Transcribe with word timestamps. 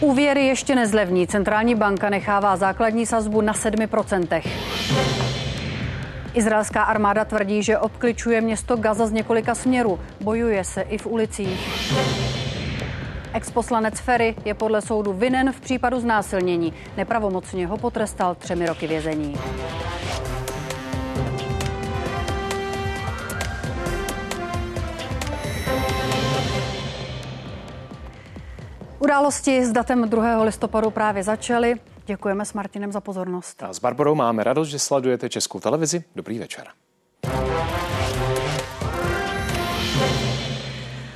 Úvěry 0.00 0.46
ještě 0.46 0.74
nezlevní. 0.74 1.26
Centrální 1.26 1.74
banka 1.74 2.10
nechává 2.10 2.56
základní 2.56 3.06
sazbu 3.06 3.40
na 3.40 3.52
7%. 3.52 4.42
Izraelská 6.34 6.82
armáda 6.82 7.24
tvrdí, 7.24 7.62
že 7.62 7.78
obkličuje 7.78 8.40
město 8.40 8.76
Gaza 8.76 9.06
z 9.06 9.12
několika 9.12 9.54
směrů. 9.54 10.00
Bojuje 10.20 10.64
se 10.64 10.82
i 10.82 10.98
v 10.98 11.06
ulicích. 11.06 11.60
Exposlanec 13.32 14.00
Ferry 14.00 14.34
je 14.44 14.54
podle 14.54 14.82
soudu 14.82 15.12
vinen 15.12 15.52
v 15.52 15.60
případu 15.60 16.00
znásilnění. 16.00 16.72
Nepravomocně 16.96 17.66
ho 17.66 17.76
potrestal 17.76 18.34
třemi 18.34 18.66
roky 18.66 18.86
vězení. 18.86 19.36
Události 29.04 29.64
s 29.64 29.72
datem 29.72 30.08
2. 30.08 30.42
listopadu 30.42 30.90
právě 30.90 31.22
začaly. 31.22 31.74
Děkujeme 32.06 32.44
s 32.44 32.52
Martinem 32.52 32.92
za 32.92 33.00
pozornost. 33.00 33.62
A 33.62 33.72
s 33.72 33.78
Barbarou 33.78 34.14
máme 34.14 34.44
radost, 34.44 34.68
že 34.68 34.78
sledujete 34.78 35.28
Českou 35.28 35.60
televizi. 35.60 36.04
Dobrý 36.16 36.38
večer. 36.38 36.66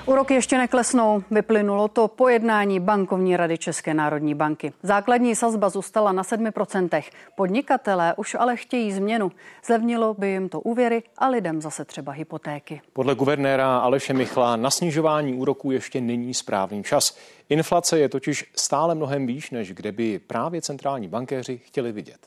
Úroky 0.08 0.34
ještě 0.34 0.58
neklesnou. 0.58 1.22
Vyplynulo 1.30 1.88
to 1.88 2.08
po 2.08 2.28
jednání 2.28 2.80
bankovní 2.80 3.36
rady 3.36 3.58
České 3.58 3.94
národní 3.94 4.34
banky. 4.34 4.72
Základní 4.82 5.36
sazba 5.36 5.68
zůstala 5.68 6.12
na 6.12 6.22
7%. 6.22 7.02
Podnikatelé 7.36 8.14
už 8.16 8.36
ale 8.38 8.56
chtějí 8.56 8.92
změnu. 8.92 9.32
Zlevnilo 9.66 10.14
by 10.18 10.28
jim 10.28 10.48
to 10.48 10.60
úvěry 10.60 11.02
a 11.18 11.28
lidem 11.28 11.60
zase 11.62 11.84
třeba 11.84 12.12
hypotéky. 12.12 12.80
Podle 12.92 13.14
guvernéra 13.14 13.78
Aleše 13.78 14.14
Michla 14.14 14.56
na 14.56 14.70
snižování 14.70 15.34
úroků 15.34 15.70
ještě 15.70 16.00
není 16.00 16.34
správný 16.34 16.84
čas. 16.84 17.18
Inflace 17.48 17.98
je 17.98 18.08
totiž 18.08 18.50
stále 18.56 18.94
mnohem 18.94 19.26
výš, 19.26 19.50
než 19.50 19.72
kde 19.72 19.92
by 19.92 20.18
právě 20.18 20.62
centrální 20.62 21.08
bankéři 21.08 21.60
chtěli 21.64 21.92
vidět. 21.92 22.18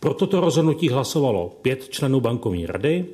Pro 0.00 0.14
toto 0.14 0.40
rozhodnutí 0.40 0.88
hlasovalo 0.88 1.48
pět 1.48 1.88
členů 1.88 2.20
bankovní 2.20 2.66
rady, 2.66 3.06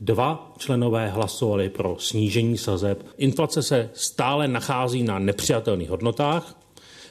Dva 0.00 0.52
členové 0.58 1.08
hlasovali 1.08 1.68
pro 1.68 1.96
snížení 1.98 2.58
sazeb. 2.58 3.06
Inflace 3.18 3.62
se 3.62 3.90
stále 3.94 4.48
nachází 4.48 5.02
na 5.02 5.18
nepřijatelných 5.18 5.90
hodnotách. 5.90 6.65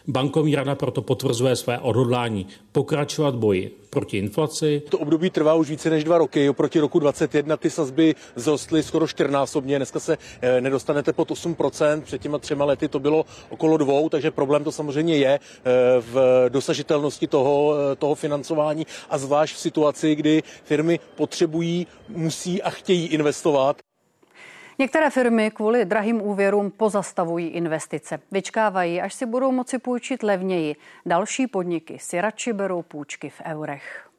Bankovní 0.07 0.55
rada 0.55 0.75
proto 0.75 1.01
potvrzuje 1.01 1.55
své 1.55 1.79
odhodlání 1.79 2.47
pokračovat 2.71 3.35
boji 3.35 3.77
proti 3.89 4.17
inflaci. 4.17 4.81
To 4.89 4.97
období 4.97 5.29
trvá 5.29 5.53
už 5.53 5.69
více 5.69 5.89
než 5.89 6.03
dva 6.03 6.17
roky. 6.17 6.49
Oproti 6.49 6.79
roku 6.79 6.99
2021 6.99 7.57
ty 7.57 7.69
sazby 7.69 8.15
zrostly 8.35 8.83
skoro 8.83 9.07
čtyřnásobně. 9.07 9.77
Dneska 9.77 9.99
se 9.99 10.17
eh, 10.41 10.61
nedostanete 10.61 11.13
pod 11.13 11.31
8%. 11.31 12.01
Před 12.01 12.21
těma 12.21 12.37
třema 12.37 12.65
lety 12.65 12.87
to 12.87 12.99
bylo 12.99 13.25
okolo 13.49 13.77
dvou, 13.77 14.09
takže 14.09 14.31
problém 14.31 14.63
to 14.63 14.71
samozřejmě 14.71 15.17
je 15.17 15.39
eh, 15.39 15.71
v 15.99 16.45
dosažitelnosti 16.49 17.27
toho, 17.27 17.73
eh, 17.73 17.95
toho 17.95 18.15
financování 18.15 18.87
a 19.09 19.17
zvlášť 19.17 19.55
v 19.55 19.59
situaci, 19.59 20.15
kdy 20.15 20.43
firmy 20.63 20.99
potřebují, 21.15 21.87
musí 22.09 22.61
a 22.61 22.69
chtějí 22.69 23.07
investovat. 23.07 23.77
Některé 24.79 25.09
firmy 25.09 25.51
kvůli 25.51 25.85
drahým 25.85 26.21
úvěrům 26.21 26.71
pozastavují 26.71 27.47
investice. 27.47 28.19
Vyčkávají, 28.31 29.01
až 29.01 29.13
si 29.13 29.25
budou 29.25 29.51
moci 29.51 29.79
půjčit 29.79 30.23
levněji. 30.23 30.75
Další 31.05 31.47
podniky 31.47 31.99
si 31.99 32.21
radši 32.21 32.53
berou 32.53 32.81
půjčky 32.81 33.29
v 33.29 33.41
eurech. 33.45 34.09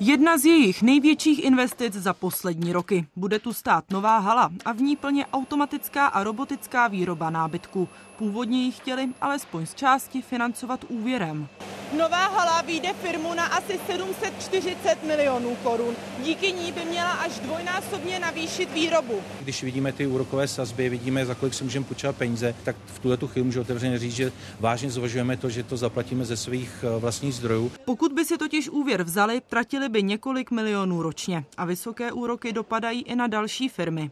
Jedna 0.00 0.38
z 0.38 0.44
jejich 0.44 0.82
největších 0.82 1.44
investic 1.44 1.94
za 1.94 2.12
poslední 2.14 2.72
roky. 2.72 3.06
Bude 3.16 3.38
tu 3.38 3.52
stát 3.52 3.84
nová 3.90 4.18
hala 4.18 4.50
a 4.64 4.72
v 4.72 4.80
ní 4.80 4.96
plně 4.96 5.26
automatická 5.26 6.06
a 6.06 6.24
robotická 6.24 6.88
výroba 6.88 7.30
nábytku. 7.30 7.88
Původně 8.18 8.62
ji 8.62 8.72
chtěli 8.72 9.08
alespoň 9.20 9.66
z 9.66 9.74
části 9.74 10.22
financovat 10.22 10.84
úvěrem. 10.88 11.48
Nová 11.92 12.26
hala 12.28 12.62
vyjde 12.62 12.92
firmu 12.92 13.34
na 13.34 13.44
asi 13.44 13.80
740 13.86 15.02
milionů 15.04 15.56
korun. 15.62 15.94
Díky 16.22 16.52
ní 16.52 16.72
by 16.72 16.84
měla 16.84 17.10
až 17.10 17.38
dvojnásobně 17.38 18.20
navýšit 18.20 18.72
výrobu. 18.72 19.22
Když 19.40 19.62
vidíme 19.62 19.92
ty 19.92 20.06
úrokové 20.06 20.48
sazby, 20.48 20.88
vidíme, 20.88 21.26
za 21.26 21.34
kolik 21.34 21.54
si 21.54 21.64
můžeme 21.64 21.84
půjčovat 21.84 22.16
peníze, 22.16 22.54
tak 22.64 22.76
v 22.86 22.98
tuhle 22.98 23.16
tu 23.16 23.26
chvíli 23.26 23.44
můžu 23.44 23.60
otevřeně 23.60 23.98
říct, 23.98 24.14
že 24.14 24.32
vážně 24.60 24.90
zvažujeme 24.90 25.36
to, 25.36 25.50
že 25.50 25.62
to 25.62 25.76
zaplatíme 25.76 26.24
ze 26.24 26.36
svých 26.36 26.84
eh, 26.84 27.00
vlastních 27.00 27.34
zdrojů. 27.34 27.72
Pokud 27.84 28.12
by 28.12 28.24
si 28.24 28.38
totiž 28.38 28.68
úvěr 28.68 29.02
vzali, 29.02 29.42
tratili 29.48 29.88
by 29.88 30.02
několik 30.02 30.50
milionů 30.50 31.02
ročně 31.02 31.44
a 31.56 31.64
vysoké 31.64 32.12
úroky 32.12 32.52
dopadají 32.52 33.02
i 33.02 33.16
na 33.16 33.26
další 33.26 33.68
firmy. 33.68 34.10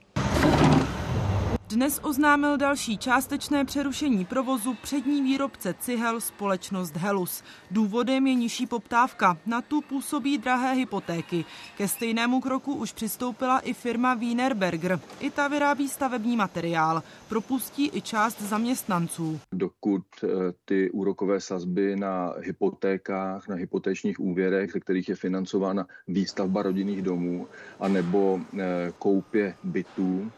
Dnes 1.75 2.01
oznámil 2.03 2.57
další 2.57 2.99
částečné 2.99 3.65
přerušení 3.65 4.25
provozu 4.25 4.77
přední 4.83 5.23
výrobce 5.23 5.75
cihel 5.81 6.21
společnost 6.21 6.97
Helus. 6.97 7.43
Důvodem 7.71 8.27
je 8.27 8.35
nižší 8.35 8.67
poptávka. 8.67 9.39
Na 9.47 9.63
tu 9.63 9.81
působí 9.81 10.39
drahé 10.39 10.75
hypotéky. 10.75 11.45
Ke 11.77 11.89
stejnému 11.89 12.41
kroku 12.41 12.75
už 12.75 12.93
přistoupila 12.93 13.59
i 13.59 13.73
firma 13.73 14.15
Wienerberger. 14.15 15.01
I 15.21 15.31
ta 15.31 15.49
vyrábí 15.49 15.89
stavební 15.89 16.37
materiál. 16.37 17.03
Propustí 17.29 17.91
i 17.95 18.01
část 18.01 18.43
zaměstnanců. 18.43 19.41
Dokud 19.53 20.03
eh, 20.25 20.29
ty 20.65 20.91
úrokové 20.91 21.41
sazby 21.41 21.97
na 21.97 22.35
hypotékách, 22.41 23.49
na 23.49 23.55
hypotečních 23.55 24.21
úvěrech, 24.21 24.73
ze 24.73 24.81
kterých 24.81 25.09
je 25.09 25.15
financována 25.17 25.87
výstavba 26.09 26.63
rodinných 26.63 27.03
domů, 27.03 27.47
anebo 27.81 28.41
eh, 28.59 28.93
koupě 28.99 29.55
bytů, 29.65 30.31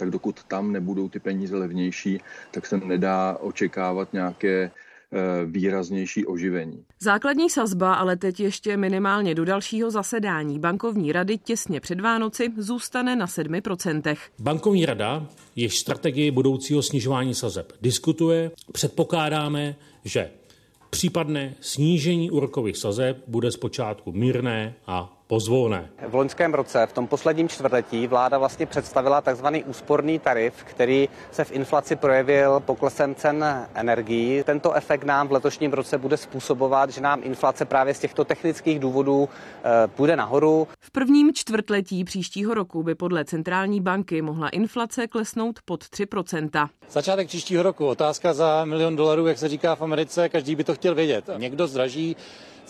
tak 0.00 0.10
dokud 0.10 0.44
tam 0.48 0.72
nebudou 0.72 1.08
ty 1.08 1.20
peníze 1.20 1.56
levnější, 1.56 2.20
tak 2.50 2.66
se 2.66 2.78
nedá 2.78 3.36
očekávat 3.40 4.12
nějaké 4.12 4.62
eh, 4.62 5.18
výraznější 5.46 6.26
oživení. 6.26 6.84
Základní 7.00 7.50
sazba 7.50 7.94
ale 7.94 8.16
teď 8.16 8.40
ještě 8.40 8.76
minimálně 8.76 9.34
do 9.34 9.44
dalšího 9.44 9.90
zasedání 9.90 10.58
bankovní 10.58 11.12
rady 11.12 11.38
těsně 11.38 11.80
před 11.80 12.00
Vánoci 12.00 12.52
zůstane 12.56 13.16
na 13.16 13.26
7%. 13.26 14.16
Bankovní 14.38 14.86
rada 14.86 15.26
jež 15.56 15.78
strategii 15.78 16.30
budoucího 16.30 16.82
snižování 16.82 17.34
sazeb 17.34 17.72
diskutuje. 17.82 18.50
Předpokládáme, 18.72 19.76
že 20.04 20.30
případné 20.90 21.54
snížení 21.60 22.30
úrokových 22.30 22.76
sazeb 22.76 23.22
bude 23.26 23.50
zpočátku 23.50 24.12
mírné 24.12 24.74
a 24.86 25.19
pozvolné. 25.30 25.88
V 26.08 26.14
loňském 26.14 26.54
roce, 26.54 26.86
v 26.86 26.92
tom 26.92 27.06
posledním 27.06 27.48
čtvrtletí, 27.48 28.06
vláda 28.06 28.38
vlastně 28.38 28.66
představila 28.66 29.20
takzvaný 29.20 29.64
úsporný 29.64 30.18
tarif, 30.18 30.54
který 30.64 31.08
se 31.30 31.44
v 31.44 31.52
inflaci 31.52 31.96
projevil 31.96 32.60
poklesem 32.60 33.14
cen 33.14 33.68
energií. 33.74 34.42
Tento 34.42 34.72
efekt 34.72 35.04
nám 35.04 35.28
v 35.28 35.32
letošním 35.32 35.72
roce 35.72 35.98
bude 35.98 36.16
způsobovat, 36.16 36.90
že 36.90 37.00
nám 37.00 37.20
inflace 37.22 37.64
právě 37.64 37.94
z 37.94 37.98
těchto 37.98 38.24
technických 38.24 38.78
důvodů 38.78 39.28
e, 39.28 39.88
půjde 39.88 40.16
nahoru. 40.16 40.68
V 40.80 40.90
prvním 40.90 41.34
čtvrtletí 41.34 42.04
příštího 42.04 42.54
roku 42.54 42.82
by 42.82 42.94
podle 42.94 43.24
centrální 43.24 43.80
banky 43.80 44.22
mohla 44.22 44.48
inflace 44.48 45.06
klesnout 45.06 45.58
pod 45.64 45.84
3% 45.84 46.68
Začátek 46.90 47.26
příštího 47.28 47.62
roku. 47.62 47.86
Otázka 47.86 48.32
za 48.32 48.64
milion 48.64 48.96
dolarů, 48.96 49.26
jak 49.26 49.38
se 49.38 49.48
říká 49.48 49.74
v 49.74 49.82
Americe, 49.82 50.28
každý 50.28 50.54
by 50.54 50.64
to 50.64 50.74
chtěl 50.74 50.94
vědět. 50.94 51.24
Někdo 51.36 51.66
zdraží 51.66 52.16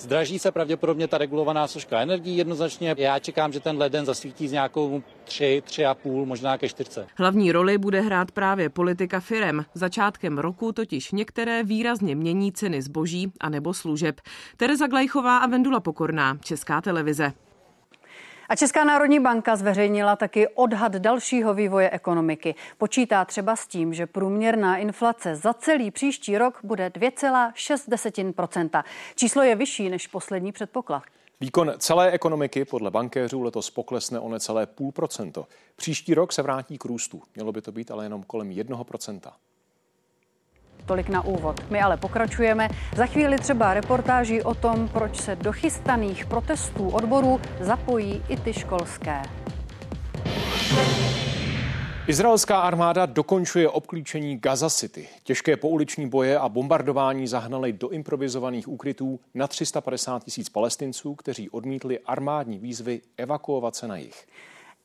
Zdraží 0.00 0.38
se 0.38 0.52
pravděpodobně 0.52 1.08
ta 1.08 1.18
regulovaná 1.18 1.66
složka 1.66 2.00
energií 2.00 2.36
jednoznačně. 2.36 2.94
Já 2.98 3.18
čekám, 3.18 3.52
že 3.52 3.60
ten 3.60 3.78
leden 3.78 4.06
zasvítí 4.06 4.48
s 4.48 4.52
nějakou 4.52 5.02
3, 5.24 5.62
3,5, 5.66 6.26
možná 6.26 6.58
ke 6.58 6.68
4. 6.68 6.90
Hlavní 7.16 7.52
roli 7.52 7.78
bude 7.78 8.00
hrát 8.00 8.30
právě 8.30 8.68
politika 8.68 9.20
firem. 9.20 9.64
Začátkem 9.74 10.38
roku 10.38 10.72
totiž 10.72 11.12
některé 11.12 11.64
výrazně 11.64 12.14
mění 12.14 12.52
ceny 12.52 12.82
zboží 12.82 13.32
a 13.40 13.48
nebo 13.48 13.74
služeb. 13.74 14.20
Tereza 14.56 14.86
Glejchová 14.86 15.38
a 15.38 15.46
Vendula 15.46 15.80
Pokorná, 15.80 16.38
Česká 16.42 16.80
televize. 16.80 17.32
A 18.50 18.56
Česká 18.56 18.84
národní 18.84 19.20
banka 19.20 19.56
zveřejnila 19.56 20.16
taky 20.16 20.48
odhad 20.48 20.92
dalšího 20.92 21.54
vývoje 21.54 21.90
ekonomiky. 21.90 22.54
Počítá 22.78 23.24
třeba 23.24 23.56
s 23.56 23.66
tím, 23.66 23.94
že 23.94 24.06
průměrná 24.06 24.76
inflace 24.76 25.36
za 25.36 25.54
celý 25.54 25.90
příští 25.90 26.38
rok 26.38 26.58
bude 26.62 26.88
2,6% 26.88 28.84
Číslo 29.16 29.42
je 29.42 29.54
vyšší 29.54 29.88
než 29.88 30.06
poslední 30.06 30.52
předpoklad. 30.52 31.02
Výkon 31.40 31.72
celé 31.78 32.10
ekonomiky 32.10 32.64
podle 32.64 32.90
bankéřů 32.90 33.42
letos 33.42 33.70
poklesne 33.70 34.20
o 34.20 34.28
necelé 34.28 34.66
půl 34.66 34.92
procento. 34.92 35.46
Příští 35.76 36.14
rok 36.14 36.32
se 36.32 36.42
vrátí 36.42 36.78
k 36.78 36.84
růstu. 36.84 37.22
Mělo 37.34 37.52
by 37.52 37.62
to 37.62 37.72
být 37.72 37.90
ale 37.90 38.04
jenom 38.04 38.22
kolem 38.22 38.50
jednoho 38.50 38.84
procenta. 38.84 39.36
Tolik 40.86 41.08
na 41.08 41.24
úvod. 41.24 41.70
My 41.70 41.80
ale 41.80 41.96
pokračujeme. 41.96 42.68
Za 42.96 43.06
chvíli 43.06 43.38
třeba 43.38 43.74
reportáží 43.74 44.42
o 44.42 44.54
tom, 44.54 44.88
proč 44.88 45.20
se 45.20 45.36
do 45.36 45.52
chystaných 45.52 46.26
protestů 46.26 46.88
odborů 46.88 47.40
zapojí 47.60 48.22
i 48.28 48.36
ty 48.36 48.52
školské. 48.52 49.22
Izraelská 52.10 52.60
armáda 52.60 53.06
dokončuje 53.06 53.68
obklíčení 53.68 54.38
Gaza 54.38 54.70
City. 54.70 55.08
Těžké 55.22 55.56
pouliční 55.56 56.08
boje 56.08 56.38
a 56.38 56.48
bombardování 56.48 57.26
zahnaly 57.26 57.72
do 57.72 57.88
improvizovaných 57.88 58.68
úkrytů 58.68 59.20
na 59.34 59.46
350 59.46 60.24
tisíc 60.24 60.48
palestinců, 60.48 61.14
kteří 61.14 61.50
odmítli 61.50 61.98
armádní 61.98 62.58
výzvy 62.58 63.00
evakuovat 63.16 63.76
se 63.76 63.88
na 63.88 63.96
jich. 63.96 64.26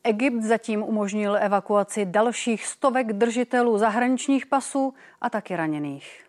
Egypt 0.05 0.43
zatím 0.43 0.83
umožnil 0.83 1.37
evakuaci 1.41 2.05
dalších 2.05 2.65
stovek 2.65 3.13
držitelů 3.13 3.77
zahraničních 3.77 4.45
pasů 4.45 4.93
a 5.21 5.29
taky 5.29 5.55
raněných. 5.55 6.24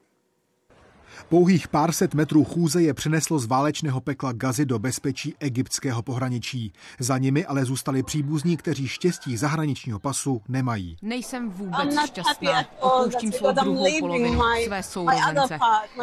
Pouhých 1.29 1.69
pár 1.69 1.93
set 1.93 2.15
metrů 2.15 2.45
chůze 2.45 2.83
je 2.83 2.95
přeneslo 2.95 3.39
z 3.39 3.47
válečného 3.47 4.01
pekla 4.01 4.33
Gazy 4.33 4.67
do 4.67 4.79
bezpečí 4.79 5.35
egyptského 5.41 6.03
pohraničí. 6.03 6.73
Za 6.99 7.19
nimi 7.19 7.47
ale 7.47 7.65
zůstali 7.65 8.03
příbuzní, 8.03 8.57
kteří 8.57 8.89
štěstí 8.89 9.37
zahraničního 9.37 9.99
pasu 9.99 10.43
nemají. 10.49 10.97
Nejsem 11.03 11.51
vůbec 11.51 11.97
šťastná. 12.07 12.65
Opouštím 12.81 13.33
svou 13.33 13.53
druhou 13.53 13.99
polovinu, 14.01 14.43
své 14.65 14.83
sourozence. 14.83 15.59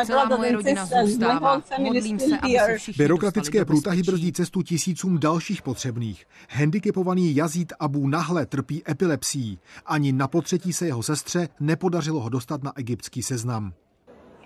Celá 0.06 0.26
moje 0.26 0.52
rodina 0.52 0.86
zůstává. 0.86 1.62
Modlím 1.80 2.20
se, 2.20 2.38
aby 2.38 2.58
se 2.66 2.78
všichni 2.78 3.04
Byrokratické 3.04 3.66
průtahy 3.66 4.04
brzdí 4.04 4.34
cestu 4.34 4.62
tisícům 4.62 5.20
dalších 5.20 5.62
potřebných. 5.62 6.26
Handicapovaný 6.50 7.36
Jazid 7.36 7.74
Abu 7.80 8.08
Nahle 8.08 8.46
trpí 8.46 8.84
epilepsií. 8.90 9.60
Ani 9.86 10.12
na 10.12 10.28
potřetí 10.28 10.74
se 10.74 10.86
jeho 10.86 11.04
sestře 11.04 11.50
nepodařilo 11.60 12.20
ho 12.20 12.30
dostat 12.30 12.64
na 12.64 12.72
egyptský 12.76 13.24
seznam 13.24 13.74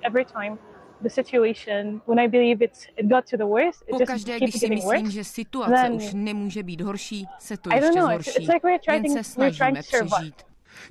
every 0.08 0.26
time 0.26 0.58
the 1.02 1.10
situation, 1.10 2.02
when 2.06 2.20
I 2.20 2.28
believe 2.28 2.66
it's, 2.66 2.88
it 2.98 3.10
got 3.10 3.26
to 3.30 3.38
the 3.38 3.46
worst, 3.46 3.84
it 3.88 3.92
Pokaždé, 3.92 4.34
just 4.34 4.44
když 4.44 4.60
si 4.60 4.70
myslím, 4.70 5.04
worse, 5.04 5.12
že 5.12 5.24
situace 5.24 5.72
then, 5.72 5.94
už 5.94 6.14
nemůže 6.14 6.64
být 6.64 6.82
horší, 6.82 7.28
se 7.40 7.58
to 7.58 7.70
ještě 7.74 8.00
know, 8.00 8.08
zhorší. 8.08 8.30
It's, 8.30 8.40
it's 8.40 8.48
like 8.48 8.80
trying, 8.86 9.06
Jen 9.06 9.14
se 9.14 9.24
snažíme 9.24 9.82
přežít. 9.82 10.36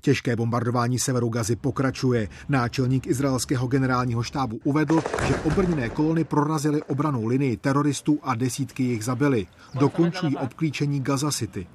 Těžké 0.01 0.37
bombardování 0.37 0.99
severu 0.99 1.29
Gazy 1.29 1.57
pokračuje. 1.57 2.29
Náčelník 2.49 3.07
izraelského 3.07 3.67
generálního 3.67 4.23
štábu 4.23 4.61
uvedl, 4.65 5.03
že 5.29 5.35
obrněné 5.35 5.89
kolony 5.89 6.25
prorazily 6.25 6.83
obranou 6.83 7.27
linii 7.27 7.57
teroristů 7.57 8.19
a 8.23 8.35
desítky 8.35 8.83
jich 8.83 9.05
zabili. 9.05 9.47
Dokončují 9.75 10.37
obklíčení 10.37 11.03
Gaza 11.03 11.31
City. 11.31 11.67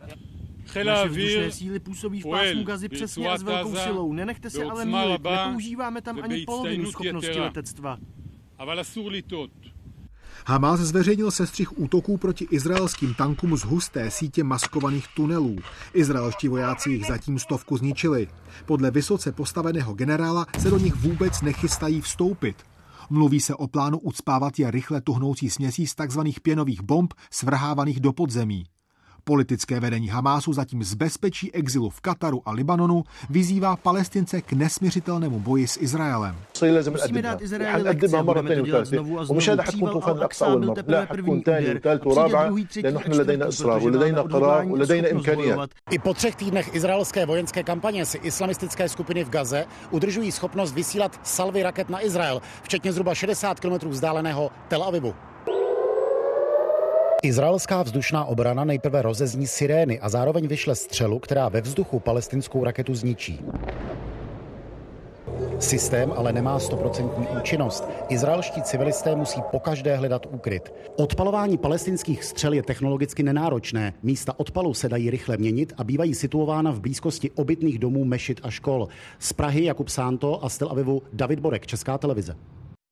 Naše 0.75 1.09
vzdušné 1.09 1.51
síly 1.51 1.79
působí 1.79 2.21
v 2.21 2.27
pásmu 2.29 2.63
Gazy 2.63 2.89
přesně 2.89 3.29
a 3.29 3.38
s 3.38 3.44
velkou 3.44 3.75
silou. 3.75 4.13
Nenechte 4.13 4.50
se 4.50 4.63
ale 4.63 4.85
mílit, 4.85 5.23
nepoužíváme 5.23 6.01
tam 6.01 6.19
ani 6.23 6.45
polovinu 6.45 6.91
schopnosti 6.91 7.39
letectva. 7.39 7.97
Hamas 10.47 10.79
zveřejnil 10.79 11.31
sestřih 11.31 11.79
útoků 11.79 12.18
proti 12.18 12.47
izraelským 12.51 13.13
tankům 13.13 13.57
z 13.57 13.63
husté 13.63 14.12
sítě 14.12 14.44
maskovaných 14.44 15.07
tunelů. 15.15 15.57
Izraelští 15.94 16.47
vojáci 16.47 16.91
jich 16.91 17.06
zatím 17.06 17.39
stovku 17.39 17.77
zničili. 17.77 18.27
Podle 18.65 18.91
vysoce 18.91 19.31
postaveného 19.31 19.94
generála 19.94 20.45
se 20.59 20.69
do 20.69 20.77
nich 20.77 20.95
vůbec 20.95 21.41
nechystají 21.41 22.01
vstoupit. 22.01 22.56
Mluví 23.09 23.39
se 23.39 23.56
o 23.56 23.68
plánu 23.68 24.00
ucpávat 24.00 24.59
je 24.59 24.71
rychle 24.71 25.01
tuhnoucí 25.01 25.50
směsí 25.50 25.88
z 25.88 25.95
tzv. 25.95 26.19
pěnových 26.44 26.81
bomb 26.81 27.13
svrhávaných 27.31 28.00
do 28.00 28.13
podzemí. 28.13 28.65
Politické 29.23 29.79
vedení 29.79 30.07
Hamásu 30.07 30.53
zatím 30.53 30.83
z 30.83 30.94
bezpečí 30.94 31.53
exilu 31.53 31.89
v 31.89 32.01
Kataru 32.01 32.41
a 32.45 32.51
Libanonu 32.51 33.03
vyzývá 33.29 33.75
Palestince 33.75 34.41
k 34.41 34.53
nesměřitelnému 34.53 35.39
boji 35.39 35.68
s 35.68 35.77
Izraelem. 35.77 36.35
Musíme 36.91 37.21
dát 37.21 37.41
Izraeli 37.41 37.83
lekci, 37.83 38.18
budeme 38.23 38.56
to 38.56 38.62
dělat 38.62 38.85
znovu 38.85 39.19
a 39.19 39.25
znovu. 39.25 39.41
Al-Aqsa 40.01 40.59
byl 40.59 40.73
teprve 40.73 41.07
první 41.07 41.31
úder. 41.31 41.81
Přijde 41.81 42.45
druhý, 42.45 42.65
třetí 42.65 42.88
a 42.88 43.01
čtvrtý, 43.01 43.38
I 45.91 46.00
po 46.00 46.13
třech 46.13 46.35
týdnech 46.35 46.75
izraelské 46.75 47.25
vojenské 47.25 47.63
kampaně 47.63 48.06
si 48.06 48.18
islamistické 48.18 48.89
skupiny 48.89 49.23
v 49.23 49.29
Gaze 49.29 49.65
udržují 49.91 50.31
schopnost 50.31 50.73
vysílat 50.73 51.19
salvy 51.23 51.63
raket 51.63 51.89
na 51.89 52.06
Izrael, 52.06 52.41
včetně 52.63 52.94
zhruba 52.94 53.15
60 53.15 53.59
km 53.59 53.89
vzdáleného 53.89 54.51
Tel 54.68 54.83
Avivu. 54.83 55.13
Izraelská 57.21 57.83
vzdušná 57.83 58.25
obrana 58.25 58.65
nejprve 58.65 59.01
rozezní 59.01 59.47
sirény 59.47 60.00
a 60.00 60.09
zároveň 60.09 60.47
vyšle 60.47 60.75
střelu, 60.75 61.19
která 61.19 61.50
ve 61.50 61.62
vzduchu 61.62 62.00
palestinskou 62.00 62.63
raketu 62.63 62.95
zničí. 62.95 63.39
Systém 65.59 66.13
ale 66.18 66.33
nemá 66.33 66.59
stoprocentní 66.59 67.27
účinnost. 67.27 67.89
Izraelští 68.09 68.62
civilisté 68.62 69.15
musí 69.15 69.41
pokaždé 69.51 69.95
hledat 69.95 70.25
úkryt. 70.25 70.73
Odpalování 70.95 71.57
palestinských 71.57 72.23
střel 72.23 72.53
je 72.53 72.63
technologicky 72.63 73.23
nenáročné. 73.23 73.94
Místa 74.03 74.33
odpalu 74.38 74.73
se 74.73 74.89
dají 74.89 75.09
rychle 75.09 75.38
měnit 75.38 75.73
a 75.77 75.83
bývají 75.83 76.15
situována 76.15 76.71
v 76.71 76.79
blízkosti 76.79 77.31
obytných 77.31 77.79
domů, 77.79 78.06
mešit 78.06 78.39
a 78.44 78.50
škol. 78.50 78.88
Z 79.19 79.33
Prahy 79.33 79.63
Jakub 79.63 79.89
Sánto 79.89 80.45
a 80.45 80.50
z 80.50 80.57
Tel 80.57 80.69
Avivu 80.69 81.01
David 81.13 81.39
Borek, 81.39 81.68
Česká 81.68 81.97
televize. 81.97 82.35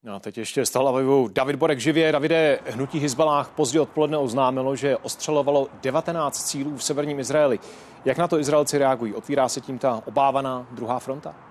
No 0.04 0.20
teď 0.20 0.38
ještě 0.38 0.66
z 0.66 0.70
Tel 0.70 1.30
David 1.34 1.56
Borek 1.56 1.80
živě. 1.80 2.12
Davide, 2.12 2.60
hnutí 2.66 3.00
Hizbalách 3.00 3.50
pozdě 3.50 3.80
odpoledne 3.80 4.18
oznámilo, 4.18 4.76
že 4.76 4.98
ostřelovalo 4.98 5.68
19 5.82 6.44
cílů 6.44 6.78
v 6.78 6.84
severním 6.84 7.20
Izraeli. 7.20 7.60
Jak 8.06 8.18
na 8.18 8.28
to 8.28 8.40
Izraelci 8.40 8.78
reagují? 8.78 9.14
Otvírá 9.14 9.50
se 9.50 9.62
tím 9.62 9.80
ta 9.80 10.02
obávaná 10.06 10.68
druhá 10.72 11.00
fronta? 11.00 11.49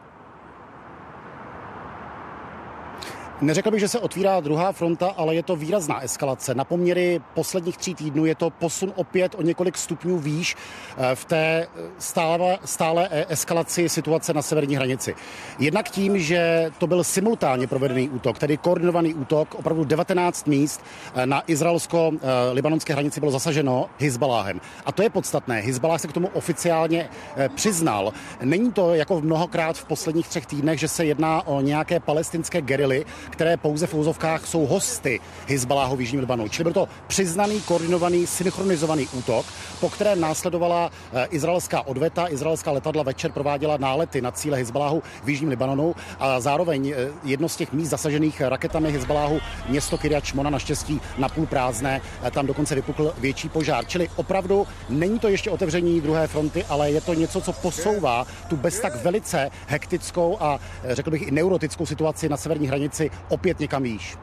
Neřekl 3.40 3.70
bych, 3.70 3.81
že 3.81 3.88
se 3.88 3.99
otvírá 3.99 4.40
druhá 4.40 4.73
fronta, 4.73 5.14
ale 5.17 5.35
je 5.35 5.43
to 5.43 5.56
výrazná 5.56 6.00
eskalace. 6.00 6.55
Na 6.55 6.64
poměry 6.64 7.20
posledních 7.35 7.76
tří 7.76 7.94
týdnů 7.94 8.26
je 8.26 8.35
to 8.35 8.50
posun 8.50 8.93
opět 8.96 9.35
o 9.35 9.43
několik 9.43 9.79
stupňů 9.79 10.19
výš 10.19 10.56
eh, 10.96 11.14
v 11.14 11.25
té 11.25 11.67
stále, 11.99 12.58
stále 12.64 13.08
eskalaci 13.29 13.88
situace 13.88 14.35
na 14.35 14.43
severní 14.43 14.76
hranici. 14.76 15.14
Jednak 15.58 15.90
tím, 15.90 16.19
že 16.19 16.70
to 16.79 16.87
byl 16.87 17.05
simultánně 17.05 17.67
provedený 17.67 18.08
útok, 18.08 18.38
tedy 18.38 18.56
koordinovaný 18.56 19.14
útok, 19.14 19.55
opravdu 19.55 19.85
19 19.85 20.46
míst 20.46 20.85
eh, 21.14 21.26
na 21.26 21.43
izraelsko-libanonské 21.46 22.93
hranici 22.93 23.20
bylo 23.20 23.32
zasaženo 23.32 23.90
Hizbaláhem. 23.99 24.61
A 24.87 24.93
to 24.93 25.02
je 25.02 25.11
podstatné. 25.11 25.61
Hizbalách 25.61 26.00
se 26.00 26.08
k 26.08 26.12
tomu 26.12 26.29
oficiálně 26.35 27.08
eh, 27.37 27.49
přiznal. 27.49 28.12
Není 28.43 28.73
to 28.73 28.94
jako 28.94 29.20
mnohokrát 29.20 29.79
v 29.79 29.85
posledních 29.85 30.29
třech 30.29 30.46
týdnech, 30.46 30.79
že 30.81 30.88
se 30.88 31.05
jedná 31.05 31.46
o 31.46 31.61
nějaké 31.61 32.00
palestinské 32.00 32.61
gerily, 32.61 33.05
které 33.28 33.56
pouze 33.56 33.86
v 33.86 33.94
úzovkách 33.94 34.46
jsou 34.46 34.66
hosty 34.66 35.20
Hezbaláhu 35.46 35.96
v 35.96 36.00
Jižním 36.00 36.20
Libanu. 36.20 36.48
Čili 36.48 36.64
byl 36.64 36.72
to 36.72 36.88
přiznaný, 37.06 37.60
koordinovaný, 37.60 38.26
synchronizovaný 38.26 39.08
útok, 39.12 39.46
po 39.80 39.90
kterém 39.90 40.20
následovala 40.20 40.90
eh, 41.12 41.26
izraelská 41.30 41.86
odveta. 41.86 42.28
Izraelská 42.28 42.70
letadla 42.70 43.02
večer 43.02 43.32
prováděla 43.32 43.76
nálety 43.76 44.20
na 44.20 44.30
cíle 44.30 44.58
Hezbaláhu 44.58 45.02
v 45.25 45.28
Jižním 45.28 45.48
Libanonu 45.48 45.94
a 46.20 46.40
zároveň 46.40 46.88
eh, 46.96 47.08
jedno 47.25 47.48
z 47.48 47.56
těch 47.56 47.72
míst 47.72 47.88
zasažených 47.88 48.40
raketami 48.40 48.92
Hezbaláhu, 48.92 49.40
město 49.69 49.98
Kiryat 49.98 50.25
Šmona, 50.25 50.50
naštěstí 50.50 51.00
napůl 51.19 51.46
prázdné, 51.46 52.00
eh, 52.22 52.30
tam 52.30 52.46
dokonce 52.46 52.75
vypukl 52.75 53.14
větší 53.19 53.48
požár. 53.48 53.86
Čili 53.86 54.08
opravdu 54.16 54.66
není 54.88 55.19
to 55.19 55.28
ještě 55.28 55.50
otevření 55.50 56.00
druhé 56.00 56.26
fronty, 56.26 56.64
ale 56.69 56.90
je 56.90 57.00
to 57.00 57.14
něco, 57.14 57.40
co 57.40 57.52
posouvá 57.52 58.26
tu 58.48 58.56
bez 58.56 58.80
tak 58.80 59.04
velice 59.04 59.50
hektickou 59.66 60.36
a 60.40 60.60
řekl 60.84 61.10
bych 61.10 61.28
i 61.28 61.30
neurotickou 61.30 61.87
situaci 61.87 62.28
na 62.28 62.37
severní 62.37 62.68
hranici 62.68 63.11
opět 63.28 63.60
někam 63.60 63.82
výš. 63.82 64.16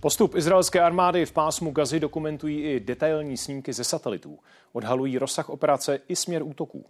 Postup 0.00 0.34
izraelské 0.34 0.80
armády 0.80 1.26
v 1.26 1.32
pásmu 1.32 1.70
Gazy 1.70 2.00
dokumentují 2.00 2.62
i 2.62 2.80
detailní 2.80 3.36
snímky 3.36 3.72
ze 3.72 3.84
satelitů. 3.84 4.38
Odhalují 4.72 5.18
rozsah 5.18 5.48
operace 5.48 6.00
i 6.08 6.16
směr 6.16 6.42
útoků. 6.42 6.86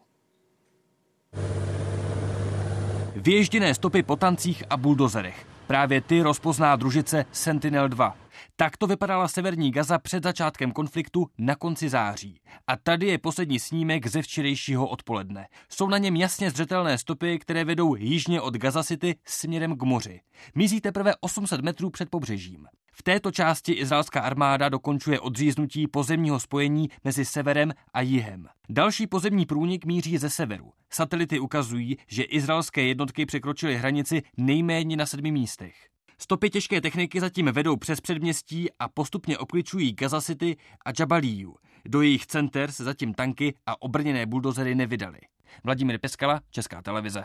Věžděné 3.16 3.74
stopy 3.74 4.02
po 4.02 4.16
tancích 4.16 4.64
a 4.70 4.76
buldozerech. 4.76 5.46
Právě 5.66 6.00
ty 6.00 6.22
rozpozná 6.22 6.76
družice 6.76 7.24
Sentinel-2. 7.32 8.12
Tak 8.56 8.76
to 8.76 8.86
vypadala 8.86 9.28
severní 9.28 9.70
Gaza 9.70 9.98
před 9.98 10.22
začátkem 10.22 10.72
konfliktu 10.72 11.26
na 11.38 11.54
konci 11.54 11.88
září. 11.88 12.40
A 12.66 12.76
tady 12.76 13.06
je 13.06 13.18
poslední 13.18 13.58
snímek 13.58 14.06
ze 14.06 14.22
včerejšího 14.22 14.88
odpoledne. 14.88 15.46
Jsou 15.68 15.88
na 15.88 15.98
něm 15.98 16.16
jasně 16.16 16.50
zřetelné 16.50 16.98
stopy, 16.98 17.38
které 17.38 17.64
vedou 17.64 17.94
jižně 17.94 18.40
od 18.40 18.56
Gaza 18.56 18.82
City 18.82 19.16
směrem 19.24 19.76
k 19.76 19.82
moři. 19.82 20.20
Mizí 20.54 20.80
teprve 20.80 21.12
800 21.20 21.60
metrů 21.60 21.90
před 21.90 22.10
pobřežím. 22.10 22.66
V 22.96 23.02
této 23.02 23.30
části 23.30 23.72
izraelská 23.72 24.20
armáda 24.20 24.68
dokončuje 24.68 25.20
odříznutí 25.20 25.86
pozemního 25.86 26.40
spojení 26.40 26.88
mezi 27.04 27.24
severem 27.24 27.72
a 27.94 28.00
jihem. 28.00 28.46
Další 28.68 29.06
pozemní 29.06 29.46
průnik 29.46 29.84
míří 29.84 30.18
ze 30.18 30.30
severu. 30.30 30.72
Satelity 30.90 31.38
ukazují, 31.38 31.96
že 32.06 32.22
izraelské 32.22 32.82
jednotky 32.82 33.26
překročily 33.26 33.76
hranici 33.76 34.22
nejméně 34.36 34.96
na 34.96 35.06
sedmi 35.06 35.32
místech. 35.32 35.74
Stopy 36.18 36.50
těžké 36.50 36.80
techniky 36.80 37.20
zatím 37.20 37.46
vedou 37.46 37.76
přes 37.76 38.00
předměstí 38.00 38.68
a 38.78 38.88
postupně 38.88 39.38
obkličují 39.38 39.92
Gaza 39.92 40.20
City 40.20 40.56
a 40.84 40.90
Jabaliju. 41.00 41.56
Do 41.84 42.02
jejich 42.02 42.26
center 42.26 42.72
se 42.72 42.84
zatím 42.84 43.14
tanky 43.14 43.54
a 43.66 43.82
obrněné 43.82 44.26
buldozery 44.26 44.74
nevydaly. 44.74 45.18
Vladimír 45.64 45.98
Peskala, 45.98 46.40
Česká 46.50 46.82
televize. 46.82 47.22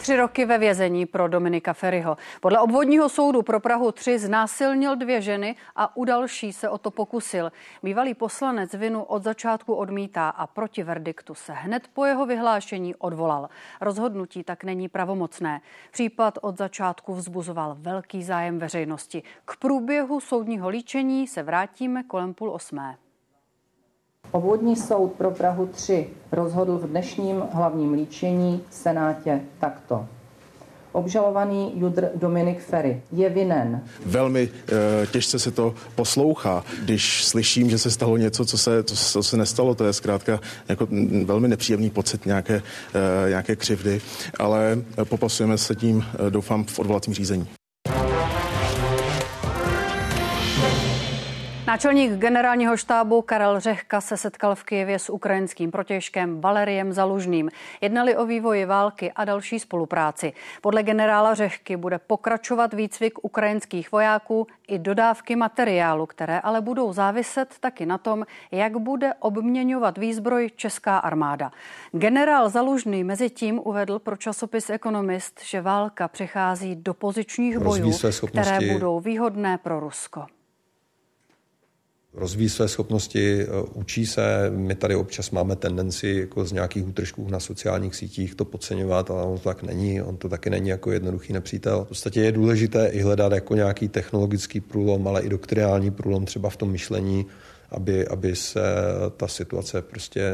Tři 0.00 0.16
roky 0.16 0.44
ve 0.44 0.58
vězení 0.58 1.06
pro 1.06 1.28
Dominika 1.28 1.72
Ferryho. 1.72 2.16
Podle 2.40 2.58
obvodního 2.58 3.08
soudu 3.08 3.42
pro 3.42 3.60
Prahu 3.60 3.92
3 3.92 4.18
znásilnil 4.18 4.96
dvě 4.96 5.20
ženy 5.20 5.56
a 5.76 5.96
u 5.96 6.04
další 6.04 6.52
se 6.52 6.68
o 6.68 6.78
to 6.78 6.90
pokusil. 6.90 7.52
Bývalý 7.82 8.14
poslanec 8.14 8.74
vinu 8.74 9.02
od 9.02 9.22
začátku 9.22 9.74
odmítá 9.74 10.28
a 10.28 10.46
proti 10.46 10.82
verdiktu 10.82 11.34
se 11.34 11.52
hned 11.52 11.88
po 11.92 12.04
jeho 12.04 12.26
vyhlášení 12.26 12.94
odvolal. 12.94 13.48
Rozhodnutí 13.80 14.44
tak 14.44 14.64
není 14.64 14.88
pravomocné. 14.88 15.60
Případ 15.90 16.38
od 16.42 16.58
začátku 16.58 17.14
vzbuzoval 17.14 17.76
velký 17.78 18.22
zájem 18.22 18.58
veřejnosti. 18.58 19.22
K 19.44 19.56
průběhu 19.56 20.20
soudního 20.20 20.68
líčení 20.68 21.26
se 21.26 21.42
vrátíme 21.42 22.02
kolem 22.02 22.34
půl 22.34 22.50
osmé. 22.50 22.96
Obvodní 24.32 24.76
soud 24.76 25.12
pro 25.12 25.30
Prahu 25.30 25.66
3 25.66 26.06
rozhodl 26.32 26.78
v 26.78 26.86
dnešním 26.86 27.42
hlavním 27.52 27.92
líčení 27.92 28.60
v 28.70 28.74
Senátě 28.74 29.40
takto. 29.58 30.06
Obžalovaný 30.92 31.72
Judr 31.76 32.10
Dominik 32.14 32.60
Ferry 32.60 33.02
je 33.12 33.28
vinen. 33.28 33.82
Velmi 34.06 34.48
e, 35.02 35.06
těžce 35.06 35.38
se 35.38 35.50
to 35.50 35.74
poslouchá, 35.94 36.64
když 36.84 37.24
slyším, 37.24 37.70
že 37.70 37.78
se 37.78 37.90
stalo 37.90 38.16
něco, 38.16 38.44
co 38.44 38.58
se, 38.58 38.84
co, 38.84 38.96
co 38.96 39.22
se 39.22 39.36
nestalo. 39.36 39.74
To 39.74 39.84
je 39.84 39.92
zkrátka 39.92 40.40
jako 40.68 40.88
velmi 41.24 41.48
nepříjemný 41.48 41.90
pocit 41.90 42.26
nějaké, 42.26 42.62
e, 43.24 43.28
nějaké 43.28 43.56
křivdy, 43.56 44.00
ale 44.38 44.78
popasujeme 45.04 45.58
se 45.58 45.74
tím, 45.74 46.04
doufám, 46.30 46.64
v 46.64 46.78
odvolacím 46.78 47.14
řízení. 47.14 47.59
Náčelník 51.70 52.12
generálního 52.12 52.76
štábu 52.76 53.22
Karel 53.22 53.60
Řehka 53.60 54.00
se 54.00 54.16
setkal 54.16 54.54
v 54.54 54.64
Kijevě 54.64 54.98
s 54.98 55.10
ukrajinským 55.10 55.70
protěžkem 55.70 56.40
Valeriem 56.40 56.92
Zalužným. 56.92 57.50
Jednali 57.80 58.16
o 58.16 58.26
vývoji 58.26 58.64
války 58.64 59.12
a 59.12 59.24
další 59.24 59.58
spolupráci. 59.58 60.32
Podle 60.60 60.82
generála 60.82 61.34
Řehky 61.34 61.76
bude 61.76 61.98
pokračovat 61.98 62.74
výcvik 62.74 63.24
ukrajinských 63.24 63.92
vojáků 63.92 64.46
i 64.68 64.78
dodávky 64.78 65.36
materiálu, 65.36 66.06
které 66.06 66.40
ale 66.40 66.60
budou 66.60 66.92
záviset 66.92 67.54
taky 67.60 67.86
na 67.86 67.98
tom, 67.98 68.24
jak 68.50 68.76
bude 68.76 69.14
obměňovat 69.14 69.98
výzbroj 69.98 70.50
česká 70.56 70.98
armáda. 70.98 71.52
Generál 71.92 72.48
Zalužný 72.48 73.04
mezi 73.04 73.30
tím 73.30 73.60
uvedl 73.64 73.98
pro 73.98 74.16
časopis 74.16 74.70
Economist, 74.70 75.40
že 75.44 75.60
válka 75.60 76.08
přechází 76.08 76.76
do 76.76 76.94
pozičních 76.94 77.58
bojů, 77.58 77.92
které 78.26 78.72
budou 78.72 79.00
výhodné 79.00 79.58
pro 79.58 79.80
Rusko 79.80 80.26
rozvíjí 82.14 82.48
své 82.48 82.68
schopnosti, 82.68 83.42
eh, 83.42 83.46
učí 83.74 84.06
se. 84.06 84.50
My 84.50 84.74
tady 84.74 84.94
občas 84.94 85.30
máme 85.30 85.56
tendenci 85.56 86.08
jako 86.20 86.44
z 86.44 86.52
nějakých 86.52 86.86
útržků 86.88 87.28
na 87.28 87.40
sociálních 87.40 87.94
sítích 87.94 88.34
to 88.34 88.44
podceňovat, 88.44 89.10
ale 89.10 89.22
on 89.22 89.38
to 89.38 89.44
tak 89.44 89.62
není. 89.62 90.02
On 90.02 90.16
to 90.16 90.28
taky 90.28 90.50
není 90.50 90.68
jako 90.68 90.92
jednoduchý 90.92 91.32
nepřítel. 91.32 91.84
V 91.84 91.88
podstatě 91.88 92.20
je 92.20 92.32
důležité 92.32 92.86
i 92.86 93.00
hledat 93.00 93.32
jako 93.32 93.54
nějaký 93.54 93.88
technologický 93.88 94.60
průlom, 94.60 95.08
ale 95.08 95.22
i 95.22 95.28
doktriální 95.28 95.90
průlom 95.90 96.24
třeba 96.24 96.50
v 96.50 96.56
tom 96.56 96.70
myšlení, 96.70 97.26
aby, 97.70 98.08
aby 98.08 98.36
se 98.36 98.60
ta 99.16 99.28
situace 99.28 99.82
prostě 99.82 100.32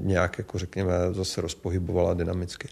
nějak, 0.00 0.38
jako 0.38 0.58
řekněme, 0.58 0.92
zase 1.10 1.40
rozpohybovala 1.40 2.14
dynamicky. 2.14 2.68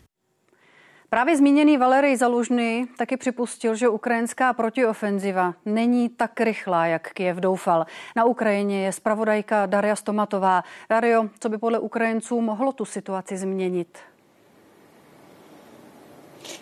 Právě 1.11 1.37
zmíněný 1.37 1.77
Valery 1.77 2.17
Zalužný 2.17 2.87
taky 2.99 3.17
připustil, 3.17 3.75
že 3.75 3.89
ukrajinská 3.89 4.53
protiofenziva 4.53 5.55
není 5.65 6.09
tak 6.09 6.41
rychlá, 6.41 6.87
jak 6.87 7.13
Kiev 7.13 7.37
doufal. 7.37 7.87
Na 8.17 8.25
Ukrajině 8.25 8.85
je 8.85 8.93
spravodajka 8.93 9.67
Daria 9.67 9.97
Stomatová. 9.97 10.65
Dario, 10.91 11.29
co 11.41 11.49
by 11.49 11.59
podle 11.59 11.79
Ukrajinců 11.79 12.41
mohlo 12.41 12.73
tu 12.73 12.85
situaci 12.85 13.37
změnit? 13.37 13.99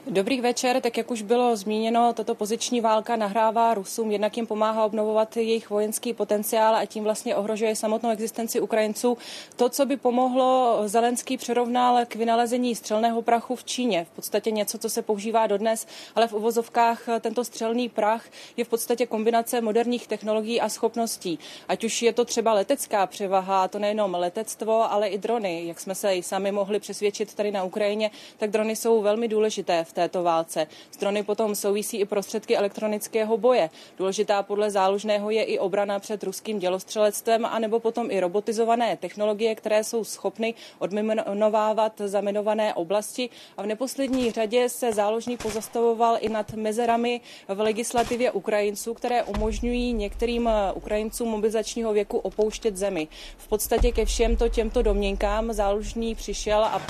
Dobrý 0.06 0.40
večer, 0.40 0.80
tak 0.80 0.96
jak 0.96 1.10
už 1.10 1.22
bylo 1.22 1.56
zmíněno, 1.56 2.12
tato 2.12 2.34
poziční 2.34 2.80
válka 2.80 3.16
nahrává 3.16 3.74
Rusům, 3.74 4.10
jednak 4.10 4.36
jim 4.36 4.46
pomáhá 4.46 4.84
obnovovat 4.84 5.36
jejich 5.36 5.70
vojenský 5.70 6.12
potenciál 6.12 6.76
a 6.76 6.86
tím 6.86 7.04
vlastně 7.04 7.36
ohrožuje 7.36 7.76
samotnou 7.76 8.10
existenci 8.10 8.60
Ukrajinců. 8.60 9.18
To, 9.56 9.68
co 9.68 9.86
by 9.86 9.96
pomohlo, 9.96 10.78
Zelenský 10.86 11.36
přirovnal 11.36 12.06
k 12.06 12.14
vynalezení 12.14 12.74
střelného 12.74 13.22
prachu 13.22 13.56
v 13.56 13.64
Číně. 13.64 14.06
V 14.12 14.16
podstatě 14.16 14.50
něco, 14.50 14.78
co 14.78 14.90
se 14.90 15.02
používá 15.02 15.46
dodnes, 15.46 15.86
ale 16.14 16.28
v 16.28 16.32
uvozovkách 16.32 17.02
tento 17.20 17.44
střelný 17.44 17.88
prach 17.88 18.24
je 18.56 18.64
v 18.64 18.68
podstatě 18.68 19.06
kombinace 19.06 19.60
moderních 19.60 20.06
technologií 20.06 20.60
a 20.60 20.68
schopností. 20.68 21.38
Ať 21.68 21.84
už 21.84 22.02
je 22.02 22.12
to 22.12 22.24
třeba 22.24 22.52
letecká 22.52 23.06
převaha, 23.06 23.68
to 23.68 23.78
nejenom 23.78 24.14
letectvo, 24.14 24.92
ale 24.92 25.08
i 25.08 25.18
drony. 25.18 25.66
Jak 25.66 25.80
jsme 25.80 25.94
se 25.94 26.14
i 26.14 26.22
sami 26.22 26.52
mohli 26.52 26.80
přesvědčit 26.80 27.34
tady 27.34 27.50
na 27.50 27.64
Ukrajině, 27.64 28.10
tak 28.38 28.50
drony 28.50 28.76
jsou 28.76 29.02
velmi 29.02 29.28
důležité 29.28 29.73
v 29.82 29.92
této 29.92 30.22
válce. 30.22 30.66
S 30.90 30.96
drony 30.96 31.22
potom 31.22 31.54
souvisí 31.54 31.96
i 31.96 32.04
prostředky 32.04 32.56
elektronického 32.56 33.36
boje. 33.36 33.70
Důležitá 33.98 34.42
podle 34.42 34.70
záložného 34.70 35.30
je 35.30 35.42
i 35.42 35.58
obrana 35.58 35.98
před 35.98 36.22
ruským 36.22 36.58
dělostřelectvem, 36.58 37.44
anebo 37.44 37.80
potom 37.80 38.10
i 38.10 38.20
robotizované 38.20 38.96
technologie, 38.96 39.54
které 39.54 39.84
jsou 39.84 40.04
schopny 40.04 40.54
odminovávat 40.78 41.92
zaminované 42.04 42.74
oblasti. 42.74 43.30
A 43.56 43.62
v 43.62 43.66
neposlední 43.66 44.30
řadě 44.30 44.68
se 44.68 44.92
záložník 44.92 45.42
pozastavoval 45.42 46.16
i 46.20 46.28
nad 46.28 46.52
mezerami 46.52 47.20
v 47.48 47.60
legislativě 47.60 48.30
Ukrajinců, 48.30 48.94
které 48.94 49.22
umožňují 49.22 49.92
některým 49.92 50.50
Ukrajincům 50.74 51.28
mobilizačního 51.28 51.92
věku 51.92 52.18
opouštět 52.18 52.76
zemi. 52.76 53.08
V 53.36 53.48
podstatě 53.48 53.92
ke 53.92 54.04
všemto 54.04 54.48
těmto 54.48 54.82
domněnkám 54.82 55.52
záložní 55.52 56.14
přišel 56.14 56.64
a 56.64 56.82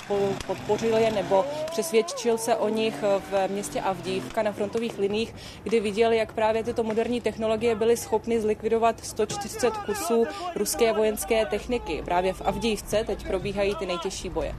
podpořil 0.47 0.97
je 0.97 1.11
nebo 1.11 1.45
přesvědčil 1.71 2.39
se 2.39 2.57
o 2.57 2.69
nich 2.74 2.90
nich 2.90 3.04
v 3.32 3.48
městě 3.52 3.82
Avdívka 3.82 4.44
na 4.44 4.52
frontových 4.52 5.00
liních, 5.00 5.36
kdy 5.64 5.80
viděl, 5.80 6.12
jak 6.12 6.34
právě 6.34 6.64
tyto 6.64 6.84
moderní 6.84 7.22
technologie 7.22 7.76
byly 7.76 7.98
schopny 7.98 8.42
zlikvidovat 8.42 9.06
140 9.06 9.78
kusů 9.78 10.26
ruské 10.56 10.94
vojenské 10.94 11.46
techniky. 11.46 12.02
Právě 12.06 12.34
v 12.34 12.42
Avdívce 12.42 13.04
teď 13.04 13.28
probíhají 13.28 13.76
ty 13.76 13.86
nejtěžší 13.86 14.30
boje. 14.30 14.56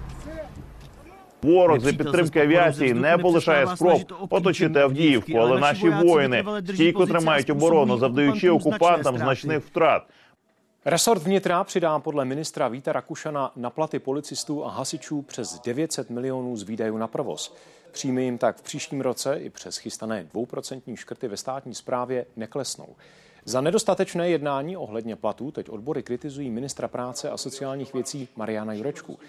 Ворог 1.42 1.80
за 1.80 1.92
підтримки 1.92 2.40
авіації 2.40 2.94
не 2.94 3.18
полишає 3.18 3.66
спроб 3.66 4.00
оточити 4.30 4.80
Авдіївку, 4.80 5.38
але 5.38 5.60
наші 5.60 5.90
воїни 5.90 6.44
стійко 6.74 7.06
тримають 7.06 7.50
оборону, 7.50 7.98
завдаючи 7.98 8.50
окупантам 8.50 9.18
значних 9.18 9.64
втрат. 9.64 10.02
Resort 10.84 11.22
vnitra 11.22 11.64
přidá 11.64 11.98
podle 11.98 12.24
ministra 12.24 12.68
Víta 12.68 12.92
Rakušana 12.92 13.50
na 13.56 13.70
platy 13.70 13.98
policistů 13.98 14.66
a 14.66 14.70
hasičů 14.70 15.22
přes 15.22 15.60
900 15.60 16.10
milionů 16.10 16.56
z 16.56 16.62
výdajů 16.62 16.96
na 16.98 17.06
provoz. 17.06 17.54
Příjmy 17.95 18.23
jim 18.23 18.37
tak 18.37 18.57
v 18.57 18.61
příštím 18.61 19.01
roce 19.01 19.35
i 19.35 19.49
přes 19.49 19.77
chystané 19.77 20.23
dvouprocentní 20.23 20.97
škrty 20.97 21.27
ve 21.27 21.37
státní 21.37 21.75
správě 21.75 22.25
neklesnou. 22.35 22.95
Za 23.45 23.61
nedostatečné 23.61 24.29
jednání 24.29 24.77
ohledně 24.77 25.15
platů 25.15 25.51
teď 25.51 25.69
odbory 25.69 26.03
kritizují 26.03 26.49
ministra 26.49 26.87
práce 26.87 27.29
a 27.29 27.37
sociálních 27.37 27.93
věcí 27.93 28.27
Mariana 28.35 28.73
Jurečku. 28.73 29.19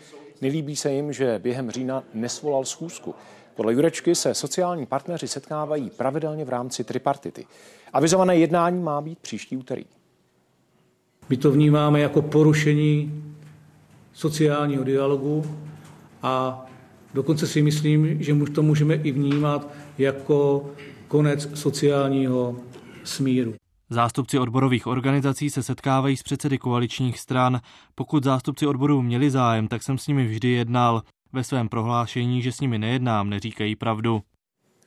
Nelíbí 0.41 0.77
se 0.77 0.93
jim, 0.93 1.13
že 1.13 1.39
během 1.39 1.71
října 1.71 2.03
nesvolal 2.15 2.65
schůzku. 2.65 3.15
Podle 3.55 3.73
Jurečky 3.73 4.15
se 4.15 4.35
sociální 4.35 4.87
partneři 4.87 5.29
setkávají 5.29 5.91
pravidelně 5.91 6.45
v 6.45 6.49
rámci 6.49 6.85
tripartity. 6.85 7.47
Avizované 7.93 8.37
jednání 8.37 8.83
má 8.83 9.01
být 9.01 9.19
příští 9.19 9.57
úterý. 9.57 9.85
My 11.29 11.37
to 11.37 11.51
vnímáme 11.51 12.01
jako 12.01 12.23
porušení 12.23 13.25
sociálního 14.13 14.85
dialogu 14.85 15.57
a 16.23 16.67
Dokonce 17.17 17.47
si 17.47 17.63
myslím, 17.63 18.23
že 18.23 18.35
to 18.55 18.63
můžeme 18.63 18.95
i 18.95 19.13
vnímat 19.13 19.69
jako 19.99 20.71
konec 21.09 21.59
sociálního 21.59 22.57
smíru. 23.05 23.55
Zástupci 23.91 24.39
odborových 24.39 24.87
organizací 24.87 25.51
se 25.51 25.63
setkávají 25.63 26.17
s 26.17 26.23
předsedy 26.23 26.59
koaličních 26.59 27.21
stran. 27.21 27.61
Pokud 27.95 28.25
zástupci 28.25 28.67
odborů 28.67 29.03
měli 29.03 29.31
zájem, 29.31 29.69
tak 29.69 29.83
jsem 29.83 29.99
s 29.99 30.07
nimi 30.07 30.27
vždy 30.27 30.49
jednal. 30.49 31.03
Ve 31.33 31.45
svém 31.45 31.69
prohlášení, 31.69 32.43
že 32.43 32.53
s 32.53 32.61
nimi 32.61 32.79
nejednám, 32.79 33.31
neříkají 33.31 33.77
pravdu. 33.77 34.23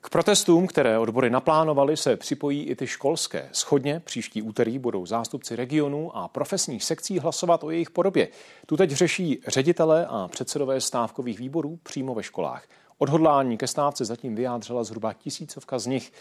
K 0.02 0.10
protestům, 0.10 0.68
které 0.68 1.00
odbory 1.00 1.30
naplánovaly, 1.30 1.98
se 1.98 2.16
připojí 2.16 2.64
i 2.64 2.76
ty 2.76 2.88
školské. 2.88 3.50
Schodně 3.52 4.00
příští 4.00 4.42
úterý 4.42 4.80
budou 4.80 5.06
zástupci 5.06 5.56
regionů 5.56 6.18
a 6.18 6.28
profesních 6.28 6.84
sekcí 6.84 7.20
hlasovat 7.20 7.64
o 7.64 7.70
jejich 7.70 7.90
podobě. 7.90 8.28
Tu 8.66 8.78
teď 8.78 8.92
řeší 8.92 9.42
ředitele 9.48 10.06
a 10.10 10.28
předsedové 10.28 10.82
stávkových 10.82 11.40
výborů 11.40 11.80
přímo 11.84 12.16
ve 12.16 12.24
školách. 12.24 12.68
Odhodlání 12.98 13.58
ke 13.58 13.68
stávce 13.68 14.06
zatím 14.06 14.36
vyjádřila 14.36 14.84
zhruba 14.84 15.14
tisícovka 15.14 15.80
z 15.80 15.86
nich. 15.86 16.12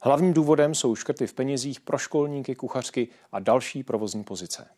Hlavním 0.00 0.32
důvodem 0.32 0.74
jsou 0.74 0.94
škrty 0.94 1.26
v 1.26 1.34
penězích 1.34 1.80
pro 1.80 1.98
školníky, 1.98 2.54
kuchařky 2.54 3.08
a 3.32 3.40
další 3.40 3.82
provozní 3.82 4.24
pozice. 4.24 4.68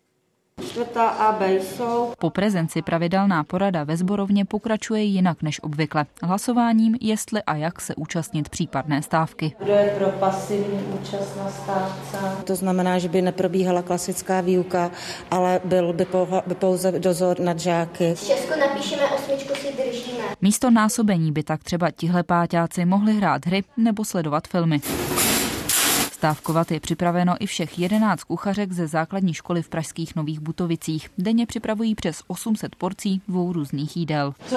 Čtvrtá 0.66 1.08
A, 1.08 1.32
B 1.32 1.52
jsou. 1.52 2.12
Po 2.18 2.30
prezenci 2.30 2.82
pravidelná 2.82 3.44
porada 3.44 3.84
ve 3.84 3.96
zborovně 3.96 4.44
pokračuje 4.44 5.02
jinak 5.02 5.42
než 5.42 5.62
obvykle. 5.62 6.06
Hlasováním, 6.22 6.96
jestli 7.00 7.42
a 7.42 7.56
jak 7.56 7.80
se 7.80 7.94
účastnit 7.94 8.48
případné 8.48 9.02
stávky. 9.02 9.52
Kdo 9.58 9.72
je 9.72 9.94
pro 9.98 10.06
pasivní 10.10 10.78
účast 11.00 11.36
na 11.36 11.50
stávce? 11.50 12.44
To 12.44 12.56
znamená, 12.56 12.98
že 12.98 13.08
by 13.08 13.22
neprobíhala 13.22 13.82
klasická 13.82 14.40
výuka, 14.40 14.90
ale 15.30 15.60
byl 15.64 15.92
by, 15.92 16.06
by 16.46 16.54
pouze 16.54 16.92
dozor 16.92 17.40
nad 17.40 17.58
žáky. 17.58 18.14
V 18.14 18.26
Česku 18.26 18.60
napíšeme 18.60 19.02
osmičku 19.06 19.54
si 19.54 19.66
držíme. 19.72 20.24
Místo 20.42 20.70
násobení 20.70 21.32
by 21.32 21.42
tak 21.42 21.64
třeba 21.64 21.90
tihle 21.90 22.22
páťáci 22.22 22.84
mohli 22.84 23.14
hrát 23.14 23.46
hry 23.46 23.64
nebo 23.76 24.04
sledovat 24.04 24.48
filmy. 24.48 24.80
Stávkovat 26.18 26.70
je 26.70 26.80
připraveno 26.80 27.34
i 27.40 27.46
všech 27.46 27.78
11 27.78 28.24
kuchařek 28.24 28.72
ze 28.72 28.86
základní 28.86 29.34
školy 29.34 29.62
v 29.62 29.68
pražských 29.68 30.16
Nových 30.16 30.40
Butovicích. 30.40 31.10
Denně 31.18 31.46
připravují 31.46 31.94
přes 31.94 32.22
800 32.26 32.76
porcí 32.76 33.22
dvou 33.28 33.52
různých 33.52 33.96
jídel. 33.96 34.34
Co? 34.48 34.56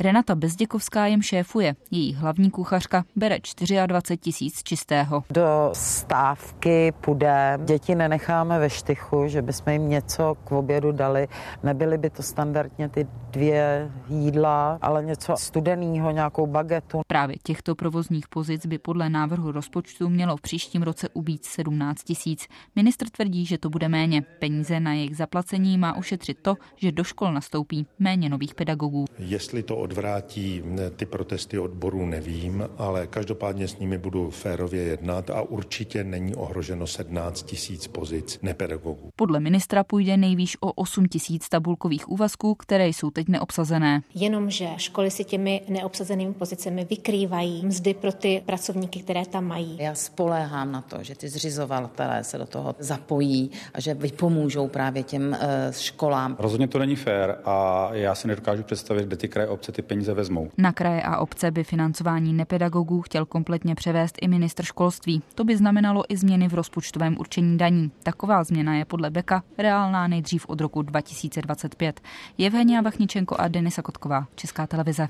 Renata 0.00 0.34
Bezděkovská 0.34 1.06
jim 1.06 1.22
šéfuje. 1.22 1.74
Její 1.90 2.14
hlavní 2.14 2.50
kuchařka 2.50 3.04
bere 3.16 3.38
24 3.86 4.16
tisíc 4.16 4.62
čistého. 4.62 5.24
Do 5.30 5.70
stávky 5.72 6.92
půjde. 7.00 7.58
Děti 7.64 7.94
nenecháme 7.94 8.58
ve 8.58 8.70
štychu, 8.70 9.28
že 9.28 9.42
bychom 9.42 9.72
jim 9.72 9.88
něco 9.88 10.34
k 10.44 10.52
obědu 10.52 10.92
dali. 10.92 11.28
Nebyly 11.62 11.98
by 11.98 12.10
to 12.10 12.22
standardně 12.22 12.88
ty 12.88 13.06
dvě 13.30 13.90
jídla, 14.08 14.78
ale 14.82 15.04
něco 15.04 15.34
studeného, 15.36 16.10
nějakou 16.10 16.46
bagetu. 16.46 17.00
Právě 17.06 17.36
těchto 17.42 17.74
provozních 17.74 18.28
pozic 18.28 18.66
by 18.66 18.78
podle 18.78 19.10
návrhu 19.10 19.52
rozpočtu 19.52 20.08
mělo 20.08 20.36
v 20.36 20.40
příštím 20.40 20.82
roce 20.82 21.08
ubít 21.12 21.44
17 21.44 22.02
tisíc. 22.02 22.46
Ministr 22.76 23.08
tvrdí, 23.10 23.46
že 23.46 23.58
to 23.58 23.70
bude 23.70 23.88
méně. 23.88 24.22
Peníze 24.22 24.80
na 24.80 24.92
jejich 24.92 25.16
zaplacení 25.16 25.78
má 25.78 25.96
ušetřit 25.96 26.38
to, 26.42 26.54
že 26.76 26.92
do 26.92 27.04
škol 27.04 27.32
nastoupí 27.32 27.86
méně 27.98 28.28
nových 28.28 28.54
pedagogů. 28.54 29.04
Jestli 29.18 29.62
to 29.62 29.87
odvrátí 29.88 30.62
ty 30.96 31.06
protesty 31.06 31.58
odborů, 31.58 32.06
nevím, 32.06 32.68
ale 32.78 33.06
každopádně 33.06 33.68
s 33.68 33.78
nimi 33.78 33.98
budu 33.98 34.30
férově 34.30 34.82
jednat 34.82 35.30
a 35.30 35.42
určitě 35.42 36.04
není 36.04 36.34
ohroženo 36.34 36.86
17 36.86 37.42
tisíc 37.42 37.86
pozic 37.86 38.38
nepedagogů. 38.42 39.10
Podle 39.16 39.40
ministra 39.40 39.84
půjde 39.84 40.16
nejvýš 40.16 40.56
o 40.60 40.72
8 40.72 41.06
tisíc 41.08 41.48
tabulkových 41.48 42.08
úvazků, 42.08 42.54
které 42.54 42.88
jsou 42.88 43.10
teď 43.10 43.28
neobsazené. 43.28 44.02
Jenomže 44.14 44.68
školy 44.76 45.10
si 45.10 45.24
těmi 45.24 45.62
neobsazenými 45.68 46.34
pozicemi 46.34 46.86
vykrývají 46.90 47.66
mzdy 47.66 47.94
pro 47.94 48.12
ty 48.12 48.42
pracovníky, 48.46 49.00
které 49.00 49.26
tam 49.26 49.44
mají. 49.44 49.76
Já 49.80 49.94
spoléhám 49.94 50.72
na 50.72 50.80
to, 50.80 50.96
že 51.02 51.14
ty 51.14 51.28
zřizovatelé 51.28 52.24
se 52.24 52.38
do 52.38 52.46
toho 52.46 52.74
zapojí 52.78 53.50
a 53.74 53.80
že 53.80 53.94
vypomůžou 53.94 54.68
právě 54.68 55.02
těm 55.02 55.28
uh, 55.28 55.72
školám. 55.72 56.36
Rozhodně 56.38 56.68
to 56.68 56.78
není 56.78 56.96
fér 56.96 57.38
a 57.44 57.88
já 57.92 58.14
si 58.14 58.28
nedokážu 58.28 58.62
představit, 58.62 59.06
kde 59.06 59.16
ty 59.16 59.28
kraje 59.28 59.48
obce 59.48 59.72
ty 59.78 59.82
peníze 59.82 60.14
vezmou. 60.14 60.50
Na 60.58 60.72
kraje 60.72 61.02
a 61.02 61.18
obce 61.18 61.50
by 61.50 61.64
financování 61.64 62.32
nepedagogů 62.32 63.02
chtěl 63.02 63.26
kompletně 63.26 63.74
převést 63.74 64.18
i 64.20 64.28
ministr 64.28 64.64
školství. 64.64 65.22
To 65.34 65.44
by 65.44 65.56
znamenalo 65.56 66.04
i 66.08 66.16
změny 66.16 66.48
v 66.48 66.54
rozpočtovém 66.54 67.16
určení 67.18 67.58
daní. 67.58 67.90
Taková 68.02 68.44
změna 68.44 68.74
je 68.74 68.84
podle 68.84 69.10
Beka 69.10 69.42
reálná 69.58 70.08
nejdřív 70.08 70.48
od 70.48 70.60
roku 70.60 70.82
2025. 70.82 72.00
Evgenia 72.46 72.80
Vachničenko 72.80 73.36
a 73.38 73.48
Denisa 73.48 73.82
Kotková, 73.82 74.26
Česká 74.34 74.66
televize. 74.66 75.08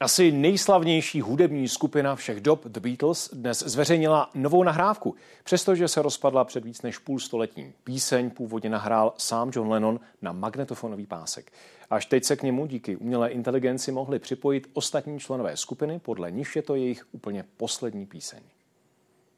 Asi 0.00 0.32
nejslavnější 0.32 1.20
hudební 1.20 1.68
skupina 1.68 2.16
všech 2.16 2.40
dob 2.40 2.64
The 2.64 2.80
Beatles 2.80 3.30
dnes 3.32 3.58
zveřejnila 3.66 4.30
novou 4.34 4.62
nahrávku. 4.62 5.14
Přestože 5.44 5.88
se 5.88 6.02
rozpadla 6.02 6.44
před 6.44 6.64
víc 6.64 6.82
než 6.82 6.98
půl 6.98 7.18
stoletím. 7.18 7.72
Píseň 7.84 8.30
původně 8.30 8.70
nahrál 8.70 9.14
sám 9.16 9.50
John 9.54 9.68
Lennon 9.68 10.00
na 10.22 10.32
magnetofonový 10.32 11.06
pásek. 11.06 11.52
Až 11.90 12.06
teď 12.06 12.24
se 12.24 12.36
k 12.36 12.42
němu 12.42 12.66
díky 12.66 12.96
umělé 12.96 13.30
inteligenci 13.30 13.92
mohli 13.92 14.18
připojit 14.18 14.70
ostatní 14.72 15.20
členové 15.20 15.56
skupiny, 15.56 15.98
podle 15.98 16.30
níž 16.30 16.56
je 16.56 16.62
to 16.62 16.74
jejich 16.74 17.06
úplně 17.12 17.44
poslední 17.56 18.06
píseň. 18.06 18.40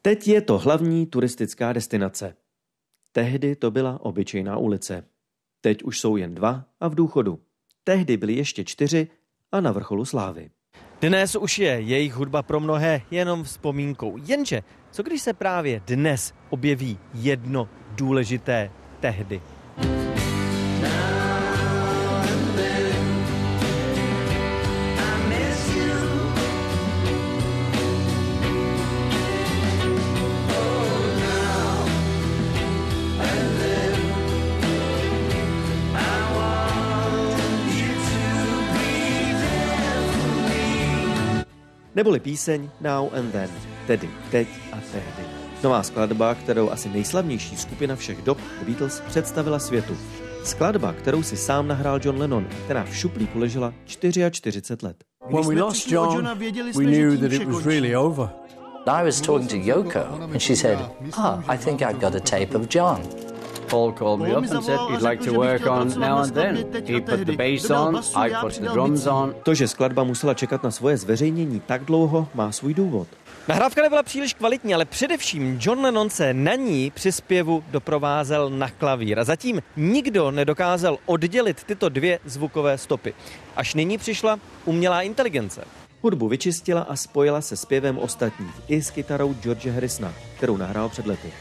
Teď 0.02 0.28
je 0.28 0.40
to 0.40 0.58
hlavní 0.58 1.06
turistická 1.06 1.72
destinace. 1.72 2.36
Tehdy 3.12 3.56
to 3.56 3.70
byla 3.70 4.00
obyčejná 4.00 4.56
ulice. 4.56 5.04
Teď 5.60 5.82
už 5.82 6.00
jsou 6.00 6.16
jen 6.16 6.34
dva 6.34 6.64
a 6.80 6.88
v 6.88 6.94
důchodu. 6.94 7.40
Tehdy 7.84 8.16
byli 8.16 8.34
ještě 8.34 8.64
čtyři 8.64 9.08
a 9.52 9.60
na 9.60 9.72
vrcholu 9.72 10.04
slávy. 10.04 10.50
Dnes 11.00 11.36
už 11.36 11.58
je 11.58 11.70
jejich 11.70 12.14
hudba 12.14 12.42
pro 12.42 12.60
mnohé 12.60 13.02
jenom 13.10 13.44
vzpomínkou. 13.44 14.16
Jenže, 14.26 14.62
co 14.90 15.02
když 15.02 15.22
se 15.22 15.32
právě 15.32 15.82
dnes 15.86 16.34
objeví 16.50 16.98
jedno 17.14 17.68
důležité 17.96 18.70
tehdy? 19.00 19.42
Neboli 42.00 42.20
píseň 42.20 42.70
Now 42.80 43.12
and 43.12 43.28
Then, 43.32 43.50
tedy 43.86 44.08
teď 44.30 44.48
a 44.72 44.78
tehdy. 44.92 45.24
Nová 45.62 45.82
skladba, 45.82 46.34
kterou 46.34 46.70
asi 46.70 46.88
nejslavnější 46.88 47.56
skupina 47.56 47.96
všech 47.96 48.22
dob 48.22 48.38
The 48.58 48.64
Beatles 48.64 49.00
představila 49.00 49.58
světu. 49.58 49.96
Skladba, 50.44 50.92
kterou 50.92 51.22
si 51.22 51.36
sám 51.36 51.68
nahrál 51.68 52.00
John 52.02 52.18
Lennon, 52.18 52.46
která 52.64 52.84
v 52.84 52.96
šuplíku 52.96 53.38
ležela 53.38 53.74
44 53.84 54.60
let. 54.82 54.96
When 55.30 55.48
we 55.48 55.62
lost 55.62 55.92
John, 55.92 56.38
we 56.74 56.84
knew 56.84 57.16
that 57.20 57.32
it 57.32 57.44
was 57.44 57.66
really 57.66 57.96
over. 57.96 58.28
I 58.86 59.04
was 59.04 59.20
talking 59.20 59.48
to 59.48 59.56
Yoko 59.56 60.22
and 60.22 60.40
she 60.40 60.56
said, 60.56 60.78
ah, 61.12 61.54
I 61.54 61.58
think 61.58 61.82
I've 61.82 62.00
got 62.00 62.14
a 62.14 62.20
tape 62.20 62.58
of 62.58 62.74
John. 62.74 63.29
Paul 63.70 63.92
called 63.92 64.20
me 64.20 64.32
up 64.32 64.44
and 64.50 64.64
said 64.64 64.78
he'd 64.90 65.02
like 65.02 65.24
to 65.24 65.32
work 65.32 65.66
on 65.66 65.88
Now 66.00 66.18
and 66.18 66.34
Then. 66.34 66.56
He 66.86 67.00
put 67.00 67.24
the 67.24 67.36
bass 67.36 67.70
on, 67.70 68.00
I 68.16 68.34
put 68.40 68.58
the 68.58 68.68
drums 68.68 69.06
on. 69.06 69.34
To, 69.42 69.54
že 69.54 69.68
skladba 69.68 70.04
musela 70.04 70.34
čekat 70.34 70.62
na 70.62 70.70
svoje 70.70 70.96
zveřejnění 70.96 71.60
tak 71.66 71.84
dlouho, 71.84 72.28
má 72.34 72.52
svůj 72.52 72.74
důvod. 72.74 73.08
Nahrávka 73.48 73.82
nebyla 73.82 74.02
příliš 74.02 74.34
kvalitní, 74.34 74.74
ale 74.74 74.84
především 74.84 75.58
John 75.62 75.80
Lennon 75.80 76.10
se 76.10 76.34
na 76.34 76.54
ní 76.54 76.90
při 76.90 77.12
zpěvu 77.12 77.64
doprovázel 77.70 78.50
na 78.50 78.70
klavír 78.70 79.18
a 79.18 79.24
zatím 79.24 79.62
nikdo 79.76 80.30
nedokázal 80.30 80.98
oddělit 81.06 81.64
tyto 81.64 81.88
dvě 81.88 82.18
zvukové 82.24 82.78
stopy. 82.78 83.14
Až 83.56 83.74
nyní 83.74 83.98
přišla 83.98 84.38
umělá 84.64 85.02
inteligence. 85.02 85.64
Hudbu 86.02 86.28
vyčistila 86.28 86.80
a 86.80 86.96
spojila 86.96 87.40
se 87.40 87.56
zpěvem 87.56 87.98
ostatních 87.98 88.54
i 88.68 88.82
s 88.82 88.90
kytarou 88.90 89.34
George 89.34 89.66
Harrisona, 89.66 90.14
kterou 90.36 90.56
nahrál 90.56 90.88
před 90.88 91.06
lety. 91.06 91.32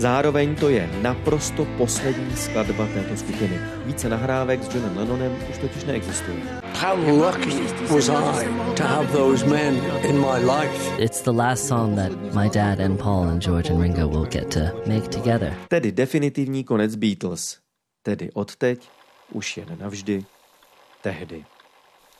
Zároveň 0.00 0.56
to 0.56 0.68
je 0.72 0.88
naprosto 1.02 1.68
poslední 1.76 2.36
skladba 2.36 2.86
této 2.86 3.16
skupiny. 3.16 3.60
Více 3.84 4.08
nahrávek 4.08 4.64
s 4.64 4.74
Johnem 4.74 4.96
Lennonem 4.96 5.36
už 5.50 5.58
totiž 5.58 5.84
neexistuje. 5.84 6.36
How 6.74 6.96
lucky 6.96 7.60
was 7.92 8.08
I 8.08 8.48
to 8.74 8.82
have 8.82 9.12
those 9.12 9.46
men 9.46 9.76
in 10.04 10.16
my 10.16 10.40
life. 10.40 11.02
It's 11.02 11.20
the 11.22 11.30
last 11.30 11.68
song 11.68 11.96
that 11.96 12.12
my 12.34 12.48
dad 12.48 12.80
and 12.80 12.98
Paul 12.98 13.28
and 13.28 13.42
George 13.42 13.70
and 13.70 13.82
Ringo 13.82 14.08
will 14.08 14.24
get 14.24 14.54
to 14.54 14.60
make 14.86 15.08
together. 15.08 15.56
Tedy 15.68 15.92
definitivní 15.92 16.64
konec 16.64 16.94
Beatles. 16.94 17.58
Tedy 18.02 18.30
odteď 18.32 18.88
už 19.32 19.56
jen 19.56 19.78
navždy 19.80 20.24
tehdy. 21.02 21.44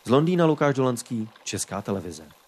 Z 0.05 0.11
Londýna 0.11 0.47
Lukáš 0.47 0.75
Dolanský, 0.75 1.29
Česká 1.45 1.83
televize. 1.83 2.40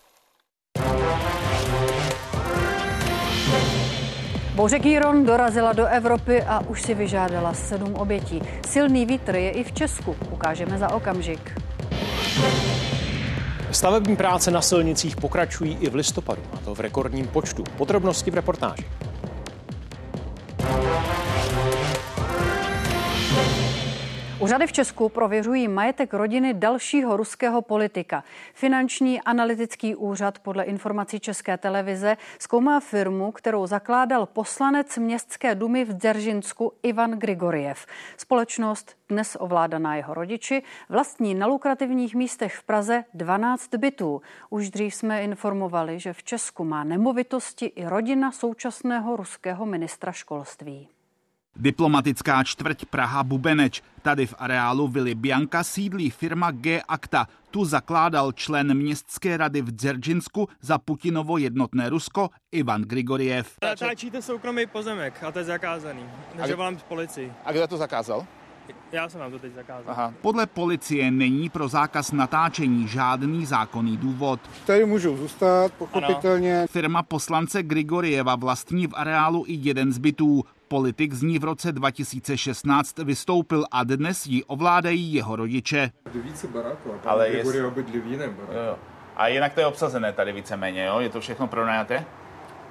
Bouře 4.54 4.78
Kýron 4.78 5.26
dorazila 5.26 5.72
do 5.72 5.86
Evropy 5.86 6.42
a 6.42 6.60
už 6.60 6.82
si 6.82 6.94
vyžádala 6.94 7.54
sedm 7.54 7.94
obětí. 7.94 8.42
Silný 8.68 9.06
vítr 9.06 9.34
je 9.34 9.50
i 9.50 9.64
v 9.64 9.72
Česku. 9.72 10.16
Ukážeme 10.30 10.78
za 10.78 10.94
okamžik. 10.94 11.60
Stavební 13.70 14.16
práce 14.16 14.50
na 14.50 14.62
silnicích 14.62 15.16
pokračují 15.16 15.76
i 15.80 15.90
v 15.90 15.94
listopadu, 15.94 16.42
a 16.52 16.56
to 16.56 16.74
v 16.74 16.80
rekordním 16.80 17.28
počtu. 17.28 17.64
Podrobnosti 17.76 18.30
v 18.30 18.34
reportáži. 18.34 18.84
Úřady 24.42 24.66
v 24.66 24.72
Česku 24.72 25.08
prověřují 25.08 25.68
majetek 25.68 26.14
rodiny 26.14 26.54
dalšího 26.54 27.16
ruského 27.16 27.62
politika. 27.62 28.24
Finanční 28.54 29.20
analytický 29.20 29.96
úřad 29.96 30.38
podle 30.38 30.64
informací 30.64 31.20
České 31.20 31.58
televize 31.58 32.16
zkoumá 32.38 32.80
firmu, 32.80 33.32
kterou 33.32 33.66
zakládal 33.66 34.26
poslanec 34.26 34.98
městské 34.98 35.54
dumy 35.54 35.84
v 35.84 35.92
Dzeržinsku 35.92 36.72
Ivan 36.82 37.10
Grigoriev. 37.10 37.86
Společnost, 38.16 38.96
dnes 39.08 39.36
ovládaná 39.40 39.96
jeho 39.96 40.14
rodiči, 40.14 40.62
vlastní 40.88 41.34
na 41.34 41.46
lukrativních 41.46 42.14
místech 42.14 42.54
v 42.54 42.62
Praze 42.62 43.04
12 43.14 43.74
bytů. 43.74 44.22
Už 44.50 44.70
dřív 44.70 44.94
jsme 44.94 45.22
informovali, 45.22 46.00
že 46.00 46.12
v 46.12 46.22
Česku 46.22 46.64
má 46.64 46.84
nemovitosti 46.84 47.66
i 47.66 47.84
rodina 47.84 48.32
současného 48.32 49.16
ruského 49.16 49.66
ministra 49.66 50.12
školství. 50.12 50.88
Diplomatická 51.56 52.40
čtvrť 52.44 52.88
Praha 52.88 53.20
Bubeneč. 53.20 53.84
Tady 54.02 54.26
v 54.26 54.34
areálu 54.38 54.88
Vily 54.88 55.14
Bianka 55.14 55.64
sídlí 55.64 56.10
firma 56.10 56.50
G 56.50 56.82
Akta. 56.88 57.26
Tu 57.50 57.64
zakládal 57.64 58.32
člen 58.32 58.74
městské 58.74 59.36
rady 59.36 59.62
v 59.62 59.70
Dzeržinsku 59.76 60.48
za 60.60 60.78
Putinovo 60.78 61.38
jednotné 61.38 61.88
Rusko 61.88 62.30
Ivan 62.52 62.82
Grigoriev. 62.82 63.52
Natáčíte 63.62 64.22
soukromý 64.22 64.66
pozemek 64.66 65.22
a 65.22 65.32
to 65.32 65.38
je 65.38 65.44
zakázaný. 65.44 66.02
Takže 66.36 66.54
volám 66.54 66.76
policii. 66.88 67.32
A 67.44 67.52
kdo 67.52 67.66
to 67.66 67.76
zakázal? 67.76 68.26
Já 68.92 69.08
jsem 69.08 69.20
vám 69.20 69.32
to 69.32 69.38
teď 69.38 69.54
zakázal. 69.54 69.84
Aha. 69.92 70.14
Podle 70.22 70.46
policie 70.46 71.10
není 71.10 71.48
pro 71.48 71.68
zákaz 71.68 72.12
natáčení 72.12 72.88
žádný 72.88 73.46
zákonný 73.46 73.96
důvod. 73.96 74.40
Tady 74.66 74.84
můžou 74.84 75.16
zůstat, 75.16 75.72
pochopitelně. 75.72 76.58
Ano. 76.58 76.66
Firma 76.66 77.02
poslance 77.02 77.62
Grigorieva 77.62 78.36
vlastní 78.36 78.86
v 78.86 78.94
areálu 78.94 79.44
i 79.46 79.52
jeden 79.52 79.92
z 79.92 79.98
bytů. 79.98 80.44
Politik 80.72 81.12
z 81.12 81.22
ní 81.22 81.38
v 81.38 81.44
roce 81.44 81.72
2016 81.72 82.98
vystoupil 82.98 83.64
a 83.70 83.84
dnes 83.84 84.26
ji 84.26 84.44
ovládají 84.44 85.14
jeho 85.14 85.36
rodiče. 85.36 85.90
Ale 87.06 87.28
je... 87.28 87.44
A 89.16 89.28
jinak 89.28 89.54
to 89.54 89.60
je 89.60 89.66
obsazené 89.66 90.12
tady 90.12 90.32
víceméně, 90.32 90.84
jo? 90.84 91.00
Je 91.00 91.08
to 91.08 91.20
všechno 91.20 91.46
pronajaté? 91.46 92.04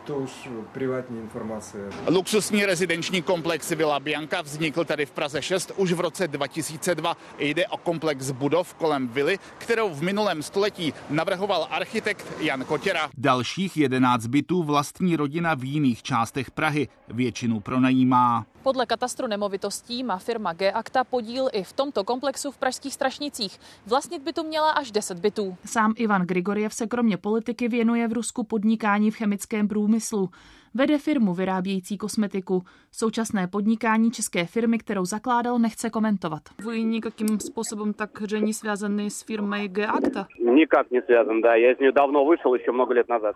To 0.06 0.16
už 0.16 0.50
privátní 0.72 1.20
informace. 1.20 1.78
Luxusní 2.08 2.66
rezidenční 2.66 3.22
komplex 3.22 3.70
Villa 3.70 4.00
Bianca 4.00 4.42
vznikl 4.42 4.86
tady 4.86 5.06
v 5.06 5.12
Praze 5.12 5.42
6 5.42 5.72
už 5.76 5.92
v 5.92 6.00
roce 6.00 6.28
2002. 6.28 7.18
Jde 7.40 7.68
o 7.68 7.78
komplex 7.78 8.32
budov 8.32 8.74
kolem 8.74 9.08
vily, 9.08 9.40
kterou 9.58 9.90
v 9.90 10.02
minulém 10.02 10.44
století 10.44 10.94
navrhoval 11.10 11.68
architekt 11.70 12.26
Jan 12.40 12.66
Kotěra. 12.66 13.10
Dalších 13.18 13.78
11 13.78 14.28
bytů 14.28 14.64
vlastní 14.64 15.16
rodina 15.16 15.54
v 15.54 15.64
jiných 15.64 16.04
částech 16.04 16.52
Prahy. 16.52 16.88
Většinu 17.08 17.60
pronajímá. 17.60 18.46
Podle 18.63 18.87
katastru 18.87 19.27
nemovitostí 19.27 20.05
má 20.05 20.19
firma 20.19 20.53
G-Akta 20.53 21.05
podíl 21.05 21.49
i 21.53 21.65
v 21.65 21.73
tomto 21.73 22.05
komplexu 22.05 22.51
v 22.51 22.59
pražských 22.59 22.95
Strašnicích. 22.95 23.59
Vlastnit 23.87 24.23
by 24.23 24.33
tu 24.33 24.43
měla 24.43 24.71
až 24.71 24.91
10 24.91 25.19
bytů. 25.19 25.57
Sám 25.65 25.95
Ivan 25.97 26.23
Grigoriev 26.23 26.75
se 26.75 26.87
kromě 26.87 27.17
politiky 27.17 27.69
věnuje 27.69 28.09
v 28.09 28.13
Rusku 28.13 28.45
podnikání 28.45 29.11
v 29.11 29.17
chemickém 29.17 29.69
průmyslu. 29.69 30.31
Vede 30.75 30.99
firmu 30.99 31.35
vyrábějící 31.35 31.99
kosmetiku. 31.99 32.63
Současné 32.93 33.47
podnikání 33.47 34.11
české 34.11 34.45
firmy, 34.45 34.79
kterou 34.79 35.05
zakládal, 35.05 35.59
nechce 35.59 35.91
komentovat. 35.91 36.43
Vy 36.71 36.85
nikakým 36.85 37.41
způsobem 37.41 37.93
tak 37.93 38.21
není 38.33 38.55
svázaný 38.55 39.11
s 39.11 39.23
firmou 39.23 39.67
G-Akta? 39.67 40.27
Никак 40.55 40.91
не 40.91 41.03
связан, 41.03 41.41
да. 41.41 41.55
Я 41.55 41.73
из 41.73 41.79
нее 41.79 41.93
давно 41.93 42.25
вышел, 42.25 42.55
еще 42.55 42.73
много 42.73 42.95
лет 42.95 43.09
назад. 43.09 43.35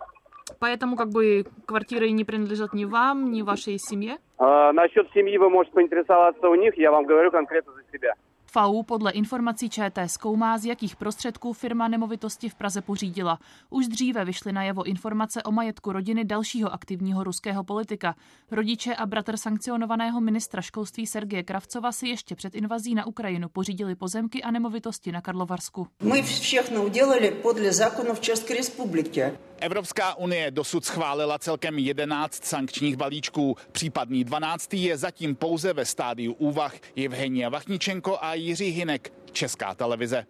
Поэтому 0.59 0.95
как 0.95 1.09
бы 1.09 1.45
квартиры 1.65 2.11
не 2.11 2.23
принадлежат 2.23 2.73
ни 2.73 2.85
вам, 2.85 3.31
ни 3.31 3.41
вашей 3.41 3.77
семье? 3.79 4.17
А, 4.37 4.73
насчет 4.73 5.09
семьи 5.13 5.37
вы 5.37 5.49
можете 5.49 5.75
поинтересоваться 5.75 6.49
у 6.49 6.55
них, 6.55 6.77
я 6.77 6.91
вам 6.91 7.05
говорю 7.05 7.31
конкретно 7.31 7.73
за 7.73 7.83
себя. 7.91 8.13
FAU 8.51 8.83
podle 8.83 9.11
informací 9.11 9.69
ČT 9.69 10.09
zkoumá, 10.09 10.57
z 10.57 10.65
jakých 10.65 10.95
prostředků 10.95 11.53
firma 11.53 11.87
nemovitosti 11.87 12.49
v 12.49 12.55
Praze 12.55 12.81
pořídila. 12.81 13.39
Už 13.69 13.87
dříve 13.87 14.25
vyšly 14.25 14.51
najevo 14.51 14.83
informace 14.83 15.43
o 15.43 15.51
majetku 15.51 15.91
rodiny 15.91 16.25
dalšího 16.25 16.73
aktivního 16.73 17.23
ruského 17.23 17.63
politika. 17.63 18.15
Rodiče 18.51 18.95
a 18.95 19.05
bratr 19.05 19.37
sankcionovaného 19.37 20.21
ministra 20.21 20.61
školství 20.61 21.07
Sergeje 21.07 21.43
Kravcova 21.43 21.91
si 21.91 22.07
ještě 22.07 22.35
před 22.35 22.55
invazí 22.55 22.95
na 22.95 23.07
Ukrajinu 23.07 23.49
pořídili 23.49 23.95
pozemky 23.95 24.43
a 24.43 24.51
nemovitosti 24.51 25.11
na 25.11 25.21
Karlovarsku. 25.21 25.87
My 26.03 26.21
všechno 26.21 26.83
udělali 26.83 27.31
podle 27.41 27.71
zákonů 27.71 28.13
v 28.13 28.19
České 28.19 28.53
republice. 28.53 29.37
Evropská 29.60 30.14
unie 30.14 30.50
dosud 30.50 30.84
schválila 30.84 31.38
celkem 31.38 31.78
11 31.78 32.44
sankčních 32.44 32.96
balíčků. 32.96 33.56
Případný 33.72 34.24
12. 34.24 34.74
je 34.74 34.96
zatím 34.96 35.34
pouze 35.34 35.72
ve 35.72 35.84
stádiu 35.84 36.32
úvah. 36.32 36.74
Evgenia 37.04 37.48
Vachničenko 37.48 38.18
a 38.20 38.34
Jiří 38.34 38.70
Hinek, 38.70 39.12
Česká 39.32 39.74
televize. 39.74 40.26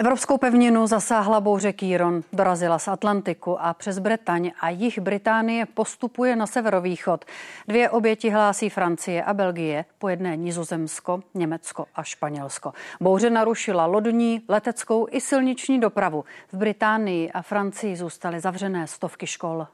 Evropskou 0.00 0.38
pevninu 0.38 0.86
zasáhla 0.86 1.40
bouře 1.40 1.72
Kýron, 1.72 2.22
dorazila 2.32 2.78
z 2.78 2.88
Atlantiku 2.88 3.60
a 3.60 3.74
přes 3.74 3.98
Bretaň 3.98 4.50
a 4.60 4.68
jich 4.68 4.98
Británie 4.98 5.66
postupuje 5.66 6.36
na 6.36 6.46
severovýchod. 6.46 7.24
Dvě 7.68 7.90
oběti 7.90 8.30
hlásí 8.30 8.68
Francie 8.70 9.24
a 9.24 9.34
Belgie, 9.34 9.84
po 9.98 10.08
jedné 10.08 10.36
Nizozemsko, 10.36 11.20
Německo 11.34 11.86
a 11.94 12.02
Španělsko. 12.02 12.72
Bouře 13.00 13.30
narušila 13.30 13.86
lodní, 13.86 14.42
leteckou 14.48 15.06
i 15.10 15.20
silniční 15.20 15.80
dopravu. 15.80 16.24
V 16.52 16.56
Británii 16.56 17.30
a 17.30 17.42
Francii 17.42 17.96
zůstaly 17.96 18.40
zavřené 18.40 18.86
stovky 18.86 19.26
škol. 19.26 19.66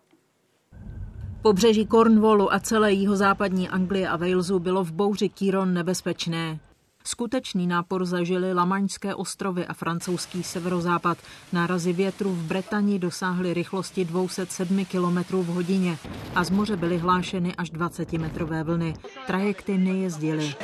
Pobřeží 1.42 1.86
Cornwallu 1.86 2.54
a 2.54 2.60
celé 2.60 2.92
jihozápadní 2.92 3.68
Anglie 3.68 4.08
a 4.08 4.16
Walesu 4.16 4.58
bylo 4.58 4.84
v 4.84 4.92
bouři 4.92 5.28
Kýron 5.28 5.74
nebezpečné. 5.74 6.58
Skutečný 7.06 7.66
nápor 7.66 8.04
zažili 8.04 8.54
Lamaňské 8.54 9.14
ostrovy 9.14 9.66
a 9.66 9.74
francouzský 9.74 10.42
severozápad. 10.42 11.18
Nárazy 11.52 11.92
větru 11.92 12.32
v 12.32 12.42
Bretani 12.42 12.98
dosáhly 12.98 13.54
rychlosti 13.54 14.04
207 14.04 14.84
km 14.84 15.36
v 15.36 15.46
hodině 15.46 15.98
a 16.34 16.44
z 16.44 16.50
moře 16.50 16.76
byly 16.76 16.98
hlášeny 16.98 17.54
až 17.54 17.72
20-metrové 17.72 18.64
vlny. 18.64 18.94
Trajekty 19.26 19.78
nejezdily. 19.78 20.54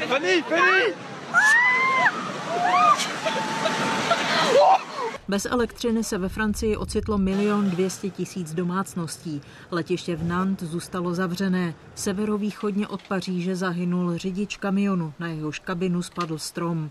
Bez 5.30 5.46
elektřiny 5.46 6.04
se 6.04 6.18
ve 6.18 6.28
Francii 6.28 6.76
ocitlo 6.76 7.18
milion 7.18 7.70
dvěstě 7.70 8.10
tisíc 8.10 8.54
domácností. 8.54 9.40
Letiště 9.70 10.16
v 10.16 10.24
Nantes 10.24 10.68
zůstalo 10.68 11.14
zavřené. 11.14 11.74
Severovýchodně 11.94 12.88
od 12.88 13.02
Paříže 13.02 13.56
zahynul 13.56 14.16
řidič 14.16 14.56
kamionu, 14.56 15.12
na 15.18 15.28
jehož 15.28 15.58
kabinu 15.58 16.02
spadl 16.02 16.38
strom. 16.38 16.90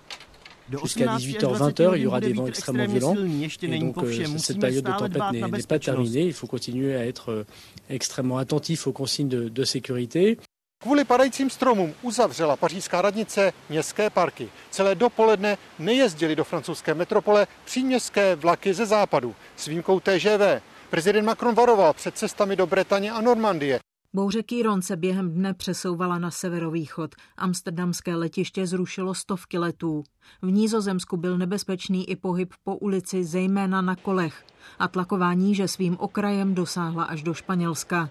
Jusqu'à 0.71 1.17
18h-20h, 1.17 1.95
il 1.95 2.01
y 2.01 2.07
aura 2.07 2.19
des 2.19 2.33
vents 2.33 2.47
extrêmement 2.47 2.87
violents. 2.87 3.17
Et 3.61 3.79
donc, 3.79 3.97
euh, 4.03 4.37
cette 4.37 4.59
période 4.59 4.85
de 4.85 4.91
tempête 4.91 5.51
n'est 5.51 5.67
pas 5.67 5.79
terminée. 5.79 6.25
Il 6.27 6.33
faut 6.33 6.47
continuer 6.47 6.95
à 6.95 7.05
être 7.05 7.31
euh, 7.31 7.43
extrêmement 7.89 8.37
attentif 8.37 8.87
aux 8.87 8.93
consignes 8.93 9.29
de, 9.29 9.49
de 9.49 9.63
sécurité. 9.63 10.37
Kvůli 10.81 11.05
padajícím 11.05 11.49
stromům 11.49 11.93
uzavřela 12.01 12.55
pařížská 12.55 13.01
radnice 13.01 13.53
městské 13.69 14.09
parky. 14.09 14.49
Celé 14.69 14.95
dopoledne 14.95 15.57
nejezdili 15.79 16.35
do 16.35 16.43
francouzské 16.43 16.93
metropole 16.93 17.47
příměstské 17.65 18.35
vlaky 18.35 18.73
ze 18.73 18.85
západu 18.85 19.35
s 19.55 19.67
výjimkou 19.67 19.99
TGV. 19.99 20.61
Prezident 20.89 21.25
Macron 21.25 21.55
varoval 21.55 21.93
před 21.93 22.17
cestami 22.17 22.55
do 22.55 22.67
Bretaně 22.67 23.11
a 23.11 23.21
Normandie. 23.21 23.79
Bouře 24.13 24.43
Kýron 24.43 24.81
se 24.81 24.97
během 24.97 25.33
dne 25.33 25.53
přesouvala 25.53 26.19
na 26.19 26.31
severovýchod. 26.31 27.15
Amsterdamské 27.37 28.15
letiště 28.15 28.67
zrušilo 28.67 29.13
stovky 29.13 29.57
letů. 29.57 30.03
V 30.41 30.51
Nízozemsku 30.51 31.17
byl 31.17 31.37
nebezpečný 31.37 32.09
i 32.09 32.15
pohyb 32.15 32.53
po 32.63 32.75
ulici, 32.75 33.23
zejména 33.23 33.81
na 33.81 33.95
kolech. 33.95 34.45
A 34.79 34.87
tlaková 34.87 35.33
níže 35.33 35.67
svým 35.67 35.97
okrajem 35.99 36.55
dosáhla 36.55 37.03
až 37.03 37.23
do 37.23 37.33
Španělska. 37.33 38.09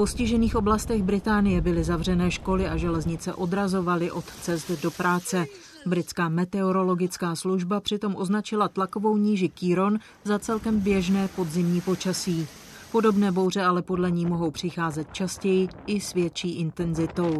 Postižených 0.00 0.56
oblastech 0.56 1.02
Británie 1.02 1.60
byly 1.60 1.84
zavřené 1.84 2.30
školy 2.30 2.68
a 2.68 2.76
železnice 2.76 3.34
odrazovaly 3.34 4.10
od 4.10 4.24
cest 4.24 4.70
do 4.82 4.90
práce. 4.90 5.46
Britská 5.86 6.28
meteorologická 6.28 7.36
služba 7.36 7.80
přitom 7.80 8.16
označila 8.16 8.68
tlakovou 8.68 9.16
níži 9.16 9.48
Kýron 9.48 9.98
za 10.24 10.38
celkem 10.38 10.80
běžné 10.80 11.28
podzimní 11.28 11.80
počasí. 11.80 12.46
Podobné 12.92 13.32
bouře 13.32 13.62
ale 13.62 13.82
podle 13.82 14.10
ní 14.10 14.26
mohou 14.26 14.50
přicházet 14.50 15.12
častěji 15.12 15.68
i 15.86 16.00
s 16.00 16.14
větší 16.14 16.58
intenzitou. 16.60 17.38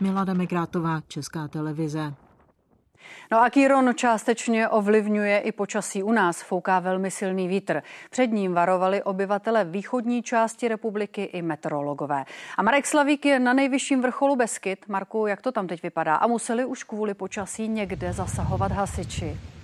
Milada 0.00 0.34
Megrátová, 0.34 1.02
Česká 1.08 1.48
televize. 1.48 2.14
No 3.30 3.42
a 3.42 3.50
Kýron 3.50 3.94
částečně 3.94 4.68
ovlivňuje 4.68 5.38
i 5.38 5.52
počasí 5.52 6.02
u 6.02 6.12
nás. 6.12 6.42
Fouká 6.42 6.78
velmi 6.78 7.10
silný 7.10 7.48
vítr. 7.48 7.82
Před 8.10 8.26
ním 8.26 8.54
varovali 8.54 9.02
obyvatele 9.02 9.64
východní 9.64 10.22
části 10.22 10.68
republiky 10.68 11.22
i 11.22 11.42
meteorologové. 11.42 12.24
A 12.56 12.62
Marek 12.62 12.86
Slavík 12.86 13.26
je 13.26 13.38
na 13.38 13.52
nejvyšším 13.52 14.02
vrcholu 14.02 14.36
Beskyt. 14.36 14.88
Marku, 14.88 15.26
jak 15.26 15.42
to 15.42 15.52
tam 15.52 15.66
teď 15.66 15.82
vypadá? 15.82 16.14
A 16.16 16.26
museli 16.26 16.64
už 16.64 16.84
kvůli 16.84 17.14
počasí 17.14 17.68
někde 17.68 18.12
zasahovat 18.12 18.72
hasiči? 18.72 19.55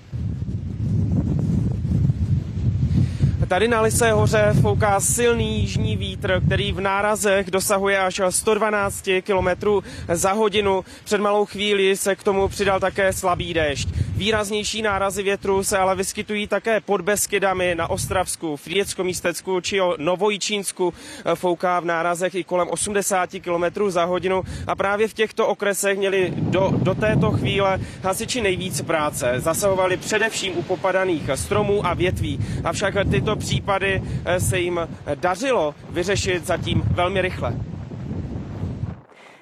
Tady 3.53 3.69
na 3.69 3.81
Lise 3.81 4.13
hoře 4.13 4.55
fouká 4.61 5.01
silný 5.01 5.61
jižní 5.61 5.97
vítr, 5.97 6.43
který 6.47 6.73
v 6.73 6.81
nárazech 6.81 7.51
dosahuje 7.51 7.99
až 7.99 8.21
112 8.31 9.09
km 9.25 9.69
za 10.13 10.33
hodinu. 10.33 10.85
Před 11.05 11.21
malou 11.21 11.45
chvíli 11.45 11.97
se 11.97 12.17
k 12.17 12.23
tomu 12.23 12.49
přidal 12.49 12.81
také 12.81 13.13
slabý 13.13 13.55
déšť. 13.55 13.89
Výraznější 14.17 14.83
nárazy 14.83 15.23
větru 15.23 15.65
se 15.65 15.79
ale 15.79 15.97
vyskytují 15.97 16.47
také 16.47 16.81
pod 16.81 17.01
Beskydami 17.01 17.75
na 17.75 17.91
Ostravsku, 17.91 18.57
v 18.57 18.69
Děcko-Místecku 18.69 19.61
či 19.61 19.81
o 19.81 19.95
Novojičínsku. 19.99 20.95
Fouká 21.35 21.81
v 21.81 21.85
nárazech 21.85 22.35
i 22.35 22.45
kolem 22.45 22.69
80 22.71 23.31
km 23.31 23.91
za 23.91 24.05
hodinu 24.05 24.43
a 24.67 24.75
právě 24.75 25.09
v 25.09 25.15
těchto 25.15 25.47
okresech 25.47 25.99
měli 25.99 26.33
do, 26.37 26.73
do 26.77 26.95
této 26.95 27.31
chvíle 27.31 27.81
hasiči 28.03 28.41
nejvíc 28.41 28.83
práce. 28.83 29.35
Zasahovali 29.37 29.97
především 29.97 30.59
u 30.59 30.63
popadaných 30.63 31.31
stromů 31.35 31.87
a 31.87 31.95
větví. 31.95 32.41
Avšak 32.65 32.95
tyto 33.11 33.37
případy 33.43 34.03
se 34.39 34.59
jim 34.59 34.81
dařilo 35.15 35.75
vyřešit 35.91 36.47
zatím 36.47 36.83
velmi 36.83 37.23
rychle. 37.23 37.55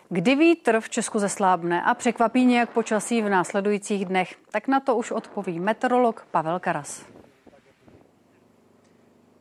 Kdy 0.09 0.37
vítr 0.37 0.81
v 0.81 0.89
Česku 0.89 1.19
zeslábne 1.19 1.83
a 1.83 1.95
překvapí 1.95 2.45
nějak 2.45 2.71
počasí 2.71 3.23
v 3.23 3.29
následujících 3.29 4.05
dnech, 4.05 4.35
tak 4.51 4.69
na 4.69 4.81
to 4.81 4.97
už 4.97 5.11
odpoví 5.11 5.61
meteorolog 5.61 6.27
Pavel 6.31 6.61
Karas. 6.61 7.05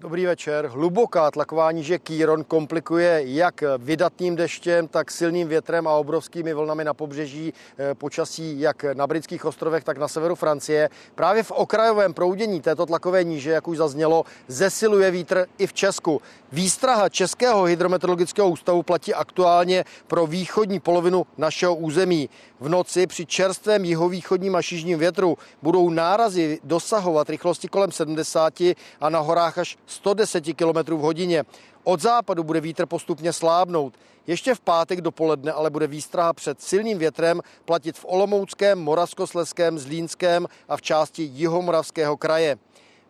Dobrý 0.01 0.25
večer. 0.25 0.67
Hluboká 0.67 1.31
tlaková 1.31 1.71
níže 1.71 1.99
Kýron 1.99 2.43
komplikuje 2.43 3.21
jak 3.25 3.63
vydatným 3.77 4.35
deštěm, 4.35 4.87
tak 4.87 5.11
silným 5.11 5.47
větrem 5.47 5.87
a 5.87 5.93
obrovskými 5.93 6.53
vlnami 6.53 6.83
na 6.83 6.93
pobřeží 6.93 7.53
eh, 7.77 7.95
počasí 7.95 8.59
jak 8.59 8.83
na 8.93 9.07
britských 9.07 9.45
ostrovech, 9.45 9.83
tak 9.83 9.97
na 9.97 10.07
severu 10.07 10.35
Francie. 10.35 10.89
Právě 11.15 11.43
v 11.43 11.51
okrajovém 11.51 12.13
proudění 12.13 12.61
této 12.61 12.85
tlakové 12.85 13.23
níže, 13.23 13.51
jak 13.51 13.67
už 13.67 13.77
zaznělo, 13.77 14.23
zesiluje 14.47 15.11
vítr 15.11 15.45
i 15.57 15.67
v 15.67 15.73
Česku. 15.73 16.21
Výstraha 16.51 17.09
Českého 17.09 17.63
hydrometeorologického 17.63 18.49
ústavu 18.49 18.83
platí 18.83 19.13
aktuálně 19.13 19.85
pro 20.07 20.27
východní 20.27 20.79
polovinu 20.79 21.25
našeho 21.37 21.75
území. 21.75 22.29
V 22.59 22.69
noci 22.69 23.07
při 23.07 23.25
čerstvém 23.25 23.85
jihovýchodním 23.85 24.55
a 24.55 24.61
šižním 24.61 24.99
větru 24.99 25.37
budou 25.61 25.89
nárazy 25.89 26.59
dosahovat 26.63 27.29
rychlosti 27.29 27.67
kolem 27.67 27.91
70 27.91 28.61
a 29.01 29.09
na 29.09 29.19
horách 29.19 29.57
až 29.57 29.77
110 29.89 30.43
km 30.55 30.95
v 30.95 30.99
hodině. 30.99 31.43
Od 31.83 32.01
západu 32.01 32.43
bude 32.43 32.61
vítr 32.61 32.85
postupně 32.85 33.33
slábnout. 33.33 33.93
Ještě 34.27 34.55
v 34.55 34.59
pátek 34.59 35.01
dopoledne 35.01 35.51
ale 35.51 35.69
bude 35.69 35.87
výstraha 35.87 36.33
před 36.33 36.61
silným 36.61 36.97
větrem 36.97 37.41
platit 37.65 37.97
v 37.97 38.05
Olomouckém, 38.07 38.79
Moravskosleském, 38.79 39.79
Zlínském 39.79 40.47
a 40.69 40.77
v 40.77 40.81
části 40.81 41.23
Jihomoravského 41.23 42.17
kraje. 42.17 42.57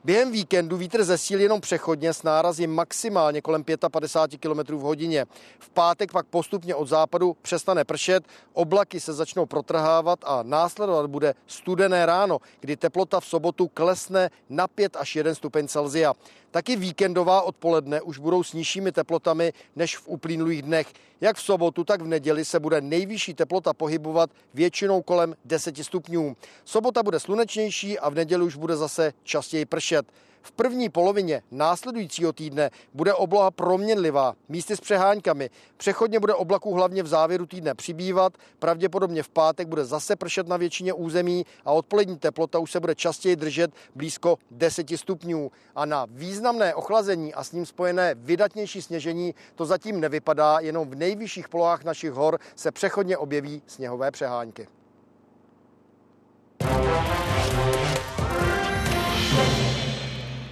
Během 0.04 0.32
víkendu 0.32 0.78
vítr 0.78 1.04
zesílí 1.04 1.44
jenom 1.44 1.62
přechodně 1.62 2.14
s 2.14 2.24
nárazy 2.24 2.68
maximálně 2.68 3.42
kolem 3.42 3.64
55 3.92 4.40
km 4.40 4.76
v 4.76 4.82
hodině. 4.82 5.26
V 5.60 5.70
pátek 5.70 6.12
pak 6.12 6.26
postupně 6.26 6.76
od 6.76 6.88
západu 6.88 7.36
přestane 7.42 7.84
pršet, 7.84 8.24
oblaky 8.54 9.00
se 9.00 9.14
začnou 9.14 9.46
protrhávat 9.46 10.20
a 10.24 10.44
následovat 10.44 11.06
bude 11.06 11.34
studené 11.48 12.06
ráno, 12.06 12.40
kdy 12.60 12.78
teplota 12.78 13.20
v 13.20 13.26
sobotu 13.26 13.68
klesne 13.68 14.30
na 14.50 14.68
5 14.68 14.96
až 14.96 15.16
1 15.16 15.36
stupeň 15.36 15.68
Celzia. 15.68 16.14
Taky 16.52 16.76
víkendová 16.76 17.42
odpoledne 17.42 18.02
už 18.02 18.18
budou 18.18 18.44
s 18.44 18.54
nižšími 18.54 18.92
teplotami 18.92 19.54
než 19.76 19.98
v 19.98 20.08
uplynulých 20.08 20.62
dnech. 20.62 20.88
Jak 21.22 21.38
v 21.38 21.42
sobotu, 21.42 21.84
tak 21.84 22.02
v 22.02 22.08
neděli 22.08 22.46
se 22.46 22.60
bude 22.60 22.82
nejvyšší 22.82 23.34
teplota 23.34 23.74
pohybovat 23.74 24.30
většinou 24.54 25.02
kolem 25.02 25.36
10 25.46 25.78
stupňů. 25.78 26.38
Sobota 26.66 27.04
bude 27.04 27.20
slunečnější 27.20 28.00
a 28.00 28.10
v 28.10 28.16
neděli 28.16 28.44
už 28.44 28.56
bude 28.56 28.78
zase 28.78 29.14
častěji 29.24 29.66
pršet. 29.66 30.06
V 30.42 30.52
první 30.52 30.90
polovině 30.90 31.42
následujícího 31.52 32.34
týdne 32.34 32.70
bude 32.94 33.14
obloha 33.14 33.52
proměnlivá, 33.52 34.34
místy 34.50 34.78
s 34.78 34.82
přeháňkami. 34.82 35.50
Přechodně 35.78 36.20
bude 36.20 36.34
oblaků 36.34 36.74
hlavně 36.74 37.04
v 37.04 37.08
závěru 37.08 37.46
týdne 37.46 37.76
přibývat, 37.76 38.34
pravděpodobně 38.60 39.24
v 39.24 39.30
pátek 39.30 39.68
bude 39.68 39.86
zase 39.86 40.16
pršet 40.16 40.48
na 40.48 40.58
většině 40.58 40.94
území 40.94 41.46
a 41.66 41.72
odpolední 41.72 42.18
teplota 42.18 42.60
už 42.60 42.72
se 42.72 42.80
bude 42.80 42.96
častěji 42.96 43.36
držet 43.36 43.72
blízko 43.96 44.38
10 44.52 44.88
stupňů. 44.96 45.52
A 45.76 45.86
na 45.86 46.06
významné 46.10 46.76
ochlazení 46.76 47.34
a 47.34 47.44
s 47.44 47.52
ním 47.52 47.66
spojené 47.66 48.16
vydatnější 48.16 48.82
sněžení 48.82 49.36
to 49.56 49.66
zatím 49.66 50.00
nevypadá, 50.00 50.60
jenom 50.60 50.90
v 50.90 50.96
nejvyšších 50.96 51.50
polohách 51.50 51.84
našich 51.84 52.12
hor 52.12 52.40
se 52.56 52.72
přechodně 52.72 53.18
objeví 53.18 53.62
sněhové 53.68 54.12
přehánky. 54.12 54.68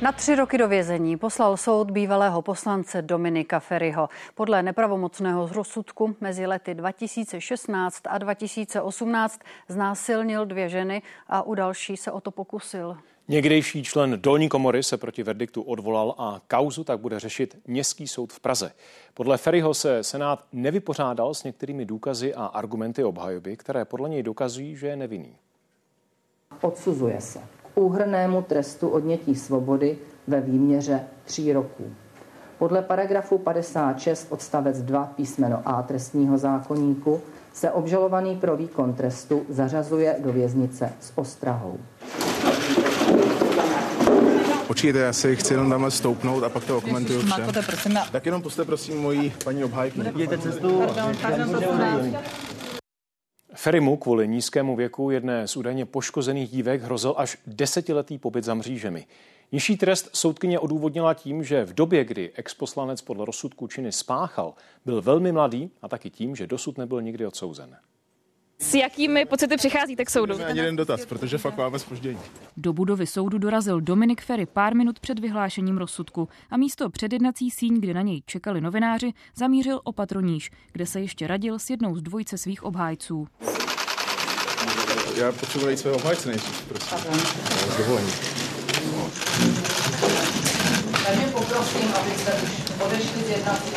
Na 0.01 0.11
tři 0.11 0.35
roky 0.35 0.57
do 0.57 0.67
vězení 0.67 1.17
poslal 1.17 1.57
soud 1.57 1.91
bývalého 1.91 2.41
poslance 2.41 3.01
Dominika 3.01 3.59
Ferryho. 3.59 4.09
Podle 4.35 4.63
nepravomocného 4.63 5.49
rozsudku 5.53 6.15
mezi 6.21 6.45
lety 6.45 6.73
2016 6.75 8.01
a 8.07 8.17
2018 8.17 9.39
znásilnil 9.67 10.45
dvě 10.45 10.69
ženy 10.69 11.01
a 11.27 11.41
u 11.41 11.55
další 11.55 11.97
se 11.97 12.11
o 12.11 12.21
to 12.21 12.31
pokusil. 12.31 12.97
Někdejší 13.27 13.83
člen 13.83 14.19
dolní 14.21 14.49
komory 14.49 14.83
se 14.83 14.97
proti 14.97 15.23
verdiktu 15.23 15.61
odvolal 15.61 16.15
a 16.17 16.41
kauzu 16.47 16.83
tak 16.83 16.99
bude 16.99 17.19
řešit 17.19 17.57
Městský 17.67 18.07
soud 18.07 18.33
v 18.33 18.39
Praze. 18.39 18.71
Podle 19.13 19.37
Ferryho 19.37 19.73
se 19.73 20.03
Senát 20.03 20.43
nevypořádal 20.51 21.33
s 21.33 21.43
některými 21.43 21.85
důkazy 21.85 22.33
a 22.33 22.45
argumenty 22.45 23.03
obhajoby, 23.03 23.57
které 23.57 23.85
podle 23.85 24.09
něj 24.09 24.23
dokazují, 24.23 24.75
že 24.75 24.87
je 24.87 24.95
nevinný. 24.95 25.35
Odsuzuje 26.61 27.21
se 27.21 27.56
úhrnému 27.77 28.41
trestu 28.41 28.89
odnětí 28.89 29.35
svobody 29.35 29.97
ve 30.27 30.41
výměře 30.41 30.99
tří 31.25 31.53
roků. 31.53 31.83
Podle 32.57 32.81
paragrafu 32.81 33.37
56 33.37 34.27
odstavec 34.29 34.81
2 34.81 35.05
písmeno 35.05 35.61
A 35.65 35.81
trestního 35.81 36.37
zákoníku 36.37 37.21
se 37.53 37.71
obžalovaný 37.71 38.35
pro 38.35 38.57
výkon 38.57 38.93
trestu 38.93 39.45
zařazuje 39.49 40.15
do 40.19 40.33
věznice 40.33 40.93
s 40.99 41.11
ostrahou. 41.15 41.77
Počkejte, 44.67 44.99
já 44.99 45.13
si 45.13 45.35
chci 45.35 45.53
jenom 45.53 45.69
tamhle 45.69 45.91
stoupnout 45.91 46.43
a 46.43 46.49
pak 46.49 46.65
to 46.65 46.77
okomentuju 46.77 47.21
vše. 47.21 47.41
Tak 48.11 48.25
jenom 48.25 48.41
puste 48.41 48.65
prosím 48.65 49.01
mojí 49.01 49.33
paní 49.43 49.63
obhájku. 49.63 49.99
Mějte 50.13 50.37
cestu. 50.37 50.81
Ferimu 53.67 53.97
kvůli 53.97 54.27
nízkému 54.27 54.75
věku 54.75 55.11
jedné 55.11 55.47
z 55.47 55.57
údajně 55.57 55.85
poškozených 55.85 56.49
dívek 56.49 56.81
hrozil 56.81 57.13
až 57.17 57.37
desetiletý 57.47 58.17
pobyt 58.17 58.43
za 58.43 58.53
mřížemi. 58.53 59.05
Nižší 59.51 59.77
trest 59.77 60.09
soudkyně 60.13 60.59
odůvodnila 60.59 61.13
tím, 61.13 61.43
že 61.43 61.65
v 61.65 61.73
době, 61.73 62.05
kdy 62.05 62.31
exposlanec 62.35 63.01
podle 63.01 63.25
rozsudku 63.25 63.67
činy 63.67 63.91
spáchal, 63.91 64.53
byl 64.85 65.01
velmi 65.01 65.31
mladý 65.31 65.71
a 65.81 65.87
taky 65.87 66.09
tím, 66.09 66.35
že 66.35 66.47
dosud 66.47 66.77
nebyl 66.77 67.01
nikdy 67.01 67.25
odsouzen. 67.25 67.77
S 68.59 68.73
jakými 68.73 69.25
pocity 69.25 69.57
přicházíte 69.57 70.05
k 70.05 70.09
soudu? 70.09 70.35
Ani 70.45 70.59
jeden 70.59 70.75
dotaz, 70.75 71.05
protože 71.05 71.37
fakt 71.37 71.57
máme 71.57 71.79
spoždění. 71.79 72.19
Do 72.57 72.73
budovy 72.73 73.07
soudu 73.07 73.37
dorazil 73.37 73.81
Dominik 73.81 74.21
Ferry 74.21 74.45
pár 74.45 74.75
minut 74.75 74.99
před 74.99 75.19
vyhlášením 75.19 75.77
rozsudku 75.77 76.29
a 76.49 76.57
místo 76.57 76.89
předjednací 76.89 77.51
síň, 77.51 77.79
kde 77.79 77.93
na 77.93 78.01
něj 78.01 78.21
čekali 78.25 78.61
novináři, 78.61 79.13
zamířil 79.35 79.81
o 79.83 79.91
patroníž, 79.91 80.51
kde 80.71 80.85
se 80.85 81.01
ještě 81.01 81.27
radil 81.27 81.59
s 81.59 81.69
jednou 81.69 81.95
z 81.95 82.01
dvojice 82.01 82.37
svých 82.37 82.63
obhájců. 82.63 83.27
Já 85.15 85.31
potřebuji 85.31 85.69
jít 85.69 85.77
své 85.77 85.91
obhájce 85.91 86.29
nejdřív, 86.29 86.61
prosím. 86.67 86.97
Dovolení. 87.77 88.11
Takže 91.05 91.27
poprosím, 91.33 91.93
abyste 91.93 92.33
už 92.43 92.66
odešli 92.85 93.23
z 93.23 93.29
jednací 93.29 93.75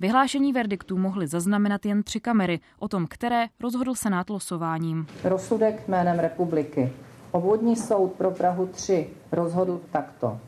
Vyhlášení 0.00 0.52
verdiktů 0.52 0.98
mohly 0.98 1.26
zaznamenat 1.26 1.86
jen 1.86 2.02
tři 2.02 2.20
kamery, 2.20 2.60
o 2.78 2.88
tom, 2.88 3.06
které 3.06 3.46
rozhodl 3.60 3.94
Senát 3.94 4.30
losováním. 4.30 5.06
Rozsudek 5.24 5.88
jménem 5.88 6.18
republiky. 6.18 6.92
Obvodní 7.30 7.76
soud 7.76 8.12
pro 8.12 8.30
Prahu 8.30 8.66
3 8.66 9.06
rozhodl 9.32 9.80
takto. 9.90 10.38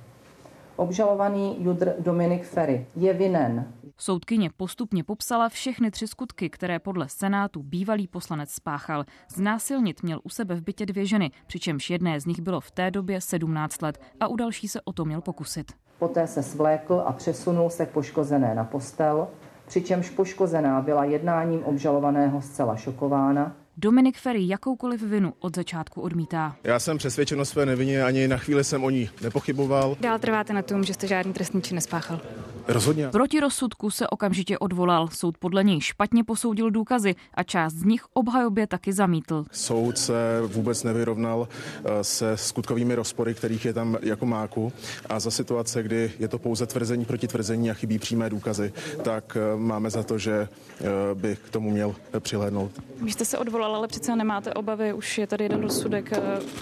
Obžalovaný 0.77 1.57
Judr 1.59 1.95
Dominik 1.99 2.45
Ferry 2.45 2.87
je 2.97 3.13
vinen. 3.13 3.73
Soudkyně 3.99 4.51
postupně 4.57 5.05
popsala 5.05 5.49
všechny 5.49 5.91
tři 5.91 6.09
skutky, 6.09 6.51
které 6.51 6.79
podle 6.79 7.09
Senátu 7.09 7.63
bývalý 7.63 8.09
poslanec 8.09 8.51
spáchal. 8.51 9.05
Znásilnit 9.29 10.03
měl 10.03 10.21
u 10.23 10.29
sebe 10.29 10.55
v 10.55 10.63
bytě 10.63 10.87
dvě 10.87 11.07
ženy, 11.07 11.31
přičemž 11.47 11.91
jedné 11.91 12.21
z 12.21 12.27
nich 12.27 12.41
bylo 12.41 12.61
v 12.61 12.71
té 12.71 12.91
době 12.91 13.21
17 13.21 13.83
let 13.83 14.01
a 14.21 14.29
u 14.29 14.37
další 14.37 14.69
se 14.69 14.81
o 14.81 14.93
to 14.93 15.05
měl 15.05 15.21
pokusit. 15.21 15.73
Poté 15.99 16.27
se 16.27 16.43
svlékl 16.43 17.03
a 17.07 17.13
přesunul 17.13 17.71
se 17.71 17.87
k 17.87 17.91
poškozené 17.91 18.55
na 18.55 18.65
postel, 18.65 19.29
přičemž 19.67 20.11
poškozená 20.11 20.81
byla 20.81 21.05
jednáním 21.05 21.65
obžalovaného 21.65 22.43
zcela 22.43 22.77
šokována 22.77 23.57
Dominik 23.77 24.19
Ferry 24.19 24.49
jakoukoliv 24.49 25.03
vinu 25.03 25.33
od 25.41 25.57
začátku 25.57 26.01
odmítá. 26.01 26.57
Já 26.65 26.79
jsem 26.79 26.99
přesvědčen 26.99 27.41
o 27.41 27.45
své 27.45 27.67
nevině, 27.67 28.05
ani 28.05 28.29
na 28.29 28.37
chvíli 28.37 28.65
jsem 28.65 28.85
o 28.85 28.91
ní 28.91 29.11
nepochyboval. 29.23 29.97
Dál 30.01 30.19
trváte 30.19 30.53
na 30.53 30.63
tom, 30.63 30.85
že 30.85 30.95
jste 30.95 31.07
žádný 31.07 31.33
trestný 31.33 31.63
čin 31.63 31.75
nespáchal? 31.75 32.21
Rozhodně. 32.69 33.09
Proti 33.09 33.41
rozsudku 33.41 33.91
se 33.91 34.07
okamžitě 34.09 34.59
odvolal. 34.59 35.09
Soud 35.09 35.39
podle 35.39 35.65
něj 35.65 35.81
špatně 35.81 36.25
posoudil 36.25 36.71
důkazy 36.71 37.15
a 37.35 37.43
část 37.43 37.73
z 37.73 37.85
nich 37.85 38.05
obhajobě 38.13 38.67
taky 38.67 38.93
zamítl. 38.93 39.45
Soud 39.53 39.99
se 39.99 40.15
vůbec 40.47 40.83
nevyrovnal 40.83 41.49
eh, 41.85 42.05
se 42.05 42.37
skutkovými 42.37 42.95
rozpory, 42.95 43.35
kterých 43.35 43.65
je 43.65 43.73
tam 43.73 43.97
jako 44.03 44.27
máku. 44.27 44.73
A 45.09 45.21
za 45.21 45.31
situace, 45.31 45.83
kdy 45.83 46.13
je 46.19 46.29
to 46.29 46.39
pouze 46.39 46.67
tvrzení 46.67 47.05
proti 47.05 47.29
tvrzení 47.29 47.71
a 47.71 47.75
chybí 47.75 47.99
přímé 47.99 48.31
důkazy, 48.31 48.73
tak 49.05 49.37
eh, 49.37 49.57
máme 49.57 49.91
za 49.91 50.03
to, 50.03 50.19
že 50.19 50.49
eh, 50.81 50.85
by 51.15 51.37
k 51.37 51.51
tomu 51.51 51.71
měl 51.71 51.95
přihlédnout. 52.21 52.71
Vy 53.03 53.13
jste 53.13 53.25
se 53.25 53.39
odvolal, 53.39 53.62
ale 53.71 53.89
přece 53.89 54.17
nemáte 54.17 54.55
obavy, 54.55 54.93
už 54.93 55.19
je 55.19 55.27
tady 55.27 55.45
jeden 55.45 55.63
rozsudek, 55.63 56.11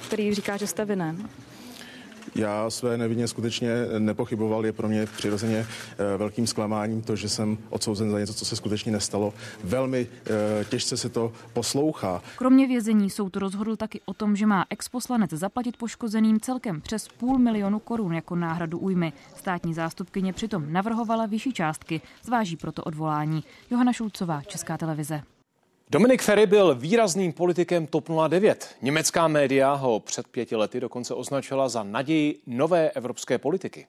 který 0.07 0.35
říká, 0.35 0.57
že 0.57 0.67
jste 0.67 0.85
vinen. 0.85 1.29
Já 2.35 2.71
své 2.71 2.99
nevině 2.99 3.29
skutečně 3.29 3.71
nepochyboval. 3.99 4.67
Je 4.67 4.73
pro 4.73 4.89
mě 4.89 5.07
přirozeně 5.07 5.67
eh, 5.67 6.17
velkým 6.17 6.47
zklamáním 6.47 7.03
to, 7.03 7.17
že 7.17 7.29
jsem 7.29 7.59
odsouzen 7.71 8.11
za 8.11 8.19
něco, 8.19 8.35
co 8.35 8.45
se 8.45 8.57
skutečně 8.57 8.93
nestalo. 8.93 9.35
Velmi 9.65 10.07
eh, 10.27 10.65
těžce 10.65 10.97
se 10.97 11.09
to 11.09 11.33
poslouchá. 11.53 12.23
Kromě 12.37 12.67
vězení 12.67 13.11
soud 13.11 13.37
rozhodl 13.37 13.77
taky 13.77 14.01
o 14.05 14.15
tom, 14.15 14.37
že 14.37 14.47
má 14.47 14.65
exposlanec 14.71 15.31
zaplatit 15.31 15.77
poškozeným 15.77 16.41
celkem 16.41 16.81
přes 16.81 17.09
půl 17.09 17.39
milionu 17.39 17.79
korun 17.79 18.15
jako 18.15 18.37
náhradu 18.37 18.79
újmy. 18.79 19.13
Státní 19.37 19.75
zástupkyně 19.75 20.33
přitom 20.33 20.73
navrhovala 20.73 21.27
vyšší 21.27 21.53
částky, 21.53 22.01
zváží 22.23 22.57
proto 22.57 22.83
odvolání. 22.83 23.45
Johana 23.71 23.93
Šulcová, 23.93 24.43
Česká 24.43 24.79
televize. 24.79 25.23
Dominik 25.93 26.23
Ferry 26.23 26.47
byl 26.47 26.75
výrazným 26.75 27.33
politikem 27.33 27.87
TOP 27.87 28.09
09. 28.29 28.77
Německá 28.83 29.29
média 29.29 29.73
ho 29.75 30.01
před 30.01 30.29
pěti 30.29 30.57
lety 30.57 30.81
dokonce 30.81 31.15
označila 31.15 31.69
za 31.69 31.83
naději 31.83 32.41
nové 32.47 32.91
evropské 32.91 33.39
politiky. 33.39 33.87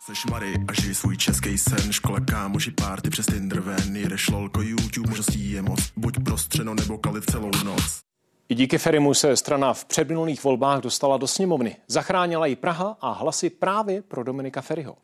Seš 0.00 0.26
Mary 0.26 0.54
a 0.68 0.72
žij 0.72 0.94
svůj 0.94 1.16
český 1.16 1.58
sen, 1.58 1.92
škola 1.92 2.20
kámoši, 2.20 2.70
párty 2.70 3.10
přes 3.10 3.26
Tinder 3.26 3.60
ven, 3.60 3.96
jedeš 3.96 4.28
lolko, 4.28 4.62
YouTube, 4.62 5.08
možností 5.08 5.50
je 5.50 5.62
moc, 5.62 5.80
buď 5.96 6.14
prostřeno 6.24 6.74
nebo 6.74 6.98
kalit 6.98 7.24
celou 7.30 7.50
noc. 7.64 8.00
I 8.48 8.54
díky 8.54 8.78
Ferimu 8.78 9.14
se 9.14 9.36
strana 9.36 9.74
v 9.74 9.84
předminulých 9.84 10.44
volbách 10.44 10.80
dostala 10.80 11.16
do 11.16 11.26
sněmovny. 11.26 11.76
Zachránila 11.86 12.46
ji 12.46 12.56
Praha 12.56 12.96
a 13.00 13.12
hlasy 13.12 13.50
právě 13.50 14.02
pro 14.02 14.24
Dominika 14.24 14.60
Feriho. 14.60 14.96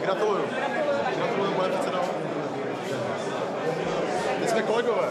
Gratuluju. 0.00 0.44
Gratuluju, 1.16 1.52
pane 1.52 1.68
předsedo. 1.68 2.00
My 4.40 4.48
jsme 4.48 4.62
kolegové. 4.62 5.03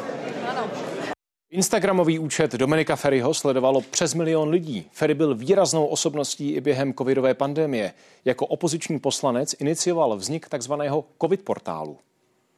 Instagramový 1.53 2.19
účet 2.19 2.53
Dominika 2.53 2.95
Ferryho 2.95 3.33
sledovalo 3.33 3.81
přes 3.81 4.13
milion 4.13 4.49
lidí. 4.49 4.87
Ferry 4.91 5.13
byl 5.13 5.35
výraznou 5.35 5.85
osobností 5.85 6.51
i 6.51 6.61
během 6.61 6.93
covidové 6.93 7.33
pandemie. 7.33 7.93
Jako 8.25 8.45
opoziční 8.45 8.99
poslanec 8.99 9.55
inicioval 9.59 10.15
vznik 10.15 10.49
takzvaného 10.49 11.05
covid 11.21 11.41
portálu. 11.41 11.97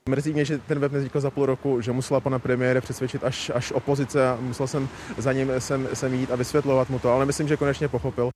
Mrzí 0.09 0.33
mě, 0.33 0.45
že 0.45 0.57
ten 0.57 0.79
web 0.79 0.91
nevznikl 0.91 1.19
za 1.19 1.31
půl 1.31 1.45
roku, 1.45 1.81
že 1.81 1.91
musela 1.91 2.19
pana 2.19 2.39
premiére 2.39 2.81
přesvědčit 2.81 3.23
až, 3.23 3.51
až 3.55 3.71
opozice 3.71 4.27
a 4.27 4.37
musel 4.41 4.67
jsem 4.67 4.89
za 5.17 5.33
ním 5.33 5.51
sem, 5.59 5.89
sem 5.93 6.13
jít 6.13 6.31
a 6.31 6.35
vysvětlovat 6.35 6.89
mu 6.89 6.99
to, 6.99 7.11
ale 7.11 7.25
myslím, 7.25 7.47
že 7.47 7.57
konečně 7.57 7.87
pochopil. 7.87 8.29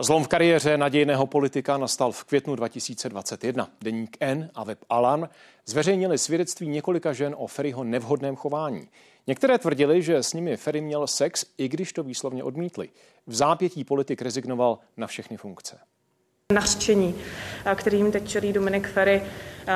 Zlom 0.00 0.24
v 0.24 0.28
kariéře 0.28 0.76
nadějného 0.76 1.26
politika 1.26 1.76
nastal 1.76 2.12
v 2.12 2.24
květnu 2.24 2.56
2021. 2.56 3.68
Deník 3.82 4.16
N 4.20 4.50
a 4.54 4.64
web 4.64 4.78
Alarm 4.90 5.28
zveřejnili 5.66 6.18
svědectví 6.18 6.68
několika 6.68 7.12
žen 7.12 7.34
o 7.38 7.46
Ferryho 7.46 7.84
nevhodném 7.84 8.36
chování. 8.36 8.88
Některé 9.26 9.58
tvrdili, 9.58 10.02
že 10.02 10.22
s 10.22 10.32
nimi 10.32 10.56
Ferry 10.56 10.80
měl 10.80 11.06
sex, 11.06 11.44
i 11.58 11.68
když 11.68 11.92
to 11.92 12.02
výslovně 12.02 12.44
odmítli. 12.44 12.88
V 13.26 13.34
zápětí 13.34 13.84
politik 13.84 14.22
rezignoval 14.22 14.78
na 14.96 15.06
všechny 15.06 15.36
funkce 15.36 15.78
nařčení, 16.52 17.14
kterým 17.74 18.12
teď 18.12 18.28
čelí 18.28 18.52
Dominik 18.52 18.88
Ferry, 18.88 19.22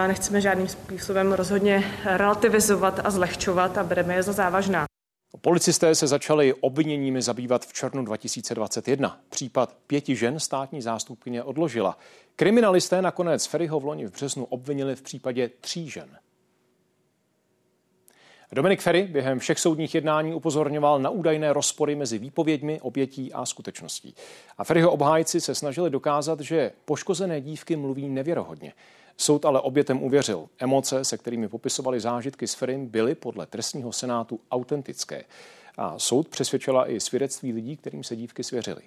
nechceme 0.06 0.40
žádným 0.40 0.68
způsobem 0.68 1.32
rozhodně 1.32 1.84
relativizovat 2.04 3.00
a 3.04 3.10
zlehčovat 3.10 3.78
a 3.78 3.84
bereme 3.84 4.14
je 4.14 4.22
za 4.22 4.32
závažná. 4.32 4.91
Policisté 5.40 5.94
se 5.94 6.06
začali 6.06 6.54
obviněními 6.54 7.22
zabývat 7.22 7.66
v 7.66 7.72
červnu 7.72 8.04
2021. 8.04 9.20
Případ 9.28 9.76
pěti 9.86 10.16
žen 10.16 10.40
státní 10.40 10.82
zástupkyně 10.82 11.42
odložila. 11.42 11.98
Kriminalisté 12.36 13.02
nakonec 13.02 13.46
Ferryho 13.46 13.80
v 13.80 13.84
loni 13.84 14.06
v 14.06 14.12
březnu 14.12 14.44
obvinili 14.44 14.96
v 14.96 15.02
případě 15.02 15.50
tří 15.60 15.90
žen. 15.90 16.18
Dominik 18.54 18.80
Ferry 18.80 19.02
během 19.02 19.38
všech 19.38 19.58
soudních 19.58 19.94
jednání 19.94 20.34
upozorňoval 20.34 20.98
na 20.98 21.10
údajné 21.10 21.52
rozpory 21.52 21.94
mezi 21.94 22.18
výpověďmi, 22.18 22.80
obětí 22.80 23.32
a 23.32 23.46
skutečností. 23.46 24.14
A 24.58 24.64
Ferryho 24.64 24.90
obhájci 24.90 25.40
se 25.40 25.54
snažili 25.54 25.90
dokázat, 25.90 26.40
že 26.40 26.72
poškozené 26.84 27.40
dívky 27.40 27.76
mluví 27.76 28.08
nevěrohodně. 28.08 28.72
Soud 29.16 29.44
ale 29.44 29.60
obětem 29.60 30.02
uvěřil. 30.02 30.48
Emoce, 30.58 31.04
se 31.04 31.18
kterými 31.18 31.48
popisovali 31.48 32.00
zážitky 32.00 32.46
s 32.46 32.54
Ferrym, 32.54 32.86
byly 32.86 33.14
podle 33.14 33.46
trestního 33.46 33.92
senátu 33.92 34.40
autentické. 34.50 35.24
A 35.76 35.98
soud 35.98 36.28
přesvědčila 36.28 36.90
i 36.90 37.00
svědectví 37.00 37.52
lidí, 37.52 37.76
kterým 37.76 38.04
se 38.04 38.16
dívky 38.16 38.44
svěřili. 38.44 38.82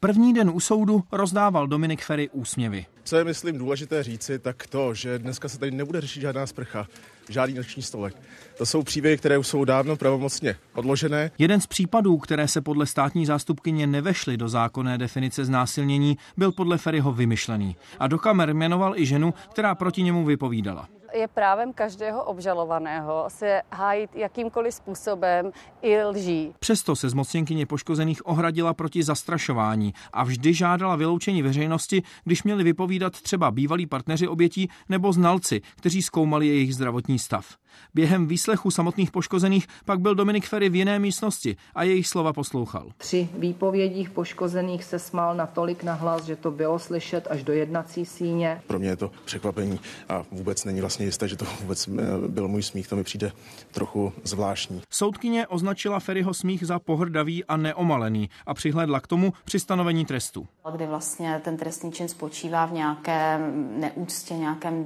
První 0.00 0.34
den 0.34 0.50
u 0.50 0.60
soudu 0.60 1.02
rozdával 1.12 1.66
Dominik 1.66 2.02
Ferry 2.02 2.28
úsměvy. 2.32 2.86
Co 3.04 3.16
je, 3.16 3.24
myslím, 3.24 3.58
důležité 3.58 4.02
říci, 4.02 4.38
tak 4.38 4.66
to, 4.66 4.94
že 4.94 5.18
dneska 5.18 5.48
se 5.48 5.58
tady 5.58 5.70
nebude 5.70 6.00
řešit 6.00 6.20
žádná 6.20 6.46
sprcha, 6.46 6.86
žádný 7.32 7.54
noční 7.54 7.82
stolek. 7.82 8.16
To 8.58 8.66
jsou 8.66 8.82
příběhy, 8.82 9.16
které 9.16 9.38
už 9.38 9.46
jsou 9.46 9.64
dávno 9.64 9.96
pravomocně 9.96 10.56
odložené. 10.74 11.30
Jeden 11.38 11.60
z 11.60 11.66
případů, 11.66 12.18
které 12.18 12.48
se 12.48 12.60
podle 12.60 12.86
státní 12.86 13.26
zástupkyně 13.26 13.86
nevešly 13.86 14.36
do 14.36 14.48
zákonné 14.48 14.98
definice 14.98 15.44
znásilnění, 15.44 16.18
byl 16.36 16.52
podle 16.52 16.78
Ferryho 16.78 17.12
vymyšlený. 17.12 17.76
A 17.98 18.06
do 18.06 18.18
kamer 18.18 18.54
jmenoval 18.54 18.96
i 18.96 19.06
ženu, 19.06 19.34
která 19.50 19.74
proti 19.74 20.02
němu 20.02 20.24
vypovídala 20.24 20.88
je 21.14 21.28
právem 21.28 21.72
každého 21.72 22.24
obžalovaného 22.24 23.24
se 23.28 23.62
hájit 23.72 24.10
jakýmkoliv 24.14 24.74
způsobem 24.74 25.52
i 25.82 26.02
lží. 26.04 26.54
Přesto 26.58 26.96
se 26.96 27.08
zmocněnkyně 27.08 27.66
poškozených 27.66 28.26
ohradila 28.26 28.74
proti 28.74 29.02
zastrašování 29.02 29.92
a 30.12 30.24
vždy 30.24 30.54
žádala 30.54 30.96
vyloučení 30.96 31.42
veřejnosti, 31.42 32.02
když 32.24 32.42
měli 32.42 32.64
vypovídat 32.64 33.20
třeba 33.20 33.50
bývalí 33.50 33.86
partneři 33.86 34.28
obětí 34.28 34.68
nebo 34.88 35.12
znalci, 35.12 35.60
kteří 35.76 36.02
zkoumali 36.02 36.46
jejich 36.46 36.74
zdravotní 36.74 37.18
stav. 37.18 37.61
Během 37.94 38.26
výslechu 38.26 38.70
samotných 38.70 39.10
poškozených 39.10 39.66
pak 39.84 40.00
byl 40.00 40.14
Dominik 40.14 40.46
Ferry 40.46 40.68
v 40.68 40.74
jiné 40.74 40.98
místnosti 40.98 41.56
a 41.74 41.82
jejich 41.82 42.08
slova 42.08 42.32
poslouchal. 42.32 42.90
Při 42.96 43.28
výpovědích 43.38 44.10
poškozených 44.10 44.84
se 44.84 44.98
smál 44.98 45.34
natolik 45.34 45.82
nahlas, 45.82 46.24
že 46.24 46.36
to 46.36 46.50
bylo 46.50 46.78
slyšet 46.78 47.26
až 47.30 47.42
do 47.44 47.52
jednací 47.52 48.04
síně. 48.04 48.62
Pro 48.66 48.78
mě 48.78 48.88
je 48.88 48.96
to 48.96 49.10
překvapení 49.24 49.80
a 50.08 50.22
vůbec 50.30 50.64
není 50.64 50.80
vlastně 50.80 51.06
jisté, 51.06 51.28
že 51.28 51.36
to 51.36 51.44
vůbec 51.60 51.88
eh, 51.88 52.28
byl 52.28 52.48
můj 52.48 52.62
smích. 52.62 52.88
To 52.88 52.96
mi 52.96 53.04
přijde 53.04 53.32
trochu 53.70 54.12
zvláštní. 54.24 54.82
Soudkyně 54.90 55.46
označila 55.46 56.00
Ferryho 56.00 56.34
smích 56.34 56.66
za 56.66 56.78
pohrdavý 56.78 57.44
a 57.44 57.56
neomalený 57.56 58.30
a 58.46 58.54
přihledla 58.54 59.00
k 59.00 59.06
tomu 59.06 59.32
při 59.44 59.60
stanovení 59.60 60.04
trestu. 60.04 60.46
Kdy 60.72 60.86
vlastně 60.86 61.40
ten 61.44 61.56
trestný 61.56 61.92
čin 61.92 62.08
spočívá 62.08 62.66
v 62.66 62.72
nějakém 62.72 63.70
neúctě, 63.80 64.34
nějakém 64.34 64.84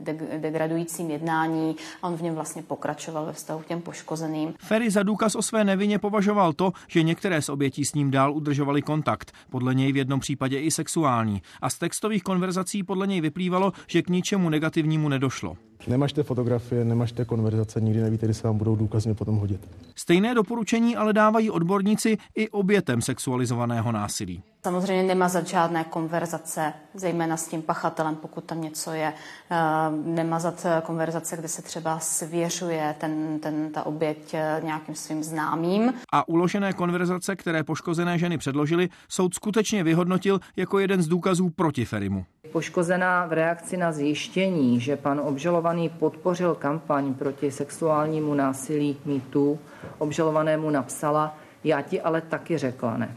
de- 0.00 0.38
degradujícím 0.38 1.10
jednání. 1.10 1.76
On 2.00 2.16
v 2.18 2.22
něm 2.22 2.34
vlastně 2.34 2.62
pokračoval 2.62 3.26
ve 3.26 3.32
vztahu 3.32 3.60
k 3.60 3.66
těm 3.66 3.80
poškozeným. 3.80 4.54
Ferry 4.58 4.90
za 4.90 5.02
důkaz 5.02 5.34
o 5.34 5.42
své 5.42 5.64
nevině 5.64 5.98
považoval 5.98 6.52
to, 6.52 6.72
že 6.88 7.02
některé 7.02 7.42
z 7.42 7.48
obětí 7.48 7.84
s 7.84 7.94
ním 7.94 8.10
dál 8.10 8.32
udržovali 8.32 8.82
kontakt, 8.82 9.32
podle 9.50 9.74
něj 9.74 9.92
v 9.92 9.96
jednom 9.96 10.20
případě 10.20 10.60
i 10.60 10.70
sexuální. 10.70 11.42
A 11.62 11.70
z 11.70 11.78
textových 11.78 12.22
konverzací 12.22 12.82
podle 12.82 13.06
něj 13.06 13.20
vyplývalo, 13.20 13.72
že 13.86 14.02
k 14.02 14.08
ničemu 14.08 14.48
negativnímu 14.48 15.08
nedošlo. 15.08 15.67
Nemažte 15.86 16.22
fotografie, 16.22 16.84
nemažte 16.84 17.24
konverzace, 17.24 17.80
nikdy 17.80 18.00
nevíte, 18.00 18.26
kdy 18.26 18.34
se 18.34 18.46
vám 18.46 18.58
budou 18.58 18.76
důkazně 18.76 19.14
potom 19.14 19.36
hodit. 19.36 19.68
Stejné 19.94 20.34
doporučení 20.34 20.96
ale 20.96 21.12
dávají 21.12 21.50
odborníci 21.50 22.16
i 22.34 22.48
obětem 22.48 23.02
sexualizovaného 23.02 23.92
násilí. 23.92 24.42
Samozřejmě 24.62 25.02
nemazat 25.02 25.46
žádné 25.46 25.84
konverzace, 25.84 26.72
zejména 26.94 27.36
s 27.36 27.48
tím 27.48 27.62
pachatelem, 27.62 28.16
pokud 28.16 28.44
tam 28.44 28.60
něco 28.60 28.92
je. 28.92 29.12
Eh, 29.50 29.56
nemazat 30.04 30.66
konverzace, 30.82 31.36
kde 31.36 31.48
se 31.48 31.62
třeba 31.62 31.98
svěřuje 31.98 32.94
ten, 32.98 33.38
ten, 33.40 33.72
ta 33.72 33.86
oběť 33.86 34.34
eh, 34.34 34.60
nějakým 34.64 34.94
svým 34.94 35.22
známým. 35.22 35.94
A 36.12 36.28
uložené 36.28 36.72
konverzace, 36.72 37.36
které 37.36 37.64
poškozené 37.64 38.18
ženy 38.18 38.38
předložily, 38.38 38.88
soud 39.08 39.34
skutečně 39.34 39.84
vyhodnotil 39.84 40.40
jako 40.56 40.78
jeden 40.78 41.02
z 41.02 41.08
důkazů 41.08 41.50
proti 41.50 41.84
Ferimu. 41.84 42.24
Poškozená 42.52 43.26
v 43.26 43.32
reakci 43.32 43.76
na 43.76 43.92
zjištění, 43.92 44.80
že 44.80 44.96
pan 44.96 45.20
obžalovaný 45.20 45.88
podpořil 45.88 46.54
kampaň 46.54 47.14
proti 47.14 47.50
sexuálnímu 47.50 48.34
násilí 48.34 48.96
mýtu, 49.04 49.58
obžalovanému 49.98 50.70
napsala, 50.70 51.36
já 51.64 51.82
ti 51.82 52.00
ale 52.00 52.20
taky 52.20 52.58
řekla 52.58 52.96
ne. 52.96 53.16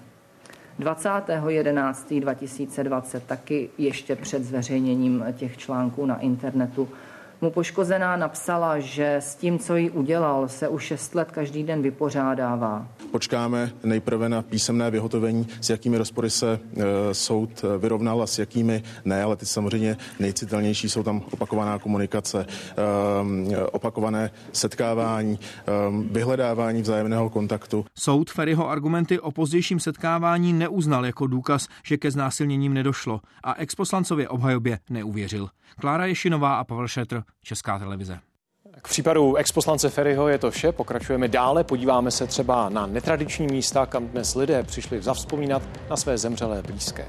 20.11.2020, 0.80 3.20
taky 3.20 3.70
ještě 3.78 4.16
před 4.16 4.44
zveřejněním 4.44 5.26
těch 5.38 5.58
článků 5.58 6.06
na 6.06 6.20
internetu, 6.20 6.90
mu 7.42 7.52
poškozená 7.52 8.16
napsala, 8.16 8.80
že 8.80 9.16
s 9.16 9.36
tím, 9.36 9.60
co 9.60 9.76
jí 9.76 9.90
udělal, 9.90 10.48
se 10.48 10.68
už 10.68 10.84
šest 10.84 11.16
let 11.16 11.32
každý 11.32 11.64
den 11.64 11.82
vypořádává. 11.82 12.88
Počkáme 13.12 13.72
nejprve 13.84 14.30
na 14.30 14.42
písemné 14.42 14.92
vyhotovení, 14.92 15.48
s 15.62 15.70
jakými 15.70 15.98
rozpory 15.98 16.30
se 16.30 16.60
e, 16.78 17.14
soud 17.14 17.66
vyrovnal 17.78 18.22
a 18.22 18.28
s 18.28 18.40
jakými 18.40 18.84
ne, 19.06 19.24
ale 19.24 19.36
ty 19.36 19.46
samozřejmě 19.46 19.98
nejcitelnější 20.20 20.90
jsou 20.90 21.04
tam 21.04 21.22
opakovaná 21.32 21.80
komunikace, 21.80 22.46
e, 22.46 23.58
opakované 23.58 24.32
setkávání, 24.54 25.40
e, 25.40 25.72
vyhledávání 26.12 26.82
vzájemného 26.82 27.30
kontaktu. 27.30 27.86
Soud 27.96 28.30
Ferryho 28.32 28.70
argumenty 28.70 29.20
o 29.20 29.32
pozdějším 29.32 29.80
setkávání 29.80 30.54
neuznal 30.54 31.06
jako 31.06 31.28
důkaz, 31.28 31.68
že 31.86 31.98
ke 31.98 32.12
znásilněním 32.12 32.74
nedošlo 32.74 33.22
a 33.44 33.54
exposlancově 33.54 34.30
obhajobě 34.30 34.80
neuvěřil. 34.90 35.50
Klára 35.80 36.06
Ješinová 36.06 36.56
a 36.56 36.64
Pavel 36.64 36.88
Šetr, 36.88 37.24
Česká 37.44 37.80
televize. 37.80 38.20
K 38.82 38.88
případu 38.88 39.36
exposlance 39.36 39.90
Ferryho 39.90 40.28
je 40.28 40.38
to 40.38 40.52
vše. 40.52 40.72
Pokračujeme 40.72 41.28
dále. 41.28 41.64
Podíváme 41.64 42.12
se 42.12 42.28
třeba 42.28 42.70
na 42.70 42.86
netradiční 42.86 43.48
místa, 43.48 43.86
kam 43.86 44.08
dnes 44.08 44.36
lidé 44.36 44.64
přišli 44.64 45.02
zavzpomínat 45.02 45.62
na 45.90 45.98
své 45.98 46.18
zemřelé 46.18 46.62
blízké. 46.62 47.08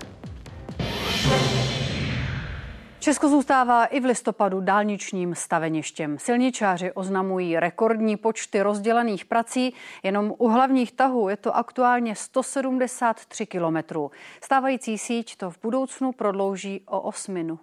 Česko 3.02 3.28
zůstává 3.28 3.85
i 3.85 4.00
v 4.00 4.04
listopadu 4.04 4.61
dálničním 4.61 5.35
staveništěm. 5.35 6.18
Silničáři 6.18 6.92
oznamují 6.92 7.61
rekordní 7.61 8.16
počty 8.16 8.62
rozdělených 8.62 9.24
prací. 9.24 9.74
Jenom 10.03 10.34
u 10.38 10.49
hlavních 10.49 10.92
tahů 10.92 11.28
je 11.28 11.36
to 11.36 11.57
aktuálně 11.57 12.14
173 12.14 13.47
kilometrů. 13.47 14.11
Stávající 14.44 14.99
síť 14.99 15.36
to 15.36 15.51
v 15.51 15.59
budoucnu 15.62 16.12
prodlouží 16.12 16.82
o 16.86 17.01
osminu. 17.01 17.59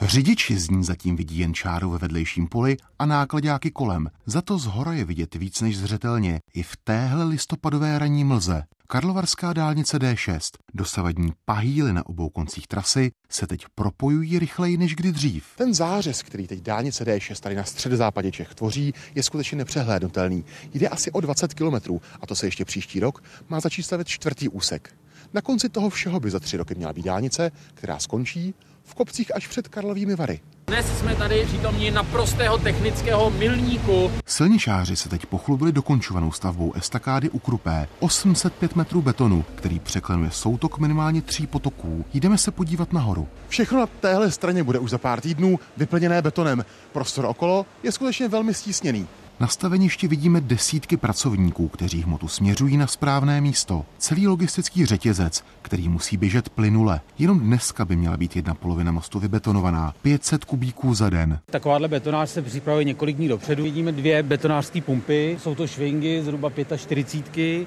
Řidiči 0.00 0.58
z 0.58 0.70
ní 0.70 0.84
zatím 0.84 1.16
vidí 1.16 1.38
jen 1.38 1.54
čáru 1.54 1.90
ve 1.90 1.98
vedlejším 1.98 2.46
poli 2.46 2.76
a 2.98 3.06
nákladáky 3.06 3.70
kolem. 3.70 4.08
Za 4.26 4.42
to 4.42 4.58
z 4.58 4.66
hora 4.66 4.92
je 4.92 5.04
vidět 5.04 5.34
víc 5.34 5.60
než 5.60 5.78
zřetelně 5.78 6.40
i 6.54 6.62
v 6.62 6.76
téhle 6.84 7.24
listopadové 7.24 7.98
ranní 7.98 8.24
mlze. 8.24 8.62
Karlovarská 8.86 9.52
dálnice 9.52 9.98
D6, 9.98 10.40
dosavadní 10.74 11.32
pahýly 11.44 11.92
na 11.92 12.06
obou 12.06 12.28
koncích 12.28 12.66
trasy, 12.66 13.10
se 13.30 13.46
teď 13.46 13.64
propojují 13.74 14.38
rychleji 14.38 14.76
než 14.76 14.94
kdy 14.94 15.12
dřív. 15.12 15.44
Ten 15.56 15.74
zářez, 15.74 16.22
který 16.22 16.46
teď 16.46 16.60
dálnice 16.60 17.04
D6 17.04 17.40
tady 17.40 17.54
na 17.54 17.64
středozápadě 17.64 18.32
Čech 18.32 18.54
tvoří, 18.54 18.94
je 19.14 19.22
skutečně 19.22 19.58
nepřehlédnutelný. 19.58 20.44
Jde 20.74 20.88
asi 20.88 21.10
o 21.10 21.20
20 21.20 21.54
kilometrů 21.54 22.00
a 22.20 22.26
to 22.26 22.34
se 22.34 22.46
ještě 22.46 22.64
příští 22.64 23.00
rok 23.00 23.22
má 23.48 23.60
začít 23.60 23.82
stavět 23.82 24.08
čtvrtý 24.08 24.48
úsek. 24.48 24.94
Na 25.32 25.40
konci 25.40 25.68
toho 25.68 25.90
všeho 25.90 26.20
by 26.20 26.30
za 26.30 26.40
tři 26.40 26.56
roky 26.56 26.74
měla 26.74 26.92
být 26.92 27.04
dálnice, 27.04 27.50
která 27.74 27.98
skončí 27.98 28.54
v 28.84 28.94
kopcích 28.94 29.36
až 29.36 29.46
před 29.46 29.68
Karlovými 29.68 30.16
Vary. 30.16 30.40
Dnes 30.66 30.98
jsme 30.98 31.16
tady 31.16 31.44
přítomní 31.46 31.90
naprostého 31.90 32.58
technického 32.58 33.30
milníku. 33.30 34.10
Silničáři 34.26 34.96
se 34.96 35.08
teď 35.08 35.26
pochlubili 35.26 35.72
dokončovanou 35.72 36.32
stavbou 36.32 36.72
estakády 36.72 37.30
u 37.30 37.38
Krupé. 37.38 37.88
805 38.00 38.76
metrů 38.76 39.02
betonu, 39.02 39.44
který 39.54 39.78
překlenuje 39.80 40.30
soutok 40.30 40.78
minimálně 40.78 41.22
tří 41.22 41.46
potoků. 41.46 42.04
Jdeme 42.14 42.38
se 42.38 42.50
podívat 42.50 42.92
nahoru. 42.92 43.28
Všechno 43.48 43.78
na 43.78 43.86
téhle 43.86 44.30
straně 44.30 44.62
bude 44.64 44.78
už 44.78 44.90
za 44.90 44.98
pár 44.98 45.20
týdnů 45.20 45.58
vyplněné 45.76 46.22
betonem. 46.22 46.64
Prostor 46.92 47.24
okolo 47.24 47.66
je 47.82 47.92
skutečně 47.92 48.28
velmi 48.28 48.54
stísněný. 48.54 49.06
Na 49.42 49.48
staveništi 49.48 50.08
vidíme 50.08 50.40
desítky 50.40 50.96
pracovníků, 50.96 51.68
kteří 51.68 52.02
hmotu 52.02 52.28
směřují 52.28 52.76
na 52.76 52.86
správné 52.86 53.40
místo. 53.40 53.84
Celý 53.98 54.26
logistický 54.26 54.86
řetězec, 54.86 55.44
který 55.62 55.88
musí 55.88 56.16
běžet 56.16 56.48
plynule. 56.48 57.00
Jenom 57.18 57.40
dneska 57.40 57.84
by 57.84 57.96
měla 57.96 58.16
být 58.16 58.36
jedna 58.36 58.54
polovina 58.54 58.92
mostu 58.92 59.18
vybetonovaná. 59.18 59.94
500 60.02 60.44
kubíků 60.44 60.94
za 60.94 61.10
den. 61.10 61.38
Takováhle 61.50 61.88
betonáž 61.88 62.30
se 62.30 62.42
připravuje 62.42 62.84
několik 62.84 63.16
dní 63.16 63.28
dopředu. 63.28 63.62
Vidíme 63.62 63.92
dvě 63.92 64.22
betonářské 64.22 64.80
pumpy, 64.80 65.36
jsou 65.40 65.54
to 65.54 65.66
švingy 65.66 66.22
zhruba 66.22 66.50
45. 66.76 67.66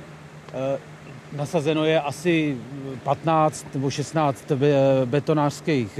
E, 0.54 0.78
nasazeno 1.38 1.86
je 1.86 2.02
asi 2.02 2.58
15 3.04 3.66
nebo 3.74 3.90
16 3.90 4.52
betonářských 5.06 6.00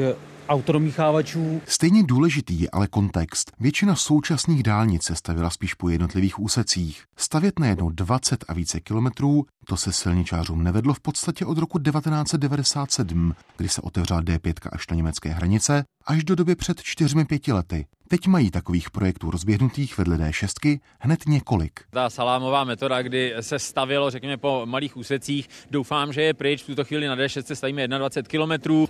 autoromíchávačů. 0.50 1.62
Stejně 1.66 2.04
důležitý 2.04 2.62
je 2.62 2.70
ale 2.72 2.88
kontext. 2.88 3.52
Většina 3.60 3.96
současných 3.96 4.64
dálnic 4.64 5.04
se 5.04 5.16
stavila 5.16 5.50
spíš 5.50 5.74
po 5.74 5.90
jednotlivých 5.90 6.40
úsecích. 6.40 7.04
Stavět 7.18 7.60
najednou 7.60 7.90
20 7.90 8.46
a 8.48 8.54
více 8.54 8.80
kilometrů, 8.80 9.46
to 9.68 9.78
se 9.78 9.92
silničářům 9.92 10.64
nevedlo 10.64 10.94
v 10.94 11.00
podstatě 11.00 11.46
od 11.46 11.58
roku 11.58 11.80
1997, 11.80 13.36
kdy 13.58 13.70
se 13.70 13.82
otevřela 13.82 14.22
D5 14.22 14.54
až 14.72 14.88
na 14.88 14.96
německé 14.96 15.30
hranice, 15.30 15.84
až 16.06 16.24
do 16.24 16.36
doby 16.36 16.56
před 16.56 16.82
čtyřmi 16.84 17.26
pěti 17.26 17.54
lety. 17.54 17.86
Teď 18.08 18.28
mají 18.28 18.52
takových 18.52 18.92
projektů 18.92 19.32
rozběhnutých 19.32 19.98
vedle 19.98 20.18
D6 20.18 20.80
hned 21.00 21.20
několik. 21.28 21.80
Ta 21.90 22.10
salámová 22.10 22.64
metoda, 22.64 23.02
kdy 23.02 23.34
se 23.42 23.60
stavilo, 23.60 24.10
řekněme, 24.10 24.38
po 24.38 24.62
malých 24.66 24.98
úsecích, 24.98 25.50
doufám, 25.72 26.14
že 26.14 26.22
je 26.22 26.34
pryč. 26.34 26.64
V 26.64 26.66
tuto 26.66 26.84
chvíli 26.84 27.08
na 27.08 27.16
D6 27.16 27.56
stavíme 27.56 27.88
21 27.88 28.30
kilometrů. 28.30 28.90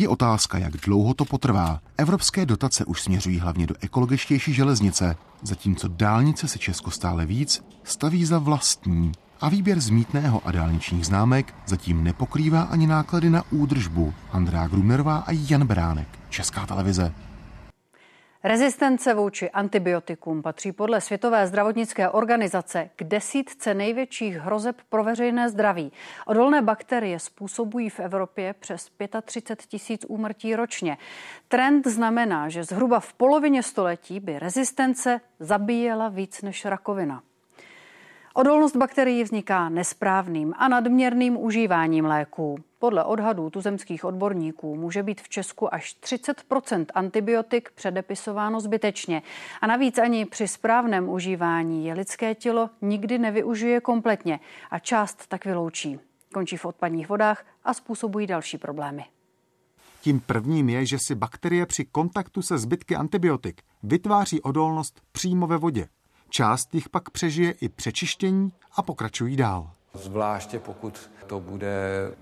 Je 0.00 0.08
otázka, 0.08 0.58
jak 0.58 0.72
dlouho 0.76 1.14
to 1.14 1.24
potrvá. 1.24 1.80
Evropské 1.96 2.46
dotace 2.46 2.84
už 2.84 3.02
směřují 3.02 3.38
hlavně 3.38 3.66
do 3.66 3.74
ekologičtější 3.80 4.52
železnice, 4.52 5.16
zatímco 5.42 5.88
dálnice 5.88 6.48
se 6.48 6.58
Česko 6.58 6.90
stále 6.90 7.26
víc 7.26 7.64
staví 7.84 8.24
za 8.24 8.38
vlastní. 8.38 9.12
A 9.40 9.48
výběr 9.48 9.80
z 9.80 9.90
mítného 9.90 10.40
a 10.44 10.52
dálničních 10.52 11.06
známek 11.06 11.54
zatím 11.66 12.04
nepokrývá 12.04 12.62
ani 12.62 12.86
náklady 12.86 13.30
na 13.30 13.42
údržbu. 13.50 14.14
Andrá 14.32 14.68
Grumnerová 14.68 15.16
a 15.16 15.32
Jan 15.32 15.66
Beránek, 15.66 16.08
Česká 16.30 16.66
televize. 16.66 17.12
Rezistence 18.44 19.14
vůči 19.14 19.50
antibiotikům 19.50 20.42
patří 20.42 20.72
podle 20.72 21.00
Světové 21.00 21.46
zdravotnické 21.46 22.10
organizace 22.10 22.90
k 22.96 23.04
desítce 23.04 23.74
největších 23.74 24.36
hrozeb 24.36 24.76
pro 24.88 25.04
veřejné 25.04 25.48
zdraví. 25.48 25.92
Odolné 26.26 26.62
bakterie 26.62 27.18
způsobují 27.18 27.90
v 27.90 28.00
Evropě 28.00 28.54
přes 28.60 28.90
35 29.24 29.66
tisíc 29.66 30.04
úmrtí 30.08 30.56
ročně. 30.56 30.98
Trend 31.48 31.86
znamená, 31.86 32.48
že 32.48 32.64
zhruba 32.64 33.00
v 33.00 33.12
polovině 33.12 33.62
století 33.62 34.20
by 34.20 34.38
rezistence 34.38 35.20
zabíjela 35.40 36.08
víc 36.08 36.42
než 36.42 36.64
rakovina. 36.64 37.22
Odolnost 38.34 38.76
bakterií 38.76 39.22
vzniká 39.22 39.68
nesprávným 39.68 40.54
a 40.58 40.68
nadměrným 40.68 41.36
užíváním 41.36 42.04
léků. 42.04 42.58
Podle 42.78 43.04
odhadů 43.04 43.50
tuzemských 43.50 44.04
odborníků 44.04 44.76
může 44.76 45.02
být 45.02 45.20
v 45.20 45.28
Česku 45.28 45.74
až 45.74 45.96
30% 46.02 46.86
antibiotik 46.94 47.70
předepisováno 47.74 48.60
zbytečně. 48.60 49.22
A 49.60 49.66
navíc 49.66 49.98
ani 49.98 50.24
při 50.26 50.48
správném 50.48 51.08
užívání 51.08 51.86
je 51.86 51.94
lidské 51.94 52.34
tělo 52.34 52.70
nikdy 52.82 53.18
nevyužije 53.18 53.80
kompletně 53.80 54.40
a 54.70 54.78
část 54.78 55.26
tak 55.26 55.44
vyloučí. 55.44 55.98
Končí 56.34 56.56
v 56.56 56.64
odpadních 56.64 57.08
vodách 57.08 57.44
a 57.64 57.74
způsobují 57.74 58.26
další 58.26 58.58
problémy. 58.58 59.04
Tím 60.00 60.20
prvním 60.20 60.68
je, 60.68 60.86
že 60.86 60.98
si 60.98 61.14
bakterie 61.14 61.66
při 61.66 61.84
kontaktu 61.84 62.42
se 62.42 62.58
zbytky 62.58 62.96
antibiotik 62.96 63.62
vytváří 63.82 64.40
odolnost 64.40 65.00
přímo 65.12 65.46
ve 65.46 65.56
vodě. 65.56 65.88
Část 66.30 66.74
jich 66.74 66.88
pak 66.88 67.10
přežije 67.10 67.50
i 67.50 67.68
přečištění 67.68 68.52
a 68.76 68.82
pokračují 68.82 69.36
dál. 69.36 69.70
Zvláště 69.94 70.58
pokud 70.58 71.10
to 71.26 71.40
bude 71.40 71.70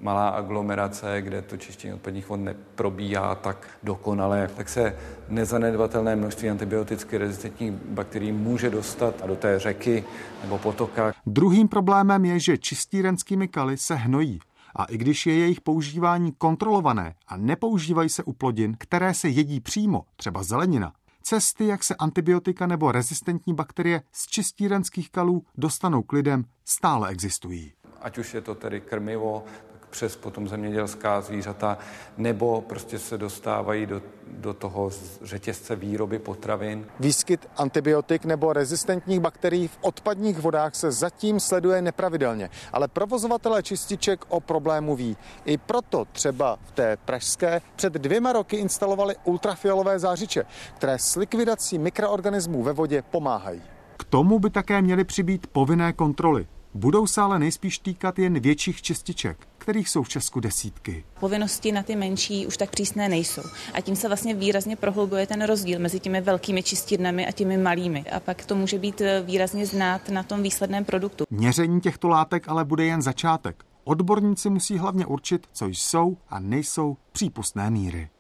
malá 0.00 0.28
aglomerace, 0.28 1.22
kde 1.22 1.42
to 1.42 1.56
čištění 1.56 1.94
odpadních 1.94 2.28
vod 2.28 2.36
neprobíhá 2.36 3.34
tak 3.34 3.66
dokonale, 3.82 4.50
tak 4.56 4.68
se 4.68 4.96
nezanedbatelné 5.28 6.16
množství 6.16 6.50
antibioticky 6.50 7.18
rezistentních 7.18 7.72
bakterií 7.72 8.32
může 8.32 8.70
dostat 8.70 9.26
do 9.26 9.36
té 9.36 9.58
řeky 9.58 10.04
nebo 10.42 10.58
potoka. 10.58 11.12
Druhým 11.26 11.68
problémem 11.68 12.24
je, 12.24 12.40
že 12.40 12.58
čistírenskými 12.58 13.48
kaly 13.48 13.76
se 13.76 13.94
hnojí. 13.94 14.38
A 14.76 14.84
i 14.84 14.96
když 14.96 15.26
je 15.26 15.34
jejich 15.34 15.60
používání 15.60 16.32
kontrolované 16.38 17.14
a 17.28 17.36
nepoužívají 17.36 18.08
se 18.08 18.22
u 18.22 18.32
plodin, 18.32 18.76
které 18.78 19.14
se 19.14 19.28
jedí 19.28 19.60
přímo, 19.60 20.02
třeba 20.16 20.42
zelenina, 20.42 20.92
Cesty, 21.28 21.66
jak 21.66 21.84
se 21.84 21.94
antibiotika 21.94 22.66
nebo 22.66 22.92
rezistentní 22.92 23.54
bakterie 23.54 24.02
z 24.12 24.26
čistírenských 24.26 25.10
kalů 25.10 25.42
dostanou 25.58 26.02
k 26.02 26.12
lidem, 26.12 26.44
stále 26.64 27.08
existují. 27.08 27.72
Ať 28.00 28.18
už 28.18 28.34
je 28.34 28.40
to 28.40 28.54
tedy 28.54 28.80
krmivo, 28.80 29.44
přes 29.90 30.16
potom 30.16 30.48
zemědělská 30.48 31.20
zvířata, 31.20 31.78
nebo 32.16 32.60
prostě 32.60 32.98
se 32.98 33.18
dostávají 33.18 33.86
do, 33.86 34.02
do 34.26 34.54
toho 34.54 34.90
řetězce 35.22 35.76
výroby 35.76 36.18
potravin. 36.18 36.86
Výskyt 37.00 37.48
antibiotik 37.56 38.24
nebo 38.24 38.52
rezistentních 38.52 39.20
bakterií 39.20 39.68
v 39.68 39.78
odpadních 39.80 40.38
vodách 40.38 40.74
se 40.74 40.92
zatím 40.92 41.40
sleduje 41.40 41.82
nepravidelně, 41.82 42.50
ale 42.72 42.88
provozovatelé 42.88 43.62
čističek 43.62 44.24
o 44.28 44.40
problému 44.40 44.96
ví. 44.96 45.16
I 45.44 45.58
proto 45.58 46.04
třeba 46.12 46.58
v 46.64 46.72
té 46.72 46.96
pražské 46.96 47.60
před 47.76 47.92
dvěma 47.92 48.32
roky 48.32 48.56
instalovali 48.56 49.16
ultrafialové 49.24 49.98
zářiče, 49.98 50.44
které 50.76 50.98
s 50.98 51.16
likvidací 51.16 51.78
mikroorganismů 51.78 52.62
ve 52.62 52.72
vodě 52.72 53.02
pomáhají. 53.02 53.62
K 53.96 54.04
tomu 54.04 54.38
by 54.38 54.50
také 54.50 54.82
měly 54.82 55.04
přibýt 55.04 55.46
povinné 55.46 55.92
kontroly. 55.92 56.46
Budou 56.74 57.06
se 57.06 57.20
ale 57.20 57.38
nejspíš 57.38 57.78
týkat 57.78 58.18
jen 58.18 58.40
větších 58.40 58.82
čističek 58.82 59.48
kterých 59.68 59.88
jsou 59.88 60.02
v 60.02 60.08
Česku 60.08 60.40
desítky. 60.40 61.04
Povinnosti 61.20 61.72
na 61.72 61.82
ty 61.82 61.96
menší 61.96 62.46
už 62.46 62.56
tak 62.56 62.70
přísné 62.70 63.08
nejsou. 63.08 63.42
A 63.74 63.80
tím 63.80 63.96
se 63.96 64.08
vlastně 64.08 64.34
výrazně 64.34 64.76
prohlubuje 64.76 65.26
ten 65.26 65.42
rozdíl 65.42 65.78
mezi 65.78 66.00
těmi 66.00 66.20
velkými 66.20 66.62
čistírnami 66.62 67.26
a 67.26 67.32
těmi 67.32 67.58
malými. 67.58 68.04
A 68.10 68.20
pak 68.20 68.44
to 68.44 68.54
může 68.54 68.78
být 68.78 69.00
eh, 69.00 69.20
výrazně 69.20 69.66
znát 69.66 70.08
na 70.08 70.22
tom 70.22 70.42
výsledném 70.42 70.84
produktu. 70.84 71.24
Měření 71.30 71.80
těchto 71.80 72.08
látek 72.08 72.48
ale 72.48 72.64
bude 72.64 72.84
jen 72.84 73.02
začátek. 73.02 73.64
Odborníci 73.84 74.50
musí 74.50 74.78
hlavně 74.78 75.06
určit, 75.06 75.46
co 75.52 75.66
jsou 75.66 76.16
a 76.28 76.40
nejsou 76.40 76.96
přípustné 77.12 77.70
míry. 77.70 78.10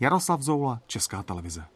Jaroslav 0.00 0.40
Zoula, 0.40 0.80
Česká 0.86 1.22
televize. 1.22 1.71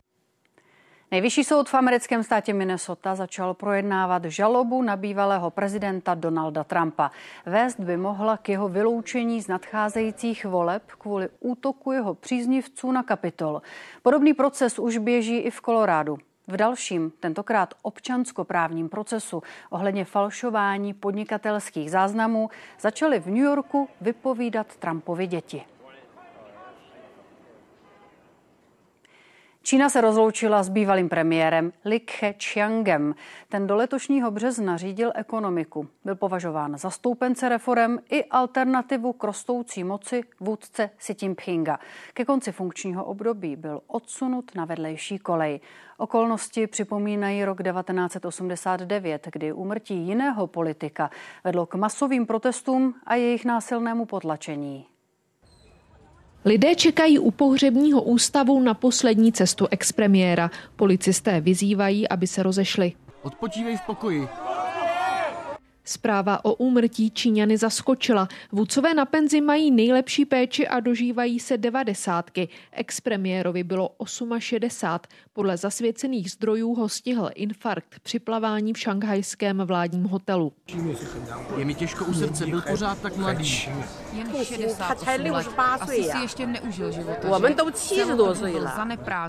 Nejvyšší 1.10 1.44
soud 1.44 1.68
v 1.68 1.74
americkém 1.74 2.22
státě 2.22 2.54
Minnesota 2.54 3.14
začal 3.14 3.54
projednávat 3.54 4.24
žalobu 4.24 4.82
na 4.82 4.96
bývalého 4.96 5.50
prezidenta 5.50 6.14
Donalda 6.14 6.64
Trumpa. 6.64 7.10
Vést 7.46 7.80
by 7.80 7.96
mohla 7.96 8.36
k 8.36 8.48
jeho 8.48 8.68
vyloučení 8.68 9.42
z 9.42 9.48
nadcházejících 9.48 10.44
voleb 10.44 10.82
kvůli 10.98 11.28
útoku 11.40 11.92
jeho 11.92 12.14
příznivců 12.14 12.92
na 12.92 13.02
kapitol. 13.02 13.62
Podobný 14.02 14.34
proces 14.34 14.78
už 14.78 14.98
běží 14.98 15.38
i 15.38 15.50
v 15.50 15.60
Kolorádu. 15.60 16.18
V 16.46 16.56
dalším, 16.56 17.12
tentokrát 17.20 17.74
občanskoprávním 17.82 18.88
procesu 18.88 19.42
ohledně 19.70 20.04
falšování 20.04 20.94
podnikatelských 20.94 21.90
záznamů 21.90 22.50
začaly 22.80 23.20
v 23.20 23.26
New 23.26 23.44
Yorku 23.44 23.88
vypovídat 24.00 24.76
Trumpovi 24.76 25.26
děti. 25.26 25.75
Čína 29.66 29.88
se 29.88 30.00
rozloučila 30.00 30.62
s 30.62 30.68
bývalým 30.68 31.08
premiérem 31.08 31.72
Li 31.84 32.00
Keqiangem. 32.00 33.14
Ten 33.48 33.66
do 33.66 33.76
letošního 33.76 34.30
března 34.30 34.76
řídil 34.76 35.12
ekonomiku. 35.14 35.88
Byl 36.04 36.14
považován 36.14 36.78
za 36.78 36.90
stoupence 36.90 37.48
reform 37.48 37.98
i 38.10 38.24
alternativu 38.24 39.12
k 39.12 39.24
rostoucí 39.24 39.84
moci 39.84 40.22
vůdce 40.40 40.90
Xi 40.96 41.16
Jinpinga. 41.22 41.78
Ke 42.14 42.24
konci 42.24 42.52
funkčního 42.52 43.04
období 43.04 43.56
byl 43.56 43.80
odsunut 43.86 44.54
na 44.54 44.64
vedlejší 44.64 45.18
kolej. 45.18 45.60
Okolnosti 45.98 46.66
připomínají 46.66 47.44
rok 47.44 47.62
1989, 47.62 49.28
kdy 49.32 49.52
úmrtí 49.52 49.94
jiného 49.94 50.46
politika 50.46 51.10
vedlo 51.44 51.66
k 51.66 51.74
masovým 51.74 52.26
protestům 52.26 52.94
a 53.06 53.14
jejich 53.14 53.44
násilnému 53.44 54.04
potlačení. 54.04 54.86
Lidé 56.46 56.74
čekají 56.74 57.18
u 57.18 57.30
pohřebního 57.30 58.02
ústavu 58.02 58.60
na 58.60 58.74
poslední 58.74 59.32
cestu 59.32 59.66
expremiéra. 59.70 60.50
Policisté 60.76 61.40
vyzývají, 61.40 62.08
aby 62.08 62.26
se 62.26 62.42
rozešli. 62.42 62.92
Odpočívej 63.22 63.76
v 63.76 63.80
pokoji. 63.86 64.28
Zpráva 65.88 66.44
o 66.44 66.54
úmrtí 66.54 67.10
Číňany 67.10 67.56
zaskočila. 67.56 68.28
Vůdcové 68.52 68.94
na 68.94 69.04
penzi 69.04 69.40
mají 69.40 69.70
nejlepší 69.70 70.24
péči 70.24 70.68
a 70.68 70.80
dožívají 70.80 71.40
se 71.40 71.58
devadesátky. 71.58 72.48
Expremiérovi 72.72 73.64
bylo 73.64 73.90
68. 74.38 75.16
Podle 75.32 75.56
zasvěcených 75.56 76.30
zdrojů 76.30 76.74
ho 76.74 76.88
stihl 76.88 77.30
infarkt 77.34 78.00
při 78.00 78.18
plavání 78.18 78.72
v 78.72 78.78
šanghajském 78.78 79.58
vládním 79.58 80.04
hotelu. 80.04 80.52
Je 81.56 81.64
mi 81.64 81.74
těžko 81.74 82.04
u 82.04 82.14
srdce, 82.14 82.46
byl 82.46 82.62
pořád 82.70 83.00
tak 83.02 83.16
mladý. 83.16 83.68
Jen 84.12 84.44
68 84.44 85.30
let. 85.30 85.46
Asi 85.58 86.02
si 86.02 86.18
ještě 86.22 86.46
neužil 86.46 86.92
života. 86.92 87.40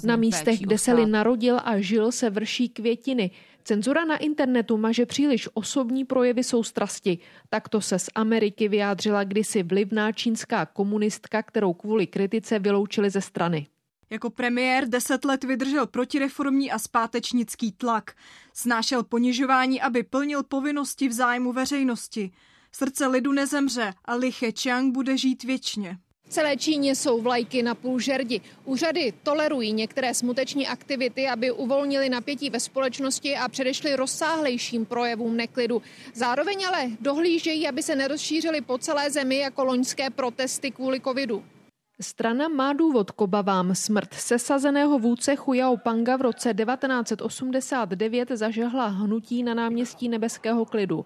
Na 0.03 0.15
místech, 0.15 0.59
kde 0.59 0.77
se 0.77 0.93
Lin 0.93 1.11
narodil 1.11 1.59
a 1.63 1.79
žil, 1.79 2.11
se 2.11 2.29
vrší 2.29 2.69
květiny. 2.69 3.31
Cenzura 3.68 4.05
na 4.05 4.18
internetu 4.18 4.78
maže 4.78 5.05
příliš 5.05 5.49
osobní 5.53 6.05
projevy 6.05 6.43
soustrasti. 6.43 7.18
Takto 7.49 7.82
se 7.82 7.99
z 7.99 8.09
Ameriky 8.15 8.68
vyjádřila 8.68 9.24
kdysi 9.24 9.63
vlivná 9.63 10.11
čínská 10.11 10.65
komunistka, 10.65 11.43
kterou 11.43 11.74
kvůli 11.74 12.07
kritice 12.07 12.59
vyloučili 12.59 13.09
ze 13.09 13.22
strany. 13.22 13.68
Jako 14.09 14.30
premiér 14.30 14.88
deset 14.88 15.26
let 15.26 15.43
vydržel 15.43 15.88
protireformní 15.88 16.72
a 16.72 16.80
zpátečnický 16.80 17.72
tlak. 17.72 18.15
Snášel 18.53 19.03
ponižování, 19.03 19.82
aby 19.82 20.03
plnil 20.03 20.43
povinnosti 20.43 21.07
v 21.09 21.13
zájmu 21.13 21.53
veřejnosti. 21.53 22.32
Srdce 22.72 23.07
lidu 23.07 23.32
nezemře 23.32 23.93
a 24.05 24.15
Li 24.15 24.32
Chiang 24.32 24.93
bude 24.93 25.18
žít 25.18 25.43
věčně. 25.43 25.97
V 26.28 26.30
celé 26.30 26.57
Číně 26.57 26.95
jsou 26.95 27.21
vlajky 27.21 27.63
na 27.63 27.75
půl 27.75 27.99
žerdi. 27.99 28.41
Úřady 28.65 29.13
tolerují 29.23 29.73
některé 29.73 30.13
smuteční 30.13 30.67
aktivity, 30.67 31.28
aby 31.28 31.51
uvolnili 31.51 32.09
napětí 32.09 32.49
ve 32.49 32.59
společnosti 32.59 33.36
a 33.38 33.47
předešli 33.49 33.95
rozsáhlejším 33.95 34.86
projevům 34.86 35.38
neklidu. 35.38 35.82
Zároveň 36.13 36.65
ale 36.67 36.89
dohlížejí, 36.99 37.67
aby 37.67 37.84
se 37.84 37.95
nerozšířily 37.95 38.61
po 38.61 38.78
celé 38.78 39.11
zemi 39.11 39.38
jako 39.38 39.63
loňské 39.63 40.09
protesty 40.09 40.71
kvůli 40.71 40.99
covidu. 40.99 41.43
Strana 42.01 42.47
má 42.47 42.73
důvod 42.73 43.11
k 43.11 43.21
obavám. 43.21 43.75
Smrt 43.75 44.13
sesazeného 44.13 44.99
vůdce 44.99 45.36
Chujao 45.36 45.78
Panga 45.78 46.17
v 46.17 46.21
roce 46.21 46.53
1989 46.53 48.30
zažehla 48.34 48.86
hnutí 48.86 49.43
na 49.43 49.53
náměstí 49.53 50.09
nebeského 50.09 50.65
klidu. 50.65 51.05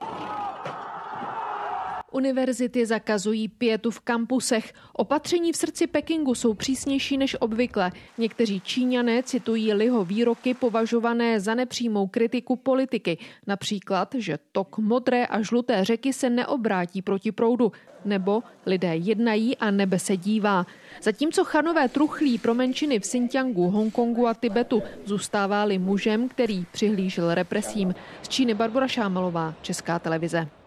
Univerzity 2.12 2.86
zakazují 2.86 3.48
pětu 3.48 3.92
v 3.92 4.00
kampusech. 4.00 4.74
Opatření 4.94 5.52
v 5.52 5.58
srdci 5.58 5.88
Pekingu 5.88 6.36
jsou 6.36 6.54
přísnější 6.54 7.18
než 7.18 7.38
obvykle. 7.40 7.92
Někteří 8.18 8.62
Číňané 8.62 9.24
citují 9.24 9.74
Liho 9.74 10.06
výroky 10.06 10.54
považované 10.54 11.40
za 11.40 11.56
nepřímou 11.56 12.08
kritiku 12.08 12.56
politiky. 12.56 13.18
Například, 13.48 14.16
že 14.18 14.40
tok 14.52 14.78
modré 14.78 15.26
a 15.26 15.42
žluté 15.42 15.86
řeky 15.86 16.14
se 16.14 16.30
neobrátí 16.30 17.02
proti 17.02 17.32
proudu. 17.32 17.72
Nebo 18.06 18.44
lidé 18.66 18.96
jednají 18.96 19.58
a 19.58 19.72
nebe 19.72 20.00
se 20.00 20.18
dívá. 20.18 20.66
Zatímco 21.02 21.44
chanové 21.44 21.90
truchlí 21.90 22.38
pro 22.38 22.54
menšiny 22.54 23.00
v 23.00 23.02
Xinjiangu, 23.02 23.70
Hongkongu 23.70 24.28
a 24.28 24.34
Tibetu 24.34 24.84
zůstává-li 25.06 25.80
mužem, 25.80 26.30
který 26.30 26.66
přihlížel 26.72 27.34
represím. 27.34 27.96
Z 28.22 28.30
Číny 28.30 28.54
Barbara 28.54 28.88
Šámalová, 28.88 29.54
Česká 29.62 30.00
televize. 30.00 30.61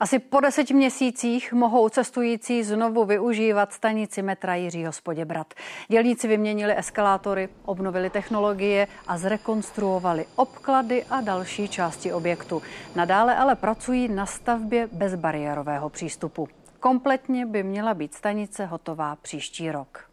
Asi 0.00 0.18
po 0.18 0.40
deseti 0.40 0.74
měsících 0.74 1.52
mohou 1.52 1.88
cestující 1.88 2.62
znovu 2.62 3.04
využívat 3.04 3.72
stanici 3.72 4.22
metra 4.22 4.54
Jiřího 4.54 4.92
Spoděbrat. 4.92 5.54
Dělníci 5.88 6.28
vyměnili 6.28 6.78
eskalátory, 6.78 7.48
obnovili 7.64 8.10
technologie 8.10 8.86
a 9.06 9.18
zrekonstruovali 9.18 10.26
obklady 10.36 11.04
a 11.10 11.20
další 11.20 11.68
části 11.68 12.12
objektu. 12.12 12.62
Nadále 12.96 13.36
ale 13.36 13.54
pracují 13.54 14.08
na 14.08 14.26
stavbě 14.26 14.88
bezbariérového 14.92 15.90
přístupu. 15.90 16.48
Kompletně 16.80 17.46
by 17.46 17.62
měla 17.62 17.94
být 17.94 18.14
stanice 18.14 18.66
hotová 18.66 19.16
příští 19.16 19.70
rok. 19.70 20.10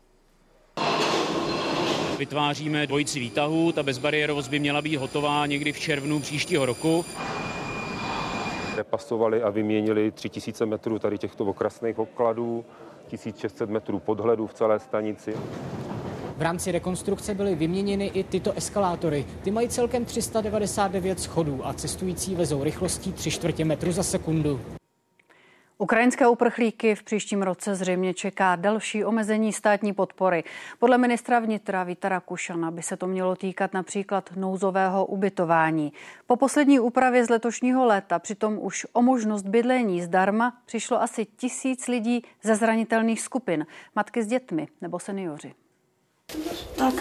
Vytváříme 2.18 2.88
dvojici 2.88 3.20
výtahů, 3.20 3.72
ta 3.72 3.84
bezbariérovost 3.84 4.50
by 4.50 4.60
měla 4.60 4.82
být 4.82 4.96
hotová 4.96 5.46
někdy 5.46 5.72
v 5.72 5.80
červnu 5.80 6.20
příštího 6.20 6.66
roku 6.66 7.06
repasovali 8.82 9.44
a 9.44 9.50
vyměnili 9.50 10.12
3000 10.12 10.66
metrů 10.66 11.00
tady 11.00 11.18
těchto 11.18 11.46
okrasných 11.46 12.00
obkladů, 12.00 12.66
1600 13.08 13.70
metrů 13.70 14.00
podhledu 14.00 14.48
v 14.48 14.54
celé 14.54 14.80
stanici. 14.80 15.34
V 16.38 16.42
rámci 16.42 16.72
rekonstrukce 16.72 17.34
byly 17.34 17.56
vyměněny 17.56 18.06
i 18.06 18.24
tyto 18.24 18.54
eskalátory. 18.54 19.26
Ty 19.44 19.52
mají 19.52 19.70
celkem 19.70 20.06
399 20.06 21.20
schodů 21.20 21.60
a 21.64 21.74
cestující 21.74 22.36
vezou 22.36 22.64
rychlostí 22.64 23.14
3 23.14 23.32
čtvrtě 23.32 23.66
metru 23.66 23.92
za 23.92 24.04
sekundu. 24.04 24.60
Ukrajinské 25.82 26.28
uprchlíky 26.28 26.96
v 26.96 27.04
příštím 27.04 27.42
roce 27.42 27.76
zřejmě 27.76 28.14
čeká 28.14 28.56
další 28.56 29.06
omezení 29.06 29.54
státní 29.54 29.94
podpory. 29.94 30.44
Podle 30.80 30.98
ministra 30.98 31.40
vnitra 31.40 31.84
Víta 31.84 32.10
Rakušana 32.10 32.72
by 32.72 32.82
se 32.82 32.98
to 32.98 33.08
mělo 33.08 33.36
týkat 33.36 33.74
například 33.74 34.30
nouzového 34.36 35.06
ubytování. 35.06 35.94
Po 36.28 36.36
poslední 36.36 36.80
úpravě 36.80 37.26
z 37.26 37.30
letošního 37.30 37.86
léta 37.86 38.20
přitom 38.20 38.58
už 38.62 38.88
o 38.94 39.02
možnost 39.02 39.48
bydlení 39.48 40.02
zdarma 40.02 40.58
přišlo 40.66 41.02
asi 41.02 41.26
tisíc 41.26 41.88
lidí 41.88 42.24
ze 42.44 42.56
zranitelných 42.56 43.22
skupin, 43.22 43.66
matky 43.96 44.24
s 44.24 44.28
dětmi 44.28 44.68
nebo 44.82 45.00
seniori. 45.00 45.54
Tak, 46.78 46.94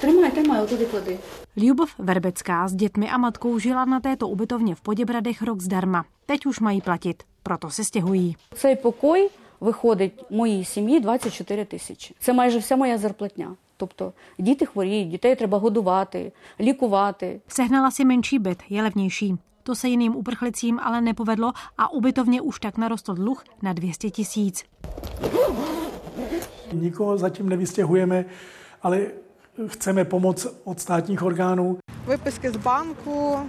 trimaj, 0.00 0.30
trimaj, 0.30 0.66
to 0.66 0.76
vyklady. 0.76 1.18
Ljubov 1.56 1.98
Verbecká 1.98 2.68
s 2.68 2.74
dětmi 2.74 3.10
a 3.10 3.18
matkou 3.18 3.58
žila 3.58 3.84
na 3.84 4.00
této 4.00 4.28
ubytovně 4.28 4.74
v 4.74 4.80
Poděbradech 4.80 5.42
rok 5.42 5.60
zdarma. 5.60 6.04
Teď 6.26 6.46
už 6.46 6.60
mají 6.60 6.80
platit 6.80 7.22
proto 7.43 7.69
se 7.69 7.83
stěhují. 7.83 8.35
Цей 8.55 8.75
покой 8.75 9.29
виходить 9.59 10.25
моїй 10.29 10.65
сім'ї 10.65 10.99
24 10.99 11.65
тисячі. 11.65 12.15
Це 12.19 12.33
майже 12.33 12.59
вся 12.59 12.75
моя 12.75 12.97
зарплатня. 12.97 13.55
Тобто 13.77 14.13
діти 14.39 14.65
хворіють, 14.65 15.09
дітей 15.09 15.35
треба 15.35 15.57
годувати, 15.57 16.31
лікувати. 16.59 17.41
Sehnala 17.47 17.91
si 17.91 18.05
menší 18.05 18.39
byt, 18.39 18.59
je 18.69 18.81
levnější. 18.81 19.37
To 19.63 19.75
se 19.75 19.89
jiným 19.89 20.15
uprchlicím 20.15 20.79
ale 20.83 21.01
nepovedlo 21.01 21.53
a 21.77 21.91
ubytovně 21.91 22.41
už 22.41 22.59
tak 22.59 22.77
narostl 22.77 23.13
dluh 23.13 23.43
na 23.61 23.73
200 23.73 24.09
tisíc. 24.09 24.65
Nikoho 26.73 27.17
zatím 27.17 27.49
nevystěhujeme, 27.49 28.25
ale 28.81 29.07
chceme 29.67 30.05
pomoc 30.05 30.47
od 30.63 30.79
státních 30.79 31.23
orgánů. 31.23 31.77
Виписки 32.05 32.51
з 32.51 32.57
банку, 32.57 33.39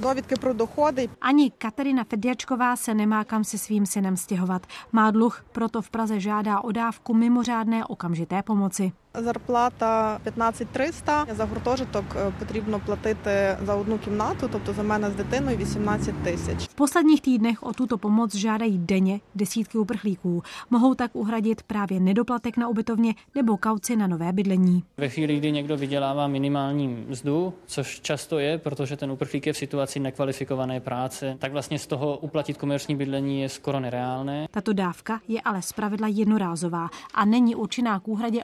dovidky 0.00 0.34
pro 0.34 0.52
dochody. 0.52 1.08
Ani 1.20 1.50
Katerina 1.50 2.04
Fedjačková 2.04 2.76
se 2.76 2.94
nemá 2.94 3.24
kam 3.24 3.44
se 3.44 3.58
svým 3.58 3.86
synem 3.86 4.16
stěhovat. 4.16 4.66
Má 4.92 5.10
dluh, 5.10 5.44
proto 5.52 5.82
v 5.82 5.90
Praze 5.90 6.20
žádá 6.20 6.60
o 6.60 6.72
dávku 6.72 7.14
mimořádné 7.14 7.84
okamžité 7.84 8.42
pomoci. 8.42 8.92
Зарплата 9.13 10.19
15 10.23 10.61
300. 10.71 11.25
За 11.31 11.45
гуртожиток 11.45 12.05
потрібно 12.39 12.79
платити 12.85 13.57
за 13.65 13.75
одну 13.75 13.97
кімнату, 13.97 14.49
тобто 14.51 14.73
за 14.73 14.83
мене 14.83 15.11
з 15.11 15.15
дитиною 15.15 15.57
18 15.61 16.15
тисяч. 16.23 16.69
V 16.69 16.73
posledních 16.73 17.21
týdnech 17.21 17.63
o 17.63 17.73
tuto 17.73 17.97
pomoc 17.97 18.35
žádají 18.35 18.77
denně 18.77 19.19
desítky 19.35 19.77
uprchlíků. 19.77 20.43
Mohou 20.69 20.95
tak 20.95 21.15
uhradit 21.15 21.63
právě 21.63 21.99
nedoplatek 21.99 22.57
na 22.57 22.67
ubytovně 22.67 23.15
nebo 23.35 23.57
kauci 23.57 23.95
na 23.95 24.07
nové 24.07 24.33
bydlení. 24.33 24.83
Ve 24.97 25.09
chvíli, 25.09 25.37
kdy 25.37 25.51
někdo 25.51 25.77
vydělává 25.77 26.27
minimální 26.27 26.87
mzdu, 26.87 27.53
což 27.65 27.99
často 27.99 28.39
je, 28.39 28.57
protože 28.57 28.97
ten 28.97 29.11
uprchlík 29.11 29.47
je 29.47 29.53
v 29.53 29.57
situaci 29.57 29.99
nekvalifikované 29.99 30.79
práce, 30.79 31.35
tak 31.39 31.51
vlastně 31.51 31.79
z 31.79 31.87
toho 31.87 32.17
uplatit 32.17 32.57
komerční 32.57 32.95
bydlení 32.95 33.41
je 33.41 33.49
skoro 33.49 33.79
nereálné. 33.79 34.47
Tato 34.51 34.73
dávka 34.73 35.19
je 35.27 35.41
ale 35.41 35.61
zpravidla 35.61 36.07
jednorázová 36.07 36.89
a 37.13 37.25
není 37.25 37.55
určená 37.55 37.99
k 37.99 38.07
úhradě 38.07 38.43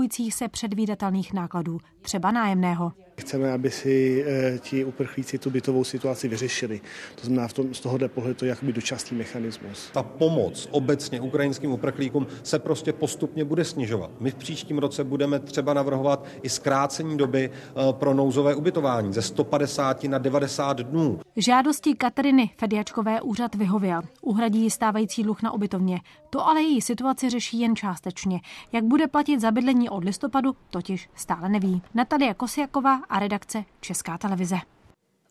opakujících 0.00 0.34
se 0.34 0.48
předvídatelných 0.48 1.32
nákladů, 1.32 1.78
třeba 2.02 2.30
nájemného. 2.30 2.92
Chceme, 3.20 3.52
aby 3.52 3.70
si 3.70 4.24
e, 4.26 4.58
ti 4.58 4.84
uprchlíci 4.84 5.38
tu 5.38 5.50
bytovou 5.50 5.84
situaci 5.84 6.28
vyřešili. 6.28 6.80
To 7.14 7.26
znamená 7.26 7.48
v 7.48 7.52
tom, 7.52 7.74
z 7.74 7.80
tohohle 7.80 8.08
pohledu 8.08 8.46
jakoby 8.46 8.72
dočasný 8.72 9.18
mechanismus. 9.18 9.90
Ta 9.92 10.02
pomoc 10.02 10.68
obecně 10.70 11.20
ukrajinským 11.20 11.72
uprchlíkům 11.72 12.26
se 12.42 12.58
prostě 12.58 12.92
postupně 12.92 13.44
bude 13.44 13.64
snižovat. 13.64 14.10
My 14.20 14.30
v 14.30 14.34
příštím 14.34 14.78
roce 14.78 15.04
budeme 15.04 15.38
třeba 15.38 15.74
navrhovat 15.74 16.26
i 16.42 16.48
zkrácení 16.48 17.16
doby 17.16 17.50
e, 17.50 17.92
pro 17.92 18.14
nouzové 18.14 18.54
ubytování 18.54 19.12
ze 19.12 19.22
150 19.22 20.04
na 20.04 20.18
90 20.18 20.80
dnů. 20.80 21.20
Žádosti 21.36 21.94
Kateriny 21.94 22.50
Fediačkové 22.58 23.20
úřad 23.20 23.54
vyhověl. 23.54 24.02
Uhradí 24.22 24.70
stávající 24.70 25.22
dluh 25.22 25.42
na 25.42 25.52
ubytovně. 25.52 26.00
To 26.30 26.46
ale 26.46 26.62
její 26.62 26.80
situaci 26.80 27.30
řeší 27.30 27.60
jen 27.60 27.76
částečně. 27.76 28.40
Jak 28.72 28.84
bude 28.84 29.06
platit 29.06 29.40
za 29.40 29.50
bydlení 29.50 29.88
od 29.88 30.04
listopadu, 30.04 30.56
totiž 30.70 31.10
stále 31.14 31.48
neví. 31.48 31.82
Natalia 31.94 32.34
Kosiaková 32.34 33.00
a 33.10 33.18
redakce 33.18 33.64
Česká 33.80 34.18
televize. 34.18 34.56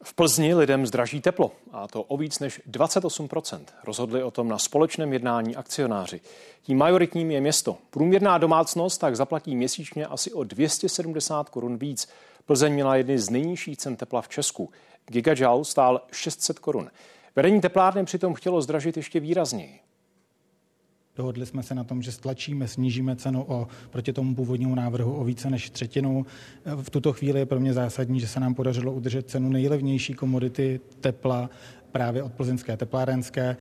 V 0.03 0.13
Plzni 0.13 0.55
lidem 0.55 0.85
zdraží 0.85 1.21
teplo, 1.21 1.51
a 1.71 1.87
to 1.87 2.03
o 2.03 2.17
víc 2.17 2.39
než 2.39 2.61
28%. 2.71 3.59
Rozhodli 3.83 4.23
o 4.23 4.31
tom 4.31 4.47
na 4.47 4.57
společném 4.57 5.13
jednání 5.13 5.55
akcionáři. 5.55 6.21
Tím 6.61 6.77
majoritním 6.77 7.31
je 7.31 7.41
město. 7.41 7.77
Průměrná 7.89 8.37
domácnost 8.37 9.01
tak 9.01 9.15
zaplatí 9.15 9.55
měsíčně 9.55 10.05
asi 10.05 10.33
o 10.33 10.43
270 10.43 11.49
korun 11.49 11.77
víc. 11.77 12.09
Plzeň 12.45 12.73
měla 12.73 12.95
jedny 12.95 13.19
z 13.19 13.29
nejnižších 13.29 13.77
cen 13.77 13.95
tepla 13.95 14.21
v 14.21 14.29
Česku. 14.29 14.69
Gigajoule 15.07 15.65
stál 15.65 16.01
600 16.11 16.59
korun. 16.59 16.89
Vedení 17.35 17.61
teplárny 17.61 18.05
přitom 18.05 18.33
chtělo 18.33 18.61
zdražit 18.61 18.97
ještě 18.97 19.19
výrazněji. 19.19 19.79
Dohodli 21.19 21.45
jsme 21.45 21.63
se 21.63 21.75
na 21.75 21.83
tom, 21.83 22.01
že 22.01 22.11
stlačíme, 22.11 22.67
snížíme 22.67 23.15
cenu 23.15 23.45
o, 23.47 23.67
proti 23.89 24.13
tomu 24.13 24.35
původnímu 24.35 24.75
návrhu 24.75 25.15
o 25.17 25.23
více 25.23 25.49
než 25.49 25.69
třetinu. 25.69 26.25
V 26.81 26.89
tuto 26.89 27.13
chvíli 27.13 27.39
je 27.39 27.45
pro 27.45 27.59
mě 27.59 27.73
zásadní, 27.73 28.19
že 28.19 28.27
se 28.27 28.39
nám 28.39 28.55
podařilo 28.55 28.91
udržet 28.91 29.29
cenu 29.29 29.49
nejlevnější 29.49 30.13
komodity 30.13 30.79
tepla 31.01 31.49
právě 31.91 32.23
od 32.23 32.33
plzeňské 32.33 32.77
teplárenské. 32.77 33.57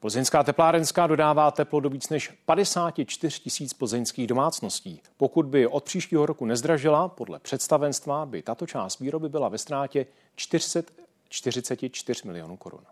Plzeňská 0.00 0.42
teplárenská 0.42 1.06
dodává 1.06 1.50
teplo 1.50 1.80
do 1.80 1.90
víc 1.90 2.08
než 2.08 2.28
54 2.46 3.40
tisíc 3.40 3.72
plzeňských 3.72 4.26
domácností. 4.26 5.00
Pokud 5.16 5.46
by 5.46 5.66
od 5.66 5.84
příštího 5.84 6.26
roku 6.26 6.46
nezdražila, 6.46 7.08
podle 7.08 7.38
představenstva 7.38 8.26
by 8.26 8.42
tato 8.42 8.66
část 8.66 8.98
výroby 8.98 9.28
byla 9.28 9.48
ve 9.48 9.58
ztrátě 9.58 10.06
444 10.36 12.22
milionů 12.26 12.56
korun. 12.56 12.82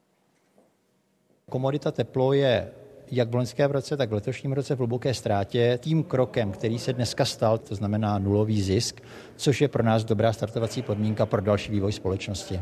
Komodita 1.51 1.91
teplo 1.91 2.33
je 2.33 2.73
jak 3.13 3.29
v 3.29 3.35
loňském 3.35 3.71
roce, 3.71 3.97
tak 3.97 4.11
v 4.11 4.13
letošním 4.13 4.53
roce 4.53 4.75
v 4.75 4.79
hluboké 4.79 5.15
ztrátě. 5.15 5.79
Tím 5.83 6.05
krokem, 6.05 6.53
který 6.53 6.79
se 6.79 6.93
dneska 6.93 7.25
stal, 7.25 7.59
to 7.59 7.75
znamená 7.75 8.19
nulový 8.19 8.63
zisk, 8.63 9.01
což 9.37 9.61
je 9.61 9.69
pro 9.69 9.83
nás 9.83 10.05
dobrá 10.05 10.33
startovací 10.33 10.83
podmínka 10.83 11.27
pro 11.27 11.41
další 11.41 11.73
vývoj 11.73 11.93
společnosti. 11.93 12.61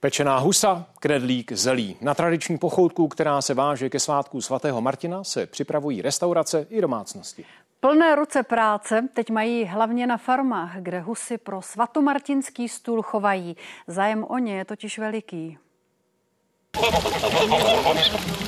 Pečená 0.00 0.38
husa, 0.38 0.86
kredlík, 1.00 1.52
zelí. 1.52 1.96
Na 2.00 2.14
tradiční 2.14 2.58
pochoutku, 2.58 3.08
která 3.08 3.42
se 3.42 3.54
váže 3.54 3.90
ke 3.90 4.00
svátku 4.00 4.40
svatého 4.40 4.80
Martina, 4.80 5.24
se 5.24 5.46
připravují 5.46 6.02
restaurace 6.02 6.66
i 6.70 6.80
domácnosti. 6.80 7.44
Plné 7.80 8.14
ruce 8.14 8.42
práce 8.42 9.08
teď 9.14 9.30
mají 9.30 9.64
hlavně 9.64 10.06
na 10.06 10.16
farmách, 10.16 10.76
kde 10.80 11.00
husy 11.00 11.38
pro 11.38 11.62
svatomartinský 11.62 12.68
stůl 12.68 13.02
chovají. 13.02 13.56
Zájem 13.86 14.24
o 14.24 14.38
ně 14.38 14.56
je 14.56 14.64
totiž 14.64 14.98
veliký. 14.98 15.58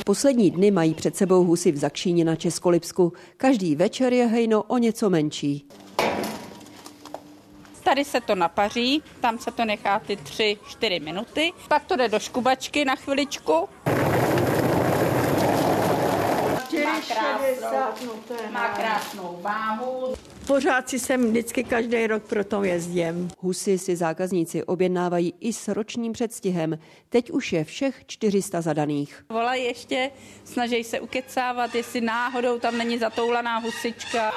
Poslední 0.04 0.50
dny 0.50 0.70
mají 0.70 0.94
před 0.94 1.16
sebou 1.16 1.44
husy 1.44 1.72
v 1.72 1.76
Zakšíně 1.76 2.24
na 2.24 2.36
Českolipsku. 2.36 3.12
Každý 3.36 3.76
večer 3.76 4.12
je 4.12 4.26
hejno 4.26 4.62
o 4.62 4.78
něco 4.78 5.10
menší. 5.10 5.68
Tady 7.82 8.04
se 8.04 8.20
to 8.20 8.34
napaří, 8.34 9.02
tam 9.20 9.38
se 9.38 9.50
to 9.50 9.64
nechá 9.64 9.98
ty 9.98 10.16
3-4 10.16 11.04
minuty, 11.04 11.52
pak 11.68 11.84
to 11.84 11.96
jde 11.96 12.08
do 12.08 12.18
škubačky 12.18 12.84
na 12.84 12.96
chviličku. 12.96 13.68
Má 16.84 16.89
krásnou, 17.02 18.14
má 18.50 18.68
krásnou 18.68 19.38
váhu. 19.42 20.14
Pořád 20.46 20.88
si 20.88 20.98
sem 20.98 21.28
vždycky 21.30 21.64
každý 21.64 22.06
rok 22.06 22.22
pro 22.22 22.44
to 22.44 22.64
jezdím. 22.64 23.30
Husy 23.38 23.78
si 23.78 23.96
zákazníci 23.96 24.64
objednávají 24.64 25.34
i 25.40 25.52
s 25.52 25.68
ročním 25.68 26.12
předstihem. 26.12 26.78
Teď 27.08 27.30
už 27.30 27.52
je 27.52 27.64
všech 27.64 28.06
400 28.06 28.60
zadaných. 28.60 29.24
Volají 29.28 29.64
ještě, 29.64 30.10
snaží 30.44 30.84
se 30.84 31.00
ukecávat, 31.00 31.74
jestli 31.74 32.00
náhodou 32.00 32.58
tam 32.58 32.78
není 32.78 32.98
zatoulaná 32.98 33.58
husička. 33.58 34.32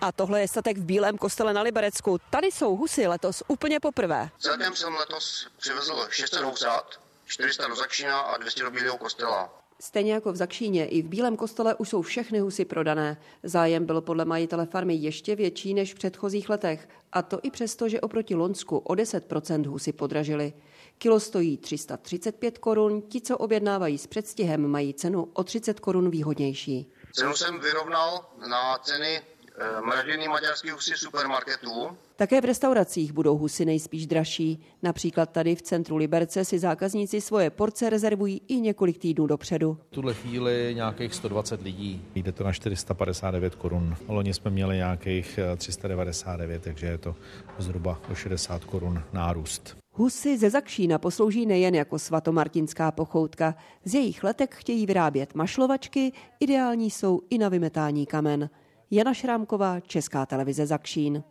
A 0.00 0.12
tohle 0.12 0.40
je 0.40 0.48
statek 0.48 0.78
v 0.78 0.84
Bílém 0.84 1.18
kostele 1.18 1.52
na 1.52 1.62
Liberecku. 1.62 2.18
Tady 2.30 2.46
jsou 2.46 2.76
husy 2.76 3.06
letos 3.06 3.42
úplně 3.48 3.80
poprvé. 3.80 4.28
Celkem 4.38 4.76
jsem 4.76 4.94
letos 4.94 5.48
přivezl 5.56 6.06
600 6.10 6.42
housat, 6.42 7.00
400 7.26 7.68
do 7.68 7.76
Zakšina 7.76 8.20
a 8.20 8.36
200 8.36 8.62
do 8.62 8.70
Bílého 8.70 8.98
kostela. 8.98 9.65
Stejně 9.80 10.12
jako 10.12 10.32
v 10.32 10.36
Zakšíně, 10.36 10.86
i 10.86 11.02
v 11.02 11.08
Bílém 11.08 11.36
kostele 11.36 11.74
už 11.74 11.88
jsou 11.88 12.02
všechny 12.02 12.38
husy 12.38 12.64
prodané. 12.64 13.20
Zájem 13.42 13.86
byl 13.86 14.00
podle 14.00 14.24
majitele 14.24 14.66
farmy 14.66 14.94
ještě 14.94 15.36
větší 15.36 15.74
než 15.74 15.94
v 15.94 15.98
předchozích 15.98 16.50
letech. 16.50 16.88
A 17.12 17.22
to 17.22 17.40
i 17.42 17.50
přesto, 17.50 17.88
že 17.88 18.00
oproti 18.00 18.34
Lonsku 18.34 18.78
o 18.78 18.92
10% 18.92 19.66
husy 19.66 19.92
podražily. 19.92 20.52
Kilo 20.98 21.20
stojí 21.20 21.56
335 21.56 22.58
korun, 22.58 23.02
ti, 23.02 23.20
co 23.20 23.38
objednávají 23.38 23.98
s 23.98 24.06
předstihem, 24.06 24.68
mají 24.68 24.94
cenu 24.94 25.28
o 25.32 25.44
30 25.44 25.80
korun 25.80 26.10
výhodnější. 26.10 26.92
Cenu 27.12 27.34
jsem 27.34 27.60
vyrovnal 27.60 28.30
na 28.50 28.78
ceny 28.78 29.22
Eh, 29.58 29.80
mražený 29.80 30.28
maďarský 30.28 30.70
husy 30.70 30.92
supermarketů. 30.96 31.98
Také 32.18 32.40
v 32.40 32.44
restauracích 32.44 33.12
budou 33.12 33.36
husy 33.36 33.64
nejspíš 33.64 34.06
dražší. 34.06 34.60
Například 34.82 35.30
tady 35.30 35.54
v 35.54 35.62
centru 35.62 35.96
Liberce 35.96 36.44
si 36.44 36.58
zákazníci 36.58 37.20
svoje 37.20 37.50
porce 37.50 37.90
rezervují 37.90 38.40
i 38.48 38.60
několik 38.60 38.98
týdnů 38.98 39.26
dopředu. 39.26 39.78
V 39.88 39.90
tuhle 39.90 40.14
chvíli 40.14 40.72
nějakých 40.74 41.14
120 41.14 41.62
lidí. 41.62 42.02
Jde 42.14 42.32
to 42.32 42.44
na 42.44 42.52
459 42.52 43.54
korun. 43.54 43.96
Loni 44.08 44.34
jsme 44.34 44.50
měli 44.50 44.76
nějakých 44.76 45.38
399, 45.56 46.56
eh, 46.56 46.60
takže 46.64 46.86
je 46.86 46.98
to 46.98 47.16
zhruba 47.58 48.00
o 48.12 48.14
60 48.14 48.64
korun 48.64 49.02
nárůst. 49.12 49.76
Husy 49.92 50.38
ze 50.38 50.50
Zakšína 50.50 50.98
poslouží 50.98 51.46
nejen 51.46 51.74
jako 51.74 51.98
svatomartinská 51.98 52.92
pochoutka. 52.92 53.54
Z 53.84 53.94
jejich 53.94 54.24
letek 54.24 54.54
chtějí 54.54 54.86
vyrábět 54.86 55.34
mašlovačky, 55.34 56.12
ideální 56.40 56.90
jsou 56.90 57.20
i 57.30 57.38
na 57.38 57.48
vymetání 57.48 58.06
kamen. 58.06 58.50
Jana 58.90 59.14
Šrámková, 59.14 59.80
Česká 59.80 60.26
televize 60.26 60.66
Zakšín. 60.66 61.22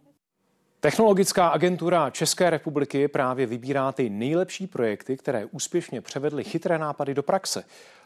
Technologická 0.86 1.48
agentura 1.48 2.10
České 2.10 2.50
republiky 2.50 3.08
právě 3.08 3.46
vybírá 3.46 3.92
ty 3.92 4.10
nejlepší 4.10 4.68
projekty, 4.68 5.18
které 5.18 5.46
úspěšně 5.46 6.02
převedly 6.02 6.44
chytré 6.44 6.78
nápady 6.78 7.14
do 7.14 7.24
praxe. 7.24 7.64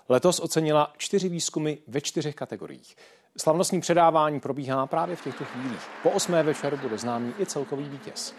Letos 0.09 0.39
ocenila 0.39 0.93
čtyři 0.97 1.29
výzkumy 1.29 1.73
ve 1.87 2.01
čtyřech 2.01 2.35
kategoriích. 2.35 2.95
Slavnostní 3.37 3.81
předávání 3.81 4.39
probíhá 4.39 4.87
právě 4.87 5.15
v 5.15 5.23
těchto 5.23 5.45
chvílích. 5.45 5.79
Po 6.03 6.09
osmé 6.09 6.43
večer 6.43 6.75
bude 6.75 6.97
známý 6.97 7.33
i 7.39 7.45
celkový 7.45 7.89
vítěz. 7.89 8.35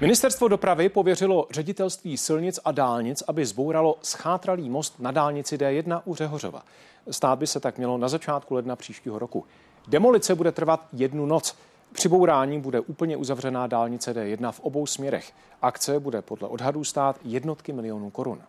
Ministerstvo 0.00 0.48
dopravy 0.48 0.88
pověřilo 0.88 1.46
ředitelství 1.50 2.16
silnic 2.16 2.60
a 2.64 2.72
dálnic, 2.72 3.22
aby 3.28 3.46
zbouralo 3.46 3.98
schátralý 4.02 4.70
most 4.70 5.00
na 5.00 5.10
dálnici 5.10 5.56
D1 5.56 6.02
u 6.04 6.14
Řehořova. 6.14 6.62
Stát 7.10 7.38
by 7.38 7.46
se 7.46 7.60
tak 7.60 7.78
mělo 7.78 7.98
na 7.98 8.08
začátku 8.08 8.54
ledna 8.54 8.76
příštího 8.76 9.18
roku. 9.18 9.44
Demolice 9.88 10.34
bude 10.34 10.52
trvat 10.52 10.86
jednu 10.92 11.26
noc. 11.26 11.56
Při 11.92 12.08
bourání 12.08 12.60
bude 12.60 12.80
úplně 12.80 13.16
uzavřená 13.16 13.66
dálnice 13.66 14.14
D1 14.14 14.52
v 14.52 14.60
obou 14.60 14.86
směrech. 14.86 15.32
Akce 15.62 16.00
bude 16.00 16.22
podle 16.22 16.48
odhadů 16.48 16.84
stát 16.84 17.16
jednotky 17.24 17.72
milionů 17.72 18.10
korun. 18.10 18.42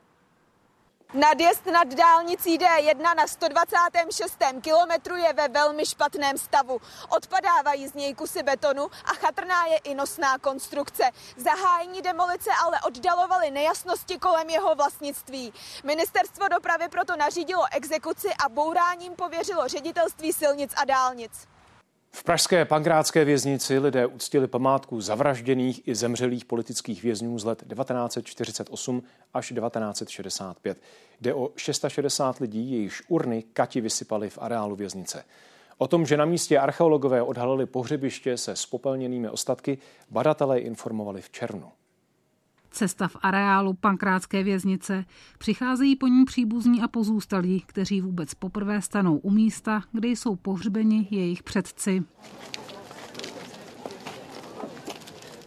Nadjezd 1.13 1.65
nad 1.65 1.87
dálnicí 1.87 2.57
D1 2.57 3.15
na 3.15 3.27
126. 3.27 4.37
kilometru 4.61 5.15
je 5.15 5.33
ve 5.33 5.47
velmi 5.47 5.85
špatném 5.85 6.37
stavu. 6.37 6.81
Odpadávají 7.09 7.87
z 7.87 7.93
něj 7.93 8.13
kusy 8.13 8.43
betonu 8.43 8.83
a 9.05 9.13
chatrná 9.13 9.65
je 9.65 9.77
i 9.77 9.95
nosná 9.95 10.37
konstrukce. 10.37 11.03
Zahájení 11.37 12.01
demolice 12.01 12.49
ale 12.65 12.81
oddalovaly 12.81 13.51
nejasnosti 13.51 14.17
kolem 14.17 14.49
jeho 14.49 14.75
vlastnictví. 14.75 15.53
Ministerstvo 15.83 16.47
dopravy 16.47 16.89
proto 16.89 17.15
nařídilo 17.15 17.65
exekuci 17.71 18.29
a 18.45 18.49
bouráním 18.49 19.15
pověřilo 19.15 19.67
ředitelství 19.67 20.33
silnic 20.33 20.73
a 20.75 20.85
dálnic. 20.85 21.52
V 22.15 22.23
pražské 22.23 22.65
pankrátské 22.65 23.25
věznici 23.25 23.79
lidé 23.79 24.05
uctili 24.05 24.47
památku 24.47 25.01
zavražděných 25.01 25.87
i 25.87 25.95
zemřelých 25.95 26.45
politických 26.45 27.03
vězňů 27.03 27.39
z 27.39 27.45
let 27.45 27.63
1948 27.73 29.03
až 29.33 29.53
1965. 29.53 30.77
Jde 31.21 31.33
o 31.33 31.51
660 31.55 32.39
lidí, 32.39 32.71
jejichž 32.71 33.03
urny 33.07 33.43
Kati 33.53 33.81
vysypali 33.81 34.29
v 34.29 34.37
areálu 34.41 34.75
věznice. 34.75 35.25
O 35.77 35.87
tom, 35.87 36.05
že 36.05 36.17
na 36.17 36.25
místě 36.25 36.59
archeologové 36.59 37.21
odhalili 37.21 37.65
pohřebiště 37.65 38.37
se 38.37 38.55
spopelněnými 38.55 39.29
ostatky, 39.29 39.77
badatelé 40.09 40.59
informovali 40.59 41.21
v 41.21 41.29
červnu. 41.29 41.71
Cesta 42.73 43.07
v 43.07 43.17
areálu 43.21 43.73
pankrátské 43.73 44.43
věznice. 44.43 45.05
Přicházejí 45.37 45.95
po 45.95 46.07
ní 46.07 46.25
příbuzní 46.25 46.81
a 46.81 46.87
pozůstalí, 46.87 47.63
kteří 47.65 48.01
vůbec 48.01 48.33
poprvé 48.33 48.81
stanou 48.81 49.17
u 49.17 49.31
místa, 49.31 49.83
kde 49.91 50.07
jsou 50.07 50.35
pohřbeni 50.35 51.07
jejich 51.11 51.43
předci. 51.43 52.03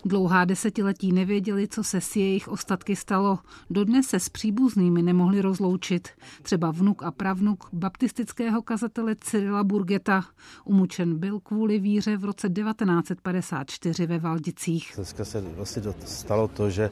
Dlouhá 0.06 0.44
desetiletí 0.44 1.12
nevěděli, 1.12 1.68
co 1.68 1.84
se 1.84 2.00
s 2.00 2.16
jejich 2.16 2.48
ostatky 2.48 2.96
stalo. 2.96 3.38
Dodnes 3.70 4.06
se 4.06 4.20
s 4.20 4.28
příbuznými 4.28 5.02
nemohli 5.02 5.40
rozloučit. 5.40 6.08
Třeba 6.42 6.70
vnuk 6.70 7.02
a 7.02 7.10
pravnuk 7.10 7.68
baptistického 7.72 8.62
kazatele 8.62 9.16
Cyrila 9.20 9.64
Burgeta. 9.64 10.24
Umučen 10.64 11.18
byl 11.18 11.40
kvůli 11.40 11.78
víře 11.78 12.16
v 12.16 12.24
roce 12.24 12.48
1954 12.48 14.06
ve 14.06 14.18
Valdicích. 14.18 14.92
Dneska 14.96 15.24
se 15.24 15.40
vlastně 15.40 15.82
stalo 16.04 16.48
to, 16.48 16.70
že 16.70 16.90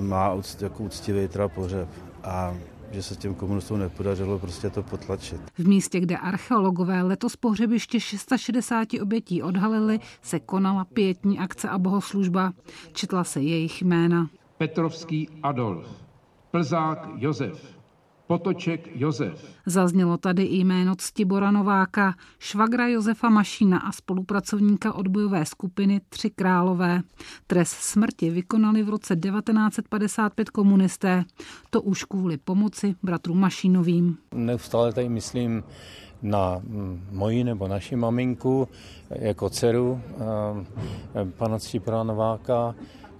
má 0.00 0.36
jako 0.60 0.82
úctivý 0.82 1.28
teda 1.28 1.48
pohřeb. 1.48 1.88
A 2.24 2.54
že 2.90 3.02
se 3.02 3.16
těm 3.16 3.34
komunistům 3.34 3.78
nepodařilo 3.78 4.38
prostě 4.38 4.70
to 4.70 4.82
potlačit. 4.82 5.40
V 5.58 5.68
místě, 5.68 6.00
kde 6.00 6.16
archeologové 6.16 7.02
letos 7.02 7.36
pohřebiště 7.36 8.00
660 8.00 8.88
obětí 9.02 9.42
odhalili, 9.42 10.00
se 10.22 10.40
konala 10.40 10.84
pětní 10.84 11.38
akce 11.38 11.68
a 11.68 11.78
bohoslužba. 11.78 12.52
Četla 12.92 13.24
se 13.24 13.40
jejich 13.40 13.82
jména. 13.82 14.30
Petrovský 14.58 15.28
Adolf, 15.42 15.88
Plzák 16.50 17.08
Josef, 17.16 17.77
Potoček 18.28 18.88
Josef. 18.94 19.44
Zaznělo 19.66 20.16
tady 20.16 20.42
i 20.42 20.56
jméno 20.56 20.96
Ctibora 20.96 21.50
Nováka, 21.50 22.14
švagra 22.38 22.86
Josefa 22.88 23.28
Mašína 23.28 23.78
a 23.78 23.92
spolupracovníka 23.92 24.92
odbojové 24.92 25.44
skupiny 25.46 26.00
Tři 26.08 26.30
králové. 26.30 27.00
Trest 27.46 27.72
smrti 27.72 28.30
vykonali 28.30 28.82
v 28.82 28.88
roce 28.88 29.16
1955 29.16 30.50
komunisté. 30.50 31.24
To 31.70 31.82
už 31.82 32.04
kvůli 32.04 32.36
pomoci 32.36 32.94
bratru 33.02 33.34
Mašínovým. 33.34 34.16
Neustále 34.34 34.92
tady 34.92 35.08
myslím 35.08 35.64
na 36.22 36.62
moji 37.10 37.44
nebo 37.44 37.68
naši 37.68 37.96
maminku 37.96 38.68
jako 39.10 39.50
dceru 39.50 40.00
pana 41.36 41.58
Ctibora 41.58 42.02
Nováka, 42.02 42.74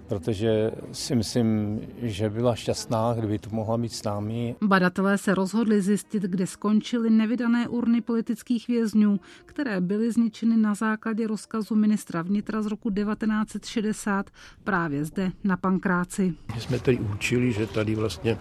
protože 0.09 0.71
si 0.91 1.15
myslím, 1.15 1.79
že 2.01 2.29
byla 2.29 2.55
šťastná, 2.55 3.13
kdyby 3.13 3.39
tu 3.39 3.49
mohla 3.51 3.77
být 3.77 3.93
s 3.93 4.03
námi. 4.03 4.55
Badatelé 4.61 5.17
se 5.17 5.35
rozhodli 5.35 5.81
zjistit, 5.81 6.23
kde 6.23 6.47
skončily 6.47 7.09
nevydané 7.09 7.67
urny 7.67 8.01
politických 8.01 8.67
vězňů, 8.67 9.19
které 9.45 9.81
byly 9.81 10.11
zničeny 10.11 10.57
na 10.57 10.73
základě 10.73 11.27
rozkazu 11.27 11.75
ministra 11.75 12.21
vnitra 12.21 12.61
z 12.61 12.65
roku 12.65 12.89
1960 12.89 14.29
právě 14.63 15.05
zde 15.05 15.31
na 15.43 15.57
Pankráci. 15.57 16.33
My 16.55 16.61
jsme 16.61 16.79
tady 16.79 16.99
učili, 16.99 17.51
že 17.51 17.67
tady 17.67 17.95
vlastně 17.95 18.37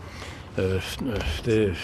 v 1.19 1.41
té 1.43 1.75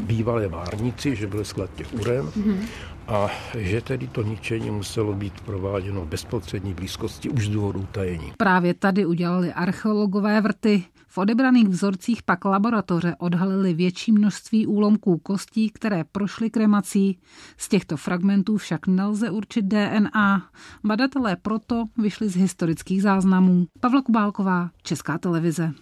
bývalé 0.00 0.48
várnici, 0.48 1.16
že 1.16 1.26
byl 1.26 1.44
sklad 1.44 1.70
těch 1.74 1.94
uren 1.94 2.26
mm-hmm 2.26 2.66
a 3.10 3.30
že 3.58 3.80
tedy 3.80 4.06
to 4.06 4.22
ničení 4.22 4.70
muselo 4.70 5.14
být 5.14 5.40
prováděno 5.40 6.00
v 6.00 6.08
bezprostřední 6.08 6.74
blízkosti 6.74 7.30
už 7.30 7.46
z 7.46 7.48
důvodu 7.48 7.80
utajení. 7.80 8.32
Právě 8.36 8.74
tady 8.74 9.06
udělali 9.06 9.52
archeologové 9.52 10.40
vrty. 10.40 10.84
V 11.08 11.18
odebraných 11.18 11.68
vzorcích 11.68 12.22
pak 12.22 12.44
laboratoře 12.44 13.16
odhalili 13.18 13.74
větší 13.74 14.12
množství 14.12 14.66
úlomků 14.66 15.18
kostí, 15.18 15.70
které 15.70 16.04
prošly 16.12 16.50
kremací. 16.50 17.18
Z 17.56 17.68
těchto 17.68 17.96
fragmentů 17.96 18.56
však 18.56 18.86
nelze 18.86 19.30
určit 19.30 19.64
DNA. 19.64 20.48
Badatelé 20.84 21.36
proto 21.36 21.84
vyšli 21.98 22.28
z 22.28 22.36
historických 22.36 23.02
záznamů. 23.02 23.66
Pavla 23.80 24.02
Kubálková, 24.02 24.70
Česká 24.82 25.18
televize. 25.18 25.72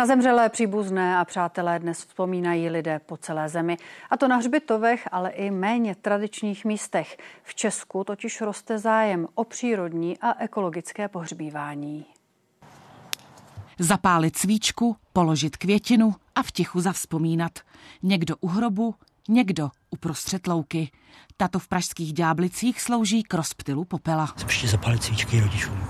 Na 0.00 0.06
zemřelé 0.06 0.48
příbuzné 0.48 1.16
a 1.18 1.24
přátelé 1.24 1.78
dnes 1.78 1.98
vzpomínají 1.98 2.68
lidé 2.68 3.00
po 3.06 3.16
celé 3.16 3.48
zemi. 3.48 3.76
A 4.10 4.16
to 4.16 4.28
na 4.28 4.36
hřbitovech, 4.36 5.08
ale 5.12 5.30
i 5.30 5.50
méně 5.50 5.94
tradičních 5.94 6.64
místech. 6.64 7.16
V 7.42 7.54
Česku 7.54 8.04
totiž 8.04 8.40
roste 8.40 8.78
zájem 8.78 9.26
o 9.34 9.44
přírodní 9.44 10.18
a 10.18 10.42
ekologické 10.42 11.08
pohřbívání. 11.08 12.06
Zapálit 13.78 14.36
svíčku, 14.38 14.96
položit 15.12 15.56
květinu 15.56 16.14
a 16.34 16.42
v 16.42 16.52
tichu 16.52 16.80
zavzpomínat. 16.80 17.52
Někdo 18.02 18.36
u 18.40 18.48
hrobu, 18.48 18.94
někdo 19.28 19.70
uprostřed 19.90 20.46
louky. 20.46 20.90
Tato 21.36 21.58
v 21.58 21.68
pražských 21.68 22.12
Ďáblicích 22.12 22.80
slouží 22.80 23.22
k 23.22 23.34
rozptylu 23.34 23.84
popela. 23.84 24.34
Ještě 24.46 24.68
zapálit 24.68 25.02
svíčky 25.02 25.40
rodičům. 25.40 25.80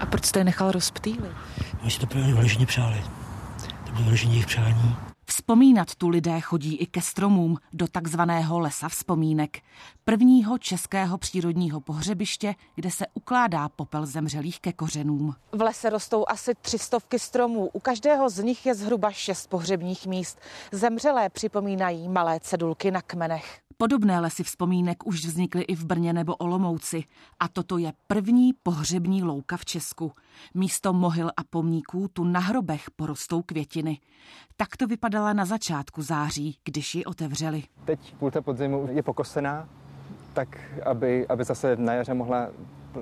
A 0.00 0.06
proč 0.06 0.24
jste 0.24 0.40
je 0.40 0.44
nechal 0.44 0.72
rozptýlit? 0.72 1.32
Oni 1.82 1.90
si 1.90 2.00
to 2.00 2.06
vyloženě 2.06 2.66
přáli. 2.66 3.04
To 3.86 3.92
bylo 3.92 4.04
vyloženě 4.04 4.32
jejich 4.32 4.46
přání. 4.46 4.96
Vzpomínat 5.26 5.94
tu 5.94 6.08
lidé 6.08 6.40
chodí 6.40 6.76
i 6.76 6.86
ke 6.86 7.00
stromům 7.00 7.58
do 7.72 7.88
takzvaného 7.88 8.58
lesa 8.58 8.88
vzpomínek, 8.88 9.60
prvního 10.04 10.58
českého 10.58 11.18
přírodního 11.18 11.80
pohřebiště, 11.80 12.54
kde 12.74 12.90
se 12.90 13.06
ukládá 13.14 13.68
popel 13.68 14.06
zemřelých 14.06 14.60
ke 14.60 14.72
kořenům. 14.72 15.34
V 15.52 15.60
lese 15.62 15.90
rostou 15.90 16.24
asi 16.28 16.54
tři 16.62 16.78
stovky 16.78 17.18
stromů, 17.18 17.70
u 17.72 17.80
každého 17.80 18.30
z 18.30 18.38
nich 18.38 18.66
je 18.66 18.74
zhruba 18.74 19.12
šest 19.12 19.46
pohřebních 19.46 20.06
míst. 20.06 20.38
Zemřelé 20.72 21.28
připomínají 21.28 22.08
malé 22.08 22.40
cedulky 22.40 22.90
na 22.90 23.02
kmenech. 23.02 23.60
Podobné 23.76 24.20
lesy 24.20 24.42
vzpomínek 24.42 25.06
už 25.06 25.24
vznikly 25.26 25.62
i 25.62 25.74
v 25.74 25.84
Brně 25.84 26.12
nebo 26.12 26.36
Olomouci. 26.36 27.04
A 27.40 27.48
toto 27.48 27.78
je 27.78 27.92
první 28.06 28.52
pohřební 28.62 29.22
louka 29.22 29.56
v 29.56 29.64
Česku. 29.64 30.12
Místo 30.54 30.92
mohyl 30.92 31.30
a 31.36 31.44
pomníků 31.50 32.08
tu 32.12 32.24
na 32.24 32.40
hrobech 32.40 32.90
porostou 32.90 33.42
květiny. 33.42 33.98
Tak 34.56 34.76
to 34.76 34.86
vypadala 34.86 35.32
na 35.32 35.44
začátku 35.44 36.02
září, 36.02 36.58
když 36.64 36.94
ji 36.94 37.04
otevřeli. 37.04 37.62
Teď 37.84 38.14
půlta 38.14 38.40
podzimu 38.40 38.88
je 38.90 39.02
pokosená, 39.02 39.68
tak 40.32 40.60
aby, 40.84 41.26
aby 41.28 41.44
zase 41.44 41.76
na 41.76 41.92
jaře 41.92 42.14
mohla 42.14 42.48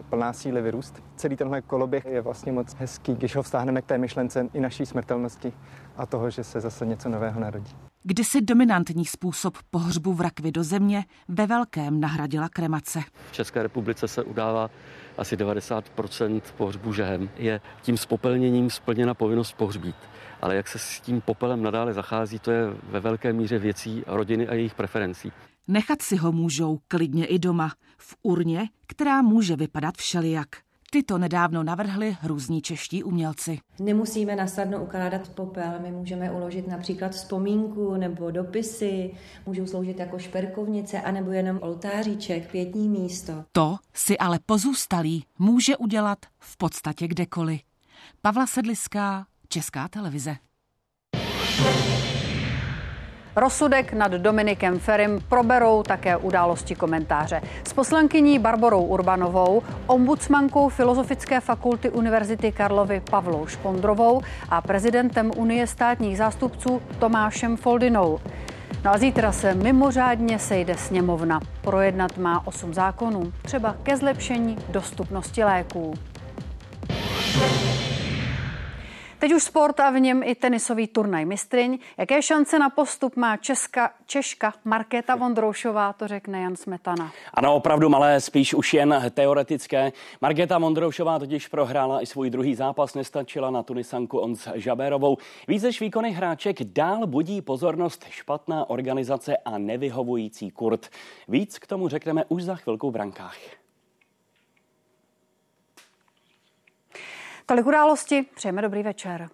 plná 0.08 0.32
síly 0.32 0.62
vyrůst. 0.62 1.02
Celý 1.16 1.36
tenhle 1.36 1.62
koloběh 1.62 2.04
je 2.04 2.20
vlastně 2.20 2.52
moc 2.52 2.74
hezký, 2.74 3.14
když 3.14 3.36
ho 3.36 3.42
vztáhneme 3.42 3.82
k 3.82 3.86
té 3.86 3.98
myšlence 3.98 4.48
i 4.52 4.60
naší 4.60 4.86
smrtelnosti 4.86 5.52
a 5.96 6.06
toho, 6.06 6.30
že 6.30 6.44
se 6.44 6.60
zase 6.60 6.86
něco 6.86 7.08
nového 7.08 7.40
narodí. 7.40 7.89
Kdysi 8.02 8.40
dominantní 8.40 9.04
způsob 9.04 9.58
pohřbu 9.70 10.14
v 10.14 10.20
rakvi 10.20 10.52
do 10.52 10.64
země 10.64 11.04
ve 11.28 11.46
velkém 11.46 12.00
nahradila 12.00 12.48
kremace. 12.48 13.00
V 13.30 13.32
České 13.32 13.62
republice 13.62 14.08
se 14.08 14.22
udává 14.22 14.70
asi 15.18 15.36
90% 15.36 16.40
pohřbu 16.56 16.92
žehem. 16.92 17.30
Je 17.36 17.60
tím 17.82 17.96
spopelněním 17.96 18.70
splněna 18.70 19.14
povinnost 19.14 19.52
pohřbít. 19.52 19.96
Ale 20.42 20.56
jak 20.56 20.68
se 20.68 20.78
s 20.78 21.00
tím 21.00 21.20
popelem 21.20 21.62
nadále 21.62 21.92
zachází, 21.92 22.38
to 22.38 22.50
je 22.50 22.64
ve 22.82 23.00
velké 23.00 23.32
míře 23.32 23.58
věcí 23.58 24.04
rodiny 24.06 24.48
a 24.48 24.54
jejich 24.54 24.74
preferencí. 24.74 25.32
Nechat 25.68 26.02
si 26.02 26.16
ho 26.16 26.32
můžou 26.32 26.78
klidně 26.88 27.26
i 27.26 27.38
doma, 27.38 27.72
v 27.98 28.16
urně, 28.22 28.68
která 28.86 29.22
může 29.22 29.56
vypadat 29.56 29.94
všelijak. 29.96 30.48
Tyto 30.92 31.18
nedávno 31.18 31.62
navrhli 31.62 32.16
různí 32.22 32.62
čeští 32.62 33.02
umělci. 33.02 33.58
Nemusíme 33.78 34.36
nasadno 34.36 34.82
ukládat 34.82 35.28
popel, 35.28 35.72
my 35.80 35.90
můžeme 35.90 36.30
uložit 36.30 36.68
například 36.68 37.12
vzpomínku 37.12 37.96
nebo 37.96 38.30
dopisy, 38.30 39.14
můžou 39.46 39.66
sloužit 39.66 39.98
jako 39.98 40.18
šperkovnice 40.18 41.00
anebo 41.00 41.30
jenom 41.30 41.58
oltáříček, 41.62 42.50
pětní 42.50 42.88
místo. 42.88 43.44
To 43.52 43.76
si 43.94 44.18
ale 44.18 44.38
pozůstalý 44.46 45.24
může 45.38 45.76
udělat 45.76 46.18
v 46.38 46.56
podstatě 46.56 47.08
kdekoliv. 47.08 47.60
Pavla 48.22 48.46
Sedliská, 48.46 49.26
Česká 49.48 49.88
televize. 49.88 50.36
Rozsudek 53.40 53.92
nad 53.92 54.12
Dominikem 54.12 54.78
Ferim 54.78 55.20
proberou 55.28 55.82
také 55.82 56.16
události 56.16 56.74
komentáře. 56.74 57.40
S 57.64 57.72
poslankyní 57.72 58.38
Barborou 58.38 58.82
Urbanovou, 58.84 59.62
ombudsmankou 59.86 60.68
Filozofické 60.68 61.40
fakulty 61.40 61.90
Univerzity 61.90 62.52
Karlovy 62.52 63.02
Pavlou 63.10 63.46
Špondrovou 63.46 64.20
a 64.48 64.60
prezidentem 64.60 65.30
Unie 65.36 65.66
státních 65.66 66.18
zástupců 66.18 66.82
Tomášem 66.98 67.56
Foldinou. 67.56 68.18
No 68.84 68.90
a 68.90 68.98
zítra 68.98 69.32
se 69.32 69.54
mimořádně 69.54 70.38
sejde 70.38 70.74
sněmovna. 70.74 71.40
Projednat 71.60 72.18
má 72.18 72.46
osm 72.46 72.74
zákonů, 72.74 73.32
třeba 73.42 73.76
ke 73.82 73.96
zlepšení 73.96 74.58
dostupnosti 74.68 75.44
léků. 75.44 75.94
Teď 79.20 79.32
už 79.32 79.42
sport 79.42 79.80
a 79.80 79.90
v 79.90 80.00
něm 80.00 80.22
i 80.22 80.34
tenisový 80.34 80.86
turnaj 80.86 81.24
mistryň. 81.24 81.78
Jaké 81.98 82.22
šance 82.22 82.58
na 82.58 82.70
postup 82.70 83.16
má 83.16 83.36
Česka, 83.36 83.90
Češka 84.06 84.54
Markéta 84.64 85.14
Vondroušová, 85.14 85.92
to 85.92 86.08
řekne 86.08 86.40
Jan 86.40 86.56
Smetana. 86.56 87.12
Ano, 87.34 87.54
opravdu 87.54 87.88
malé, 87.88 88.20
spíš 88.20 88.54
už 88.54 88.74
jen 88.74 89.10
teoretické. 89.10 89.92
Markéta 90.20 90.58
Vondroušová 90.58 91.18
totiž 91.18 91.48
prohrála 91.48 92.02
i 92.02 92.06
svůj 92.06 92.30
druhý 92.30 92.54
zápas, 92.54 92.94
nestačila 92.94 93.50
na 93.50 93.62
Tunisanku 93.62 94.18
Ons 94.18 94.48
Žabérovou. 94.54 95.16
Více 95.48 95.66
než 95.66 95.80
výkony 95.80 96.10
hráček 96.10 96.64
dál 96.64 97.06
budí 97.06 97.42
pozornost 97.42 98.04
špatná 98.10 98.70
organizace 98.70 99.36
a 99.36 99.58
nevyhovující 99.58 100.50
kurt. 100.50 100.88
Víc 101.28 101.58
k 101.58 101.66
tomu 101.66 101.88
řekneme 101.88 102.24
už 102.28 102.42
za 102.42 102.54
chvilku 102.54 102.90
v 102.90 102.92
brankách. 102.92 103.59
Tolik 107.50 107.66
události, 107.66 108.26
přejeme 108.34 108.62
dobrý 108.62 108.82
večer. 108.82 109.28